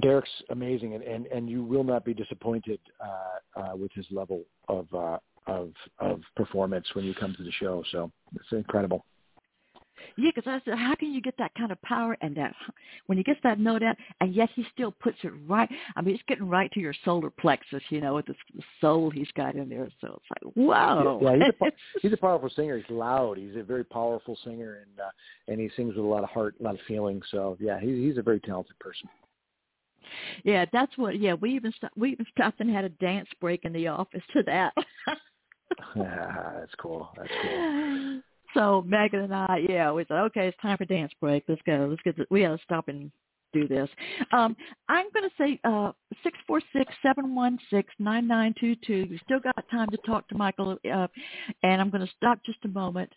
Derek's 0.00 0.30
amazing, 0.50 0.94
and, 0.94 1.02
and 1.02 1.26
and 1.26 1.50
you 1.50 1.62
will 1.62 1.84
not 1.84 2.04
be 2.04 2.14
disappointed 2.14 2.80
uh, 3.04 3.60
uh, 3.60 3.76
with 3.76 3.92
his 3.92 4.06
level 4.10 4.42
of 4.68 4.86
uh, 4.94 5.18
of 5.46 5.72
of 5.98 6.20
performance 6.36 6.86
when 6.94 7.04
you 7.04 7.14
come 7.14 7.34
to 7.36 7.42
the 7.42 7.52
show. 7.52 7.82
So 7.90 8.10
it's 8.34 8.52
incredible. 8.52 9.04
Yeah, 10.16 10.30
because 10.34 10.48
I 10.48 10.60
said, 10.64 10.78
how 10.78 10.94
can 10.94 11.12
you 11.12 11.20
get 11.20 11.34
that 11.38 11.54
kind 11.56 11.72
of 11.72 11.80
power 11.82 12.16
and 12.20 12.36
that 12.36 12.54
when 13.06 13.18
he 13.18 13.24
gets 13.24 13.40
that 13.42 13.58
note 13.58 13.82
out, 13.82 13.96
and 14.20 14.34
yet 14.34 14.48
he 14.54 14.66
still 14.72 14.92
puts 14.92 15.18
it 15.22 15.32
right. 15.46 15.68
I 15.96 16.02
mean, 16.02 16.14
it's 16.14 16.24
getting 16.28 16.48
right 16.48 16.70
to 16.72 16.80
your 16.80 16.94
solar 17.04 17.30
plexus, 17.30 17.82
you 17.90 18.00
know, 18.00 18.14
with 18.14 18.26
the, 18.26 18.34
soul 18.80 19.10
he's 19.10 19.30
got 19.36 19.54
in 19.54 19.68
there. 19.68 19.88
So 20.00 20.20
it's 20.20 20.44
like, 20.44 20.54
whoa. 20.54 21.20
Yeah, 21.22 21.36
he's 21.36 21.54
a, 21.60 21.72
he's 22.02 22.12
a 22.12 22.16
powerful 22.16 22.50
singer. 22.54 22.76
He's 22.76 22.90
loud. 22.90 23.38
He's 23.38 23.56
a 23.56 23.62
very 23.62 23.84
powerful 23.84 24.36
singer, 24.44 24.82
and 24.82 25.00
uh, 25.00 25.10
and 25.48 25.60
he 25.60 25.70
sings 25.76 25.96
with 25.96 26.04
a 26.04 26.08
lot 26.08 26.22
of 26.22 26.30
heart, 26.30 26.54
a 26.60 26.62
lot 26.62 26.74
of 26.74 26.80
feeling. 26.86 27.20
So 27.30 27.56
yeah, 27.60 27.80
he's 27.80 27.96
he's 27.96 28.18
a 28.18 28.22
very 28.22 28.40
talented 28.40 28.78
person. 28.78 29.08
yeah, 30.44 30.64
that's 30.72 30.96
what. 30.96 31.18
Yeah, 31.18 31.34
we 31.34 31.54
even 31.54 31.72
st- 31.72 31.92
we 31.96 32.12
even 32.12 32.26
stopped 32.32 32.60
and 32.60 32.70
had 32.70 32.84
a 32.84 32.90
dance 32.90 33.28
break 33.40 33.64
in 33.64 33.72
the 33.72 33.88
office 33.88 34.22
to 34.34 34.42
that. 34.44 34.74
That's 35.96 36.74
cool. 36.78 37.10
That's 37.16 37.30
cool. 37.42 38.20
So 38.54 38.84
Megan 38.86 39.20
and 39.20 39.34
I, 39.34 39.64
yeah, 39.68 39.90
we 39.92 40.04
said, 40.06 40.18
okay, 40.18 40.46
it's 40.46 40.56
time 40.62 40.76
for 40.76 40.84
dance 40.84 41.12
break. 41.20 41.44
Let's 41.48 41.60
go. 41.66 41.88
Let's 41.90 42.02
get. 42.02 42.16
The, 42.16 42.24
we 42.30 42.42
got 42.42 42.56
to 42.56 42.62
stop 42.62 42.88
and 42.88 43.10
do 43.52 43.66
this. 43.66 43.88
Um, 44.32 44.56
I'm 44.88 45.06
going 45.12 45.28
to 45.28 45.34
say 45.36 45.60
uh, 45.64 45.92
six 46.22 46.38
four 46.46 46.60
six 46.72 46.92
seven 47.02 47.34
one 47.34 47.58
six 47.70 47.92
nine 47.98 48.28
nine 48.28 48.54
two 48.60 48.76
two. 48.86 49.06
You 49.08 49.18
still 49.24 49.40
got 49.40 49.56
time 49.70 49.88
to 49.90 49.96
talk 49.98 50.28
to 50.28 50.36
Michael, 50.36 50.78
uh, 50.92 51.06
and 51.62 51.80
I'm 51.80 51.90
going 51.90 52.06
to 52.06 52.12
stop 52.16 52.38
just 52.44 52.58
a 52.64 52.68
moment 52.68 53.10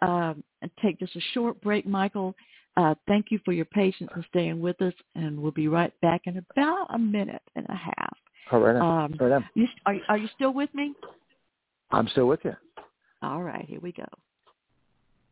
um, 0.00 0.44
and 0.62 0.70
take 0.82 0.98
just 0.98 1.16
a 1.16 1.20
short 1.32 1.60
break, 1.60 1.86
Michael. 1.86 2.34
Uh, 2.76 2.94
thank 3.06 3.26
you 3.30 3.38
for 3.44 3.52
your 3.52 3.66
patience 3.66 4.10
and 4.14 4.24
staying 4.28 4.60
with 4.60 4.80
us, 4.82 4.94
and 5.14 5.38
we'll 5.38 5.52
be 5.52 5.68
right 5.68 5.92
back 6.02 6.22
in 6.26 6.44
about 6.50 6.86
a 6.92 6.98
minute 6.98 7.42
and 7.54 7.66
a 7.68 7.76
half. 7.76 8.16
All 8.50 8.60
right. 8.60 8.76
Um, 8.76 9.14
right 9.18 9.32
on. 9.32 9.44
you, 9.54 9.66
are, 9.86 9.96
are 10.08 10.18
you 10.18 10.28
still 10.34 10.52
with 10.52 10.72
me? 10.74 10.92
I'm 11.90 12.08
still 12.08 12.26
with 12.26 12.40
you. 12.44 12.54
All 13.22 13.42
right, 13.42 13.64
here 13.66 13.80
we 13.80 13.92
go. 13.92 14.06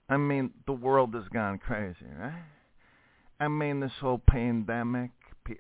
I 0.09 0.16
mean, 0.16 0.50
the 0.66 0.72
world 0.72 1.14
has 1.14 1.24
gone 1.32 1.59
crazy, 1.59 2.07
right? 2.18 2.44
I 3.40 3.48
mean, 3.48 3.80
this 3.80 3.92
whole 4.00 4.20
pandemic. 4.28 5.11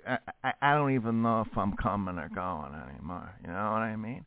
I, 0.06 0.18
I, 0.44 0.52
I 0.62 0.74
don't 0.74 0.94
even 0.94 1.22
know 1.22 1.40
if 1.40 1.58
I'm 1.58 1.76
coming 1.76 2.18
or 2.18 2.28
going 2.28 2.72
anymore. 2.74 3.34
You 3.42 3.48
know 3.48 3.72
what 3.72 3.82
I 3.82 3.96
mean? 3.96 4.24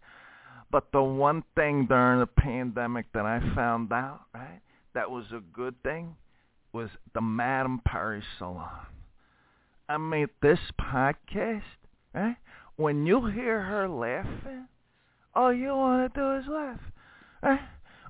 But 0.71 0.91
the 0.91 1.01
one 1.01 1.43
thing 1.55 1.85
during 1.85 2.19
the 2.19 2.27
pandemic 2.27 3.05
that 3.13 3.25
I 3.25 3.39
found 3.55 3.93
out, 3.93 4.21
right, 4.33 4.59
that 4.93 5.09
was 5.09 5.25
a 5.31 5.41
good 5.53 5.75
thing, 5.83 6.15
was 6.73 6.89
the 7.13 7.21
Madame 7.21 7.81
Perry 7.85 8.21
Salon. 8.37 8.87
I 9.87 9.97
mean, 9.97 10.27
this 10.41 10.59
podcast, 10.81 11.61
right? 12.13 12.35
When 12.75 13.05
you 13.05 13.27
hear 13.27 13.61
her 13.61 13.87
laughing, 13.87 14.67
all 15.35 15.53
you 15.53 15.75
want 15.75 16.13
to 16.13 16.19
do 16.19 16.35
is 16.37 16.45
laugh. 16.47 16.79
Right? 17.43 17.59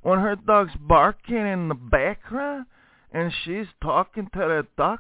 When 0.01 0.19
her 0.19 0.36
dog's 0.36 0.76
barking 0.80 1.36
in 1.36 1.67
the 1.67 1.76
background 1.76 2.65
and 3.11 3.34
she's 3.43 3.67
talking 3.82 4.30
to 4.34 4.39
the 4.39 4.67
dog, 4.78 4.99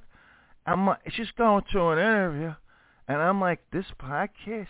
I'm 0.65 0.87
like, 0.87 0.99
she's 1.11 1.31
going 1.37 1.63
through 1.71 1.91
an 1.91 1.99
interview, 1.99 2.55
and 3.07 3.21
I'm 3.21 3.39
like, 3.39 3.59
this 3.71 3.85
podcast 4.01 4.67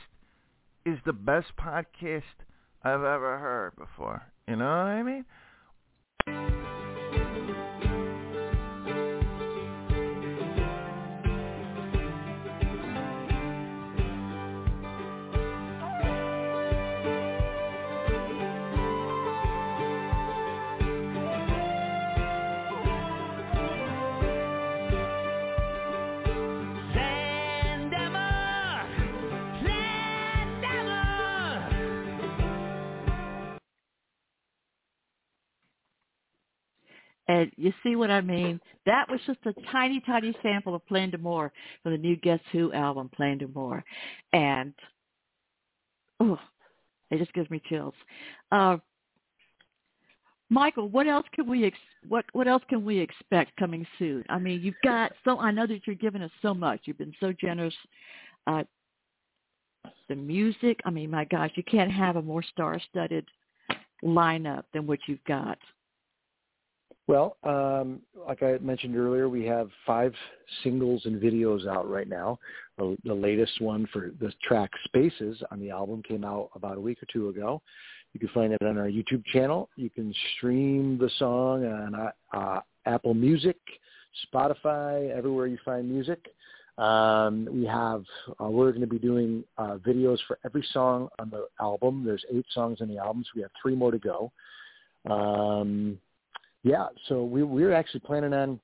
is 0.85 0.99
the 1.05 1.13
best 1.13 1.47
podcast 1.57 2.23
I've 2.83 3.03
ever 3.03 3.39
heard 3.39 3.77
before. 3.77 4.23
You 4.47 4.57
know 4.57 4.65
what 4.65 4.87
I 4.87 5.03
mean? 5.03 5.25
And 37.35 37.51
you 37.57 37.73
see 37.83 37.97
what 37.97 38.09
I 38.09 38.21
mean? 38.21 38.61
That 38.85 39.09
was 39.09 39.19
just 39.27 39.39
a 39.45 39.53
tiny, 39.69 40.01
tiny 40.05 40.33
sample 40.41 40.73
of 40.73 40.85
Playing 40.87 41.11
More 41.19 41.51
from 41.83 41.91
the 41.91 41.97
new 41.97 42.15
Guess 42.15 42.39
Who 42.53 42.71
album, 42.71 43.09
Playing 43.13 43.41
More. 43.53 43.83
And, 44.31 44.73
oh, 46.21 46.39
it 47.11 47.17
just 47.17 47.33
gives 47.33 47.49
me 47.49 47.61
chills. 47.67 47.93
Uh, 48.53 48.77
Michael, 50.49 50.87
what 50.87 51.07
else 51.07 51.25
can 51.33 51.45
we 51.49 51.65
ex- 51.65 51.77
what 52.07 52.23
what 52.31 52.47
else 52.47 52.63
can 52.69 52.85
we 52.85 52.99
expect 52.99 53.57
coming 53.57 53.85
soon? 53.99 54.23
I 54.29 54.37
mean, 54.37 54.61
you've 54.61 54.75
got 54.83 55.11
so 55.25 55.37
I 55.37 55.51
know 55.51 55.67
that 55.67 55.81
you're 55.85 55.95
giving 55.95 56.21
us 56.21 56.31
so 56.41 56.53
much. 56.53 56.81
You've 56.85 56.99
been 56.99 57.15
so 57.19 57.33
generous. 57.33 57.73
Uh, 58.47 58.63
the 60.07 60.15
music, 60.15 60.79
I 60.85 60.89
mean, 60.89 61.09
my 61.09 61.25
gosh, 61.25 61.51
you 61.55 61.63
can't 61.63 61.91
have 61.91 62.15
a 62.15 62.21
more 62.21 62.43
star-studded 62.43 63.25
lineup 64.03 64.63
than 64.71 64.87
what 64.87 64.99
you've 65.07 65.23
got. 65.25 65.57
Well, 67.07 67.37
um, 67.43 68.01
like 68.27 68.41
I 68.41 68.57
mentioned 68.57 68.97
earlier, 68.97 69.29
we 69.29 69.45
have 69.45 69.69
five 69.85 70.13
singles 70.63 71.03
and 71.05 71.21
videos 71.21 71.67
out 71.67 71.87
right 71.89 72.09
now. 72.09 72.39
The, 72.77 72.97
the 73.05 73.13
latest 73.13 73.61
one 73.61 73.87
for 73.93 74.11
the 74.19 74.33
track 74.43 74.71
Spaces 74.85 75.41
on 75.51 75.59
the 75.59 75.69
album 75.69 76.01
came 76.01 76.23
out 76.23 76.49
about 76.55 76.77
a 76.77 76.81
week 76.81 77.03
or 77.03 77.07
two 77.13 77.29
ago. 77.29 77.61
You 78.13 78.19
can 78.19 78.29
find 78.29 78.53
it 78.53 78.61
on 78.63 78.77
our 78.77 78.87
YouTube 78.87 79.23
channel. 79.25 79.69
You 79.75 79.89
can 79.89 80.13
stream 80.35 80.97
the 80.97 81.09
song 81.19 81.65
on 81.65 81.93
uh, 81.93 82.11
uh 82.35 82.61
Apple 82.87 83.13
Music, 83.13 83.57
Spotify, 84.33 85.15
everywhere 85.15 85.47
you 85.47 85.57
find 85.63 85.89
music. 85.89 86.25
Um, 86.77 87.47
we 87.51 87.65
have, 87.65 88.03
uh, 88.41 88.49
we're 88.49 88.71
going 88.71 88.81
to 88.81 88.87
be 88.87 88.99
doing 88.99 89.43
uh, 89.57 89.77
videos 89.85 90.17
for 90.27 90.37
every 90.43 90.65
song 90.71 91.09
on 91.19 91.29
the 91.29 91.47
album. 91.59 92.03
There's 92.05 92.23
eight 92.33 92.45
songs 92.53 92.81
on 92.81 92.87
the 92.87 92.97
album, 92.97 93.23
so 93.23 93.31
we 93.35 93.41
have 93.43 93.51
three 93.61 93.75
more 93.75 93.91
to 93.91 93.99
go. 93.99 94.31
Um, 95.09 95.99
yeah, 96.65 96.87
so 97.07 97.23
we, 97.23 97.43
we're 97.43 97.73
actually 97.73 97.99
planning 97.99 98.33
on 98.33 98.59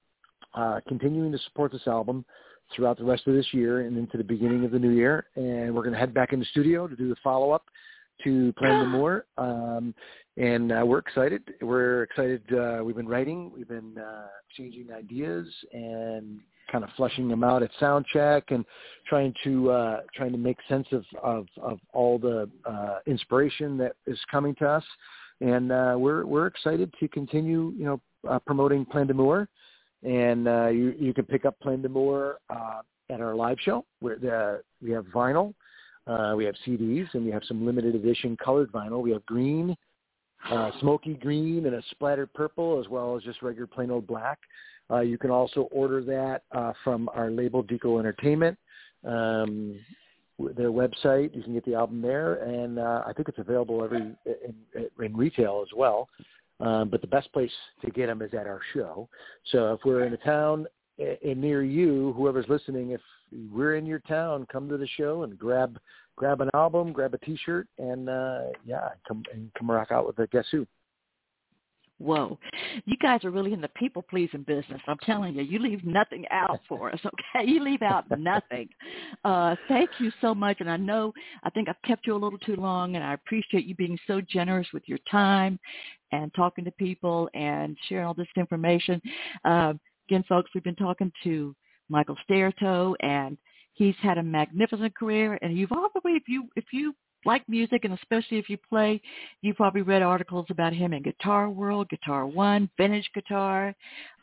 uh, 0.56 0.80
continuing 0.88 1.32
to 1.32 1.38
support 1.38 1.72
this 1.72 1.86
album 1.86 2.26
throughout 2.76 2.98
the 2.98 3.04
rest 3.04 3.28
of 3.28 3.36
this 3.36 3.46
year 3.52 3.82
and 3.82 3.96
into 3.96 4.18
the 4.18 4.24
beginning 4.24 4.66
of 4.66 4.72
the 4.72 4.80
new 4.80 4.90
year. 4.90 5.28
And 5.36 5.74
we're 5.74 5.84
going 5.84 5.94
to 5.94 6.00
head 6.00 6.12
back 6.12 6.34
in 6.34 6.40
the 6.40 6.46
studio 6.46 6.88
to 6.88 6.96
do 6.96 7.10
the 7.10 7.16
follow-up 7.24 7.64
to 8.24 8.52
Plan 8.54 8.80
the 8.80 8.86
More. 8.98 9.26
Um, 9.38 9.94
and 10.36 10.72
uh, 10.72 10.84
we're 10.84 10.98
excited. 10.98 11.44
We're 11.62 12.02
excited. 12.04 12.42
Uh, 12.52 12.84
we've 12.84 12.96
been 12.96 13.08
writing. 13.08 13.52
We've 13.56 13.68
been 13.68 13.96
uh, 14.00 14.30
changing 14.58 14.92
ideas 14.92 15.46
and 15.72 16.40
kind 16.72 16.84
of 16.84 16.90
flushing 16.98 17.28
them 17.28 17.44
out 17.44 17.62
at 17.62 17.70
sound 17.80 18.08
check 18.12 18.46
and 18.50 18.66
trying 19.08 19.32
to 19.44 19.70
uh, 19.70 20.00
trying 20.16 20.32
to 20.32 20.40
make 20.40 20.58
sense 20.68 20.88
of 20.92 21.04
of, 21.22 21.46
of 21.62 21.80
all 21.94 22.18
the 22.18 22.50
uh, 22.66 23.00
inspiration 23.06 23.78
that 23.78 23.94
is 24.08 24.18
coming 24.32 24.56
to 24.56 24.66
us 24.68 24.84
and 25.42 25.72
uh, 25.72 25.96
we're 25.98 26.26
we're 26.26 26.48
excited 26.48 26.94
to 27.00 27.08
continue, 27.08 27.74
you 27.78 27.86
know, 27.86 28.02
uh, 28.30 28.40
promoting 28.40 28.86
Plein 28.86 29.08
d'Amour, 29.08 29.48
and 30.04 30.48
uh, 30.48 30.68
you 30.68 30.96
you 31.00 31.14
can 31.14 31.26
pick 31.26 31.46
up 31.46 31.60
Plein 31.60 31.82
d'Amour 31.82 32.38
uh, 32.50 32.82
at 33.10 33.20
our 33.20 33.36
live 33.36 33.58
show. 33.60 33.84
Where 34.00 34.18
the, 34.18 34.62
we 34.82 34.92
have 34.92 35.06
vinyl, 35.08 35.54
uh, 36.08 36.34
we 36.38 36.46
have 36.46 36.56
CDs, 36.66 37.08
and 37.14 37.26
we 37.26 37.32
have 37.32 37.44
some 37.48 37.66
limited 37.66 37.96
edition 37.96 38.38
colored 38.44 38.72
vinyl. 38.72 39.02
We 39.02 39.12
have 39.12 39.26
green, 39.26 39.76
uh, 40.50 40.72
smoky 40.80 41.16
green, 41.16 41.66
and 41.66 41.76
a 41.76 41.82
splattered 41.90 42.32
purple, 42.34 42.80
as 42.80 42.88
well 42.88 43.18
as 43.18 43.24
just 43.24 43.42
regular 43.42 43.68
plain 43.68 43.90
old 43.90 44.06
black. 44.06 44.40
Uh, 44.92 45.00
you 45.00 45.18
can 45.18 45.32
also 45.32 45.62
order 45.72 46.04
that 46.04 46.44
uh, 46.52 46.74
from 46.84 47.10
our 47.16 47.32
label 47.32 47.64
Deko 47.64 48.00
Entertainment. 48.00 48.58
Um, 49.06 49.80
their 50.56 50.72
website. 50.72 51.36
You 51.36 51.44
can 51.44 51.54
get 51.54 51.66
the 51.66 51.76
album 51.76 52.02
there, 52.02 52.36
and 52.44 52.80
uh, 52.80 53.04
I 53.06 53.14
think 53.14 53.30
it's 53.30 53.40
available 53.40 53.84
every 53.84 54.16
in, 54.26 54.56
in 55.00 55.18
retail 55.18 55.64
as 55.66 55.76
well. 55.76 56.10
Um, 56.60 56.90
but 56.90 57.02
the 57.02 57.08
best 57.08 57.32
place 57.34 57.52
to 57.84 57.90
get 57.90 58.08
them 58.08 58.22
is 58.22 58.34
at 58.34 58.46
our 58.46 58.62
show. 58.74 59.10
So 59.52 59.74
if 59.74 59.82
we're 59.84 60.06
in 60.06 60.14
a 60.14 60.18
town 60.18 60.68
in 60.98 61.42
near 61.42 61.64
you, 61.64 62.14
whoever's 62.16 62.46
listening, 62.50 62.92
if 62.92 63.02
we're 63.52 63.76
in 63.76 63.86
your 63.86 64.00
town, 64.00 64.46
come 64.52 64.70
to 64.70 64.78
the 64.78 64.88
show 64.98 65.24
and 65.24 65.38
grab 65.38 65.80
grab 66.18 66.42
an 66.42 66.50
album, 66.54 66.92
grab 66.92 67.14
a 67.16 67.18
T-shirt, 67.20 67.68
and 67.80 68.10
uh, 68.10 68.42
yeah, 68.66 68.90
come 69.08 69.24
and 69.34 69.52
come 69.58 69.72
rock 69.72 69.92
out 69.92 70.06
with 70.06 70.18
the 70.18 70.28
Guess 70.28 70.46
Who 70.52 70.68
whoa, 72.02 72.40
you 72.86 72.98
guys 72.98 73.24
are 73.24 73.32
really 73.32 73.54
in 73.54 73.62
the 73.62 73.70
people 73.70 74.02
pleasing 74.02 74.44
business. 74.44 74.82
I'm 74.88 74.98
telling 75.06 75.36
you, 75.36 75.44
you 75.44 75.60
leave 75.60 75.84
nothing 75.86 76.26
out 76.32 76.60
for 76.68 76.92
us, 76.92 77.00
okay? 77.06 77.48
You 77.50 77.64
leave 77.64 77.82
out 77.82 78.06
nothing. 78.18 78.70
Uh, 79.24 79.56
thank 79.68 79.90
you 80.00 80.12
so 80.20 80.34
much. 80.34 80.58
And 80.62 80.70
I 80.70 80.78
know, 80.78 81.14
I 81.44 81.50
think 81.52 81.70
I've 81.70 81.82
kept 81.86 82.08
you 82.08 82.16
a 82.16 82.18
little 82.18 82.40
too 82.40 82.56
long, 82.56 82.96
and 82.96 83.04
I 83.04 83.14
appreciate 83.14 83.66
you 83.66 83.76
being 83.76 83.98
so 84.08 84.20
generous 84.22 84.68
with 84.74 84.84
your 84.88 84.98
time 85.10 85.60
and 86.12 86.34
talking 86.34 86.66
to 86.66 86.72
people 86.72 87.30
and 87.34 87.78
sharing 87.88 88.06
all 88.06 88.14
this 88.14 88.28
information. 88.36 89.02
Uh, 89.46 89.74
again, 90.08 90.24
folks, 90.28 90.50
we've 90.54 90.64
been 90.64 90.76
talking 90.76 91.12
to 91.24 91.56
Michael 91.90 92.18
Staertow, 92.28 92.96
and 93.02 93.38
he's 93.74 93.96
had 94.02 94.18
a 94.18 94.24
magnificent 94.24 94.96
career. 94.96 95.38
And 95.42 95.56
you've 95.56 95.70
probably, 95.70 96.14
if 96.14 96.24
you 96.28 96.46
if 96.56 96.66
you 96.72 96.94
like 97.26 97.48
music, 97.48 97.86
and 97.86 97.94
especially 97.94 98.38
if 98.38 98.50
you 98.50 98.58
play, 98.70 99.02
you 99.42 99.54
probably 99.54 99.82
read 99.82 100.02
articles 100.02 100.46
about 100.50 100.74
him 100.74 100.94
in 100.94 101.04
Guitar 101.04 101.50
World, 101.50 101.90
Guitar 101.90 102.26
One, 102.26 102.70
Vintage 102.78 103.10
Guitar. 103.14 103.74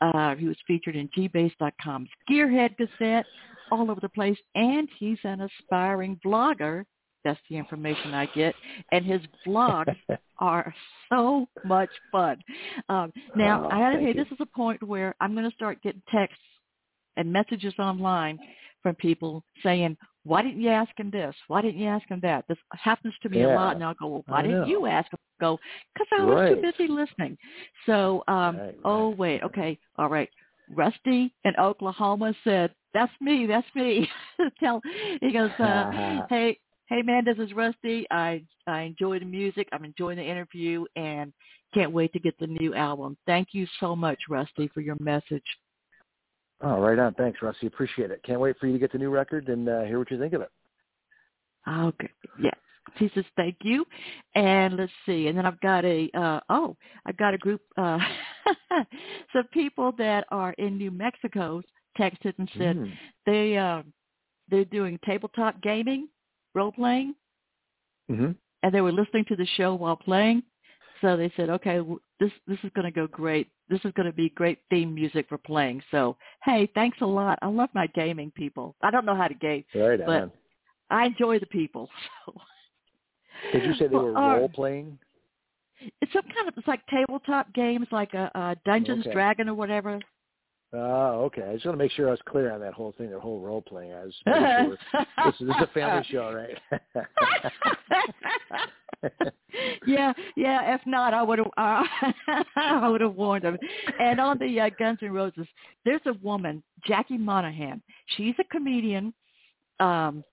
Uh, 0.01 0.34
he 0.34 0.46
was 0.46 0.57
featured 0.66 0.96
in 0.96 1.09
Gbase.com's 1.09 2.09
Gearhead 2.30 2.76
Gazette, 2.76 3.26
all 3.70 3.90
over 3.90 4.01
the 4.01 4.09
place, 4.09 4.38
and 4.55 4.88
he's 4.99 5.18
an 5.24 5.40
aspiring 5.40 6.18
vlogger. 6.24 6.84
That's 7.24 7.40
the 7.51 7.57
information 7.57 8.14
I 8.14 8.26
get, 8.26 8.55
and 8.92 9.05
his 9.05 9.20
vlogs 9.46 9.96
are 10.38 10.72
so 11.11 11.46
much 11.64 11.90
fun. 12.12 12.38
Um, 12.88 13.12
now, 13.36 13.64
oh, 13.64 13.68
I 13.70 13.78
got 13.78 13.90
to 13.99 14.05
say, 14.05 14.12
this 14.12 14.28
is 14.30 14.38
a 14.40 14.46
point 14.46 14.82
where 14.82 15.14
I'm 15.20 15.34
going 15.34 15.49
to 15.49 15.55
start 15.55 15.82
getting 15.82 16.03
texts 16.11 16.40
and 17.16 17.32
messages 17.32 17.74
online 17.78 18.38
from 18.82 18.94
people 18.96 19.42
saying, 19.62 19.96
why 20.24 20.42
didn't 20.42 20.60
you 20.60 20.68
ask 20.68 20.90
him 20.96 21.10
this? 21.10 21.34
Why 21.48 21.62
didn't 21.62 21.80
you 21.80 21.88
ask 21.88 22.06
him 22.08 22.20
that? 22.22 22.44
This 22.48 22.58
happens 22.72 23.14
to 23.22 23.28
me 23.28 23.40
yeah. 23.40 23.54
a 23.54 23.56
lot, 23.56 23.74
and 23.74 23.84
I'll 23.84 23.94
go, 23.94 24.08
well, 24.08 24.24
why 24.26 24.42
didn't 24.42 24.68
you 24.68 24.86
ask 24.86 25.10
him? 25.10 25.18
Go, 25.40 25.58
because 25.94 26.08
I 26.18 26.24
was 26.24 26.34
right. 26.34 26.54
too 26.54 26.60
busy 26.60 26.92
listening. 26.92 27.38
So, 27.86 28.24
um, 28.26 28.58
right, 28.58 28.74
oh 28.84 29.10
wait, 29.10 29.42
okay, 29.44 29.78
all 29.96 30.08
right. 30.08 30.28
Rusty 30.74 31.32
in 31.44 31.52
Oklahoma 31.58 32.34
said, 32.42 32.74
"That's 32.92 33.12
me. 33.20 33.46
That's 33.46 33.66
me." 33.74 34.08
Tell 34.60 34.82
he 35.20 35.32
goes, 35.32 35.50
uh, 35.60 36.24
"Hey, 36.28 36.58
hey 36.88 37.02
man, 37.02 37.24
this 37.24 37.38
is 37.38 37.54
Rusty. 37.54 38.04
I 38.10 38.42
I 38.66 38.82
enjoy 38.82 39.20
the 39.20 39.24
music. 39.24 39.68
I'm 39.72 39.84
enjoying 39.84 40.16
the 40.16 40.24
interview, 40.24 40.84
and 40.96 41.32
can't 41.72 41.92
wait 41.92 42.12
to 42.14 42.18
get 42.18 42.38
the 42.40 42.48
new 42.48 42.74
album. 42.74 43.16
Thank 43.24 43.48
you 43.52 43.66
so 43.78 43.94
much, 43.94 44.18
Rusty, 44.28 44.68
for 44.74 44.80
your 44.80 44.96
message." 45.00 45.44
Oh, 46.61 46.80
right 46.80 46.98
on. 46.98 47.14
Thanks, 47.14 47.40
Rusty. 47.40 47.66
Appreciate 47.68 48.11
it. 48.11 48.22
Can't 48.24 48.40
wait 48.40 48.59
for 48.59 48.66
you 48.66 48.72
to 48.72 48.78
get 48.78 48.92
the 48.92 48.98
new 48.98 49.11
record 49.11 49.48
and 49.48 49.68
uh, 49.68 49.82
hear 49.82 49.98
what 49.98 50.11
you 50.11 50.18
think 50.18 50.32
of 50.32 50.42
it. 50.42 50.50
Okay. 51.68 52.11
Yes. 52.42 52.56
He 52.96 53.11
says 53.14 53.24
thank 53.36 53.56
you, 53.62 53.84
and 54.34 54.76
let's 54.76 54.90
see. 55.04 55.28
And 55.28 55.36
then 55.36 55.44
I've 55.44 55.61
got 55.61 55.84
a 55.84 56.11
uh, 56.14 56.40
oh, 56.48 56.74
I've 57.06 57.18
got 57.18 57.34
a 57.34 57.38
group. 57.38 57.61
Uh, 57.76 57.98
so 59.32 59.42
people 59.52 59.92
that 59.98 60.24
are 60.30 60.52
in 60.54 60.78
New 60.78 60.90
Mexico 60.90 61.62
texted 61.98 62.32
and 62.38 62.50
said 62.56 62.76
Mm. 62.76 62.92
they 63.26 63.56
uh, 63.59 63.82
they're 64.48 64.64
doing 64.64 64.98
tabletop 65.04 65.61
gaming, 65.61 66.09
role 66.54 66.72
playing, 66.72 67.14
hmm 68.09 68.30
and 68.62 68.74
they 68.74 68.80
were 68.80 68.90
listening 68.92 69.24
to 69.28 69.36
the 69.36 69.46
show 69.56 69.74
while 69.74 69.96
playing. 69.96 70.42
So 71.02 71.16
they 71.16 71.30
said, 71.36 71.50
okay, 71.50 71.80
this 72.20 72.30
this 72.46 72.58
is 72.64 72.70
going 72.74 72.84
to 72.84 72.90
go 72.90 73.06
great. 73.06 73.48
This 73.68 73.80
is 73.84 73.92
going 73.92 74.06
to 74.06 74.12
be 74.12 74.30
great 74.30 74.58
theme 74.70 74.94
music 74.94 75.26
for 75.28 75.38
playing. 75.38 75.82
So 75.90 76.16
hey, 76.44 76.68
thanks 76.74 76.98
a 77.00 77.06
lot. 77.06 77.38
I 77.42 77.46
love 77.48 77.70
my 77.74 77.86
gaming 77.88 78.30
people. 78.34 78.74
I 78.82 78.90
don't 78.90 79.04
know 79.06 79.14
how 79.16 79.28
to 79.28 79.34
game. 79.34 79.64
Right 79.74 79.98
But- 80.04 80.22
on. 80.22 80.32
I 80.90 81.06
enjoy 81.06 81.38
the 81.38 81.46
people. 81.46 81.88
So 83.52 83.58
Did 83.58 83.66
you 83.66 83.74
say 83.74 83.86
they 83.86 83.94
were 83.94 84.16
uh, 84.16 84.38
role 84.38 84.48
playing? 84.48 84.98
it's 86.02 86.12
some 86.12 86.24
kind 86.34 86.48
of 86.48 86.54
it's 86.56 86.66
like 86.66 86.84
tabletop 86.86 87.52
games, 87.54 87.86
like 87.92 88.12
a, 88.14 88.30
a 88.34 88.56
Dungeons 88.64 89.06
Okay. 89.06 89.12
Dragon 89.14 89.48
or 89.48 89.54
whatever. 89.54 90.00
Oh, 90.72 91.24
okay. 91.26 91.42
I 91.42 91.54
just 91.54 91.64
want 91.64 91.78
to 91.78 91.84
make 91.84 91.92
sure 91.92 92.08
I 92.08 92.10
was 92.10 92.20
clear 92.28 92.52
on 92.52 92.60
that 92.60 92.74
whole 92.74 92.92
thing, 92.98 93.10
that 93.10 93.20
whole 93.20 93.40
role 93.40 93.62
playing. 93.62 93.92
I 93.92 94.04
was 94.04 94.14
sure. 94.26 94.76
this, 95.24 95.34
this 95.40 95.48
is 95.48 95.54
a 95.62 95.66
family 95.68 96.04
show, 96.10 96.32
right? 96.32 96.58
yeah, 99.86 100.12
yeah. 100.36 100.74
If 100.74 100.80
not, 100.86 101.14
I 101.14 101.22
would 101.22 101.38
have. 101.38 101.51
Uh, 101.57 101.84
I 102.57 102.88
would 102.88 103.01
have 103.01 103.14
warned 103.14 103.44
them. 103.44 103.59
And 104.01 104.20
on 104.20 104.38
the 104.38 104.61
uh, 104.61 104.70
Guns 104.78 104.99
N' 105.03 105.12
Roses, 105.12 105.46
there's 105.84 106.01
a 106.07 106.14
woman, 106.14 106.62
Jackie 106.86 107.18
Monahan. 107.18 107.82
She's 108.16 108.34
a 108.40 108.44
comedian 108.44 109.14
um, 109.80 110.24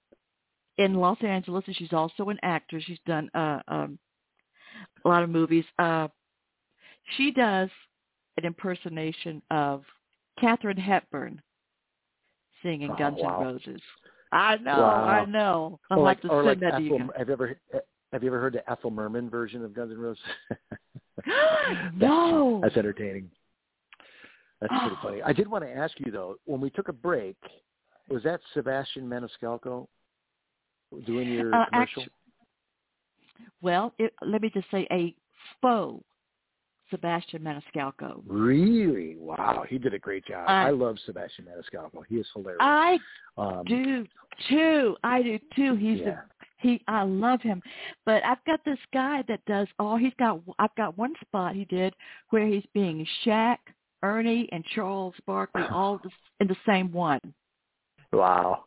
in 0.78 0.96
Los 0.96 1.18
Angeles, 1.22 1.64
and 1.68 1.76
she's 1.76 1.94
also 1.94 2.30
an 2.30 2.40
actor. 2.44 2.82
She's 2.82 3.00
done 3.06 3.30
uh, 3.34 3.60
um, 3.68 4.00
a 5.04 5.08
lot 5.08 5.24
of 5.24 5.30
movies. 5.30 5.66
Uh, 5.80 6.08
she 7.18 7.32
does 7.32 7.70
an 8.38 8.46
impersonation 8.46 9.42
of 9.52 9.84
Katharine 10.40 10.78
Hepburn 10.78 11.42
singing 12.64 12.92
Oh, 12.92 12.96
Guns 12.98 13.18
wow. 13.20 13.40
N' 13.40 13.46
Roses. 13.46 13.82
I 14.32 14.58
know, 14.58 14.80
Wow. 14.82 15.04
I 15.06 15.26
know. 15.26 15.80
I'd 15.92 15.98
or 15.98 16.04
like 16.04 16.18
like, 16.18 16.22
to 16.24 16.28
send 16.30 16.46
like 16.46 16.60
that 16.60 16.78
to 16.78 16.84
you. 16.84 17.10
Have 17.18 17.28
you 17.28 17.34
ever 17.34 17.58
have 18.16 18.24
you 18.24 18.30
ever 18.30 18.40
heard 18.40 18.54
the 18.54 18.72
Ethel 18.72 18.92
Merman 18.92 19.30
version 19.30 19.62
of 19.66 19.74
Guns 19.74 19.92
N' 19.92 19.98
Roses? 19.98 20.24
no. 21.98 22.62
That's 22.64 22.78
entertaining. 22.78 23.30
That's 24.62 24.72
pretty 24.80 24.96
Oh. 24.96 25.04
funny. 25.04 25.22
I 25.22 25.34
did 25.34 25.50
want 25.50 25.66
to 25.66 25.70
ask 25.76 25.94
you 26.00 26.14
though, 26.14 26.38
when 26.46 26.62
we 26.62 26.70
took 26.70 26.88
a 26.88 26.94
break, 26.94 27.36
was 28.10 28.24
that 28.24 28.40
Sebastian 28.54 29.06
Maniscalco 29.10 29.88
doing 31.06 31.28
your 31.28 31.54
Uh, 31.54 31.66
commercial? 31.70 32.04
actu- 32.04 32.12
Well, 33.62 33.94
it, 33.98 34.14
let 34.22 34.42
me 34.42 34.50
just 34.50 34.72
say 34.72 34.88
a 34.92 35.14
faux 35.62 36.02
Sebastian 36.92 37.42
Maniscalco. 37.42 38.22
Really? 38.28 39.18
Wow, 39.18 39.66
he 39.68 39.78
did 39.78 39.94
a 39.94 40.00
great 40.00 40.24
job. 40.26 40.46
I- 40.48 40.68
I 40.68 40.70
love 40.70 40.98
Sebastian 41.06 41.46
Maniscalco. 41.46 42.04
He 42.08 42.16
is 42.16 42.28
hilarious. 42.34 42.60
I 42.62 42.98
um, 43.38 43.66
do 43.66 44.06
too. 44.48 44.96
I 45.04 45.22
do 45.22 45.38
too. 45.54 45.76
He's 45.76 46.00
yeah. 46.00 46.20
a 46.22 46.35
he. 46.58 46.82
I 46.88 47.04
love 47.04 47.42
him, 47.42 47.62
but 48.06 48.24
I've 48.24 48.44
got 48.46 48.64
this 48.66 48.80
guy 48.94 49.24
that 49.28 49.44
does 49.46 49.68
all. 49.80 49.98
He's 49.98 50.14
got. 50.20 50.42
I've 50.60 50.76
got 50.76 50.98
one 50.98 51.14
spot 51.22 51.56
he 51.56 51.66
did 51.66 51.94
where 52.30 52.48
he's 52.48 52.66
being 52.74 53.06
Shaq, 53.26 53.58
Ernie, 54.04 54.50
and 54.52 54.64
Charles 54.74 55.16
Barkley 55.26 55.64
all 55.72 56.00
in 56.40 56.48
the 56.48 56.58
same 56.66 56.92
one. 56.92 57.20
Wow. 58.12 58.66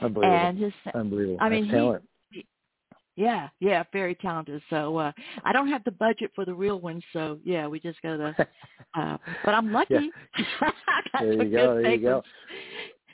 Unbelievable. 0.00 0.36
And 0.36 0.58
his 0.58 0.72
Unbelievable. 0.94 1.38
I 1.40 1.48
mean, 1.48 1.64
That's 1.64 1.74
he- 1.74 1.78
talent. 1.78 2.04
Yeah, 3.16 3.48
yeah, 3.58 3.82
very 3.92 4.14
talented. 4.14 4.62
So 4.70 4.96
uh 4.96 5.12
I 5.44 5.52
don't 5.52 5.68
have 5.68 5.84
the 5.84 5.90
budget 5.90 6.30
for 6.34 6.46
the 6.46 6.54
real 6.54 6.80
one, 6.80 7.02
so 7.12 7.38
yeah, 7.44 7.66
we 7.66 7.78
just 7.78 8.00
gotta 8.00 8.34
uh 8.94 9.18
but 9.44 9.54
I'm 9.54 9.72
lucky. 9.72 10.10
Got 10.60 10.74
There 11.20 11.32
you 11.34 11.50
go. 11.50 11.82
There 11.82 11.94
you 11.94 12.00
go. 12.00 12.22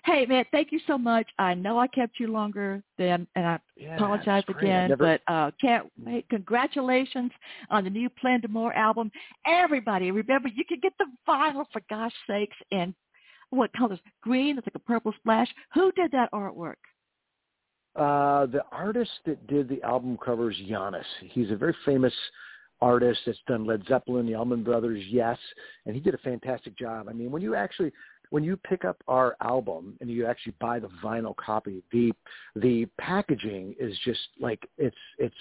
Papers. 0.07 0.19
Hey 0.21 0.27
man, 0.27 0.45
thank 0.53 0.73
you 0.73 0.81
so 0.87 0.97
much. 0.97 1.27
I 1.39 1.55
know 1.55 1.79
I 1.79 1.87
kept 1.89 2.19
you 2.21 2.29
longer 2.29 2.83
than 2.99 3.27
and 3.35 3.47
I 3.47 3.59
Yeah, 3.77 3.97
apologize 3.97 4.45
that's 4.47 4.59
again, 4.61 4.89
never- 4.91 5.19
but 5.27 5.33
uh 5.33 5.51
can't 5.61 5.91
wait. 6.05 6.29
congratulations 6.29 7.33
on 7.71 7.85
the 7.85 7.91
new 7.91 8.09
Plein 8.09 8.41
d'Amour 8.41 8.73
album. 8.75 9.11
Everybody, 9.47 10.11
remember 10.11 10.49
you 10.49 10.65
can 10.65 10.81
get 10.81 10.93
the 10.99 11.07
vinyl 11.29 11.65
for 11.73 11.83
gosh 11.91 12.15
sakes 12.27 12.57
in 12.71 12.95
what 13.51 13.73
colors? 13.75 14.01
Green, 14.23 14.59
it's 14.59 14.67
like 14.67 14.75
a 14.75 14.79
purple 14.81 15.13
splash. 15.19 15.49
Who 15.75 15.93
did 15.93 16.11
that 16.13 16.31
artwork? 16.33 16.75
Uh, 17.95 18.47
the 18.47 18.63
artist 18.73 19.11
that 19.25 19.47
did 19.47 19.69
the 19.69 19.83
album 19.83 20.19
covers 20.19 20.57
Giannis. 20.69 21.05
He's 21.31 21.51
a 21.51 21.57
very 21.57 21.75
famous 21.85 22.13
artist 22.83 23.21
that's 23.25 23.39
done 23.47 23.65
Led 23.65 23.83
Zeppelin, 23.89 24.27
the 24.27 24.35
Allman 24.35 24.63
Brothers, 24.63 25.03
Yes, 25.09 25.39
and 25.87 25.95
he 25.95 26.01
did 26.01 26.13
a 26.13 26.19
fantastic 26.19 26.77
job. 26.77 27.09
I 27.09 27.15
mean, 27.15 27.31
when 27.31 27.41
you 27.41 27.55
actually 27.55 27.91
when 28.31 28.45
you 28.45 28.57
pick 28.57 28.85
up 28.85 28.97
our 29.09 29.37
album 29.41 29.97
and 30.01 30.11
you 30.11 30.27
actually 30.27 30.55
buy 30.61 30.79
the 30.79 30.91
vinyl 31.03 31.37
copy, 31.37 31.83
the 31.93 32.13
the 32.57 32.87
packaging 32.99 33.75
is 33.79 33.97
just 34.05 34.21
like 34.41 34.69
it's 34.79 34.97
it's 35.19 35.37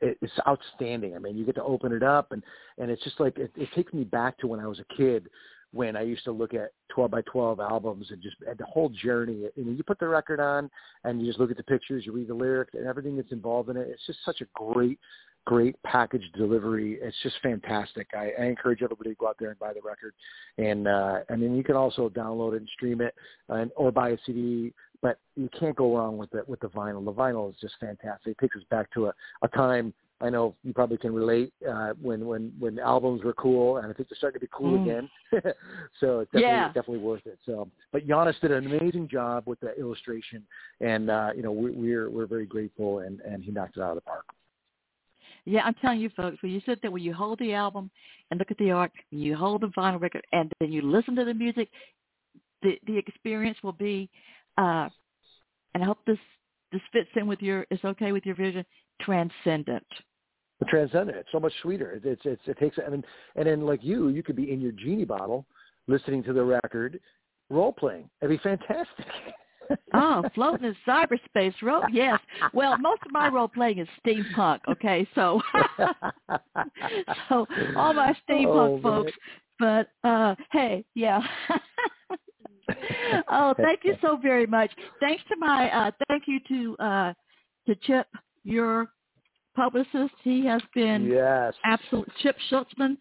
it's 0.00 0.32
outstanding. 0.46 1.14
I 1.14 1.18
mean, 1.18 1.36
you 1.36 1.46
get 1.46 1.54
to 1.56 1.64
open 1.64 1.92
it 1.92 2.02
up 2.02 2.32
and 2.32 2.42
and 2.78 2.90
it's 2.90 3.02
just 3.04 3.20
like 3.20 3.38
it, 3.38 3.52
it 3.56 3.68
takes 3.74 3.92
me 3.92 4.04
back 4.04 4.38
to 4.38 4.46
when 4.46 4.60
I 4.60 4.66
was 4.66 4.80
a 4.80 4.94
kid 4.96 5.28
when 5.74 5.96
I 5.96 6.02
used 6.02 6.22
to 6.24 6.30
look 6.30 6.54
at 6.54 6.70
12 6.90 7.10
by 7.10 7.22
12 7.22 7.58
albums 7.58 8.06
and 8.10 8.22
just 8.22 8.36
at 8.48 8.58
the 8.58 8.64
whole 8.64 8.90
journey. 8.90 9.48
And 9.56 9.76
you 9.76 9.82
put 9.82 9.98
the 9.98 10.06
record 10.06 10.38
on 10.38 10.70
and 11.02 11.20
you 11.20 11.26
just 11.26 11.40
look 11.40 11.50
at 11.50 11.56
the 11.56 11.64
pictures, 11.64 12.06
you 12.06 12.12
read 12.12 12.28
the 12.28 12.34
lyrics 12.34 12.74
and 12.74 12.86
everything 12.86 13.16
that's 13.16 13.32
involved 13.32 13.68
in 13.70 13.76
it. 13.76 13.88
It's 13.90 14.06
just 14.06 14.20
such 14.24 14.40
a 14.40 14.46
great, 14.54 15.00
great 15.44 15.76
package 15.82 16.24
delivery. 16.36 16.98
It's 17.00 17.16
just 17.22 17.36
fantastic. 17.42 18.08
I, 18.14 18.32
I 18.40 18.46
encourage 18.46 18.82
everybody 18.82 19.10
to 19.10 19.16
go 19.16 19.28
out 19.28 19.36
there 19.38 19.50
and 19.50 19.58
buy 19.58 19.72
the 19.72 19.80
record. 19.82 20.14
And, 20.58 20.88
uh, 20.88 21.20
and 21.28 21.42
then 21.42 21.54
you 21.56 21.62
can 21.62 21.76
also 21.76 22.08
download 22.08 22.54
it 22.54 22.58
and 22.58 22.68
stream 22.74 23.00
it 23.00 23.14
and, 23.48 23.70
or 23.76 23.92
buy 23.92 24.10
a 24.10 24.18
CD, 24.24 24.72
but 25.02 25.18
you 25.36 25.48
can't 25.58 25.76
go 25.76 25.96
wrong 25.96 26.16
with 26.16 26.30
the, 26.30 26.44
with 26.46 26.60
the 26.60 26.68
vinyl. 26.68 27.04
The 27.04 27.12
vinyl 27.12 27.50
is 27.50 27.56
just 27.60 27.74
fantastic. 27.80 28.32
It 28.32 28.38
takes 28.38 28.56
us 28.56 28.62
back 28.70 28.90
to 28.94 29.06
a, 29.06 29.14
a 29.42 29.48
time 29.48 29.92
I 30.20 30.30
know 30.30 30.54
you 30.62 30.72
probably 30.72 30.96
can 30.96 31.12
relate 31.12 31.52
uh, 31.68 31.92
when 32.00 32.24
when 32.24 32.52
when 32.58 32.78
albums 32.78 33.22
were 33.24 33.34
cool, 33.34 33.78
and 33.78 33.86
I 33.86 33.92
think 33.92 34.08
they're 34.08 34.16
starting 34.16 34.40
to 34.40 34.46
be 34.46 34.50
cool 34.52 34.78
Mm. 34.78 34.82
again. 34.82 35.10
so 36.00 36.20
it's 36.20 36.30
definitely 36.30 36.40
Yeah. 36.40 36.66
definitely 36.68 36.98
worth 36.98 37.26
it. 37.26 37.38
So, 37.44 37.68
but 37.92 38.06
Giannis 38.06 38.40
did 38.40 38.52
an 38.52 38.64
amazing 38.64 39.08
job 39.08 39.42
with 39.46 39.60
the 39.60 39.78
illustration, 39.78 40.46
and 40.80 41.10
uh, 41.10 41.30
you 41.36 41.42
know 41.42 41.52
we, 41.52 41.72
we're 41.72 42.10
we're 42.10 42.26
very 42.26 42.46
grateful, 42.46 43.00
and 43.00 43.20
and 43.20 43.42
he 43.42 43.50
knocked 43.50 43.76
it 43.76 43.82
out 43.82 43.90
of 43.90 43.96
the 43.96 44.00
park. 44.02 44.24
Yeah, 45.46 45.62
I'm 45.64 45.74
telling 45.74 46.00
you, 46.00 46.10
folks, 46.16 46.42
when 46.42 46.52
you 46.52 46.60
sit 46.64 46.80
there, 46.80 46.90
when 46.90 47.02
you 47.02 47.12
hold 47.12 47.38
the 47.38 47.52
album 47.52 47.90
and 48.30 48.38
look 48.38 48.50
at 48.50 48.58
the 48.58 48.70
art, 48.70 48.92
when 49.10 49.20
you 49.20 49.36
hold 49.36 49.60
the 49.60 49.66
vinyl 49.68 50.00
record, 50.00 50.26
and 50.32 50.50
then 50.58 50.72
you 50.72 50.80
listen 50.82 51.14
to 51.16 51.24
the 51.24 51.34
music, 51.34 51.68
the 52.62 52.78
the 52.86 52.96
experience 52.96 53.58
will 53.62 53.72
be, 53.72 54.08
uh, 54.56 54.88
and 55.74 55.82
I 55.82 55.84
hope 55.84 55.98
this 56.06 56.18
this 56.72 56.80
fits 56.92 57.10
in 57.16 57.26
with 57.26 57.42
your, 57.42 57.66
is 57.70 57.78
okay 57.84 58.12
with 58.12 58.24
your 58.24 58.34
vision, 58.34 58.64
transcendent. 59.00 59.86
Transcendent, 60.68 61.18
it's 61.18 61.28
so 61.30 61.40
much 61.40 61.52
sweeter. 61.60 61.92
It, 61.92 62.06
it's 62.06 62.22
it's 62.24 62.42
it 62.46 62.58
takes. 62.58 62.78
I 62.84 62.88
mean, 62.88 63.04
and 63.36 63.46
then 63.46 63.66
like 63.66 63.84
you, 63.84 64.08
you 64.08 64.22
could 64.22 64.36
be 64.36 64.50
in 64.50 64.60
your 64.60 64.72
genie 64.72 65.04
bottle, 65.04 65.44
listening 65.88 66.22
to 66.24 66.32
the 66.32 66.42
record, 66.42 66.98
role 67.50 67.72
playing. 67.72 68.08
It'd 68.22 68.30
be 68.30 68.42
fantastic. 68.42 69.06
Oh, 69.92 70.22
floating 70.34 70.66
in 70.66 70.76
cyberspace, 70.86 71.54
ro- 71.62 71.82
yes. 71.92 72.18
Well, 72.52 72.76
most 72.78 73.02
of 73.06 73.12
my 73.12 73.28
role 73.28 73.48
playing 73.48 73.78
is 73.78 73.88
steampunk. 74.04 74.60
Okay, 74.68 75.06
so 75.14 75.40
so 77.28 77.46
all 77.76 77.94
my 77.94 78.14
steampunk 78.28 78.78
Oh, 78.78 78.80
folks. 78.82 79.12
But 79.58 79.88
uh 80.02 80.34
hey, 80.52 80.84
yeah. 80.94 81.20
oh, 83.30 83.54
thank 83.56 83.80
you 83.84 83.94
so 84.02 84.16
very 84.16 84.46
much. 84.46 84.70
Thanks 85.00 85.22
to 85.28 85.36
my 85.38 85.70
uh 85.70 85.90
thank 86.08 86.24
you 86.26 86.40
to 86.48 86.76
uh 86.84 87.12
to 87.66 87.74
Chip, 87.82 88.06
your 88.42 88.88
publicist. 89.54 90.14
He 90.22 90.44
has 90.46 90.62
been 90.74 91.06
yes. 91.06 91.54
absolute 91.64 92.10
Chip 92.20 92.36
Schultzman 92.50 92.96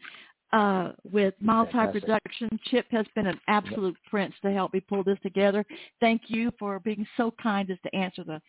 uh, 0.54 0.92
with 1.12 1.34
High 1.46 1.66
Fantastic. 1.66 2.04
Production. 2.04 2.60
Chip 2.66 2.86
has 2.92 3.06
been 3.16 3.28
an 3.28 3.40
absolute 3.48 3.98
prince 4.10 4.34
to 4.44 4.52
help 4.52 4.74
me 4.74 4.80
pull 4.80 5.04
this 5.04 5.18
together. 5.24 5.66
Thank 6.00 6.24
you 6.28 6.52
for 6.60 6.80
being 6.80 7.06
so 7.18 7.34
kind 7.42 7.70
as 7.72 7.78
to 7.84 7.96
answer 7.96 8.24
the 8.24 8.40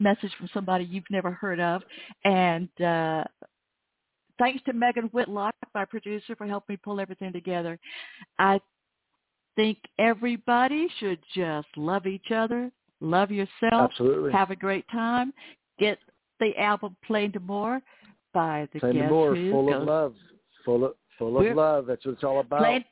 message 0.00 0.32
from 0.38 0.48
somebody 0.54 0.84
you've 0.84 1.04
never 1.10 1.30
heard 1.30 1.60
of. 1.60 1.82
And 2.24 2.68
uh, 2.80 3.24
thanks 4.38 4.64
to 4.64 4.72
Megan 4.72 5.04
Whitlock, 5.12 5.54
my 5.74 5.84
producer, 5.84 6.34
for 6.34 6.46
helping 6.46 6.74
me 6.74 6.80
pull 6.82 7.00
everything 7.00 7.32
together. 7.32 7.78
I 8.38 8.58
think 9.54 9.76
everybody 9.98 10.88
should 10.98 11.18
just 11.34 11.68
love 11.76 12.06
each 12.06 12.30
other, 12.34 12.70
love 13.00 13.30
yourself, 13.30 13.90
Absolutely. 13.90 14.32
have 14.32 14.50
a 14.50 14.56
great 14.56 14.86
time, 14.90 15.34
get 15.78 15.98
the 16.40 16.58
album 16.58 16.96
Plein 17.06 17.30
d'Amour 17.30 17.82
by 18.32 18.66
the 18.72 18.80
Send 18.80 18.94
Guess 18.94 19.10
more, 19.10 19.34
Who. 19.34 19.50
full 19.50 19.66
Goes- 19.70 19.82
of 19.82 19.86
love, 19.86 20.14
full 20.64 20.84
of 20.86 20.94
full 21.18 21.32
We're- 21.32 21.50
of 21.50 21.56
love. 21.56 21.86
That's 21.86 22.04
what 22.04 22.12
it's 22.12 22.24
all 22.24 22.40
about. 22.40 22.60
Playing, 22.60 22.84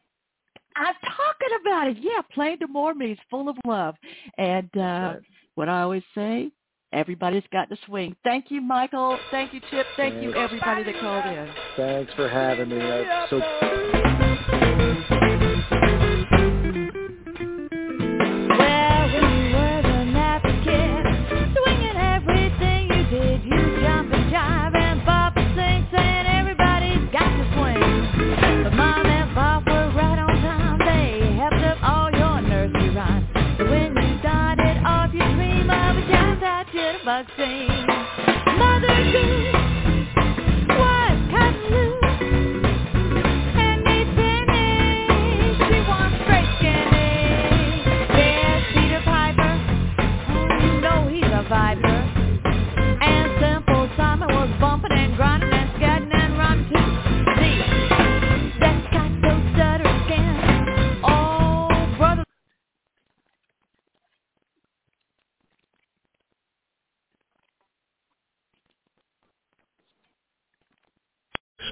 I'm 0.77 0.95
talking 1.03 1.59
about 1.61 1.89
it. 1.89 1.97
Yeah, 2.01 2.21
Plein 2.33 2.59
d'Amour 2.59 2.95
means 2.95 3.19
full 3.29 3.49
of 3.49 3.57
love. 3.67 3.97
And 4.39 4.71
uh, 4.77 4.81
Right. 4.81 5.19
what 5.55 5.69
I 5.69 5.83
always 5.83 6.05
say, 6.15 6.51
Everybody's 6.93 7.45
got 7.53 7.69
to 7.69 7.77
swing. 7.87 8.17
Thank 8.25 8.51
you, 8.51 8.61
Michael. 8.61 9.17
Thank 9.31 9.55
you, 9.55 9.61
Chip. 9.71 9.87
Thank 9.97 10.15
Thanks. 10.15 10.25
you, 10.25 10.35
everybody 10.35 10.83
that 10.83 11.01
called 11.01 11.25
in. 11.25 11.49
Thanks 11.77 12.13
for 12.15 12.29
having 12.29 12.69
me. 12.69 12.81
Uh, 12.81 13.27
so. 13.31 14.01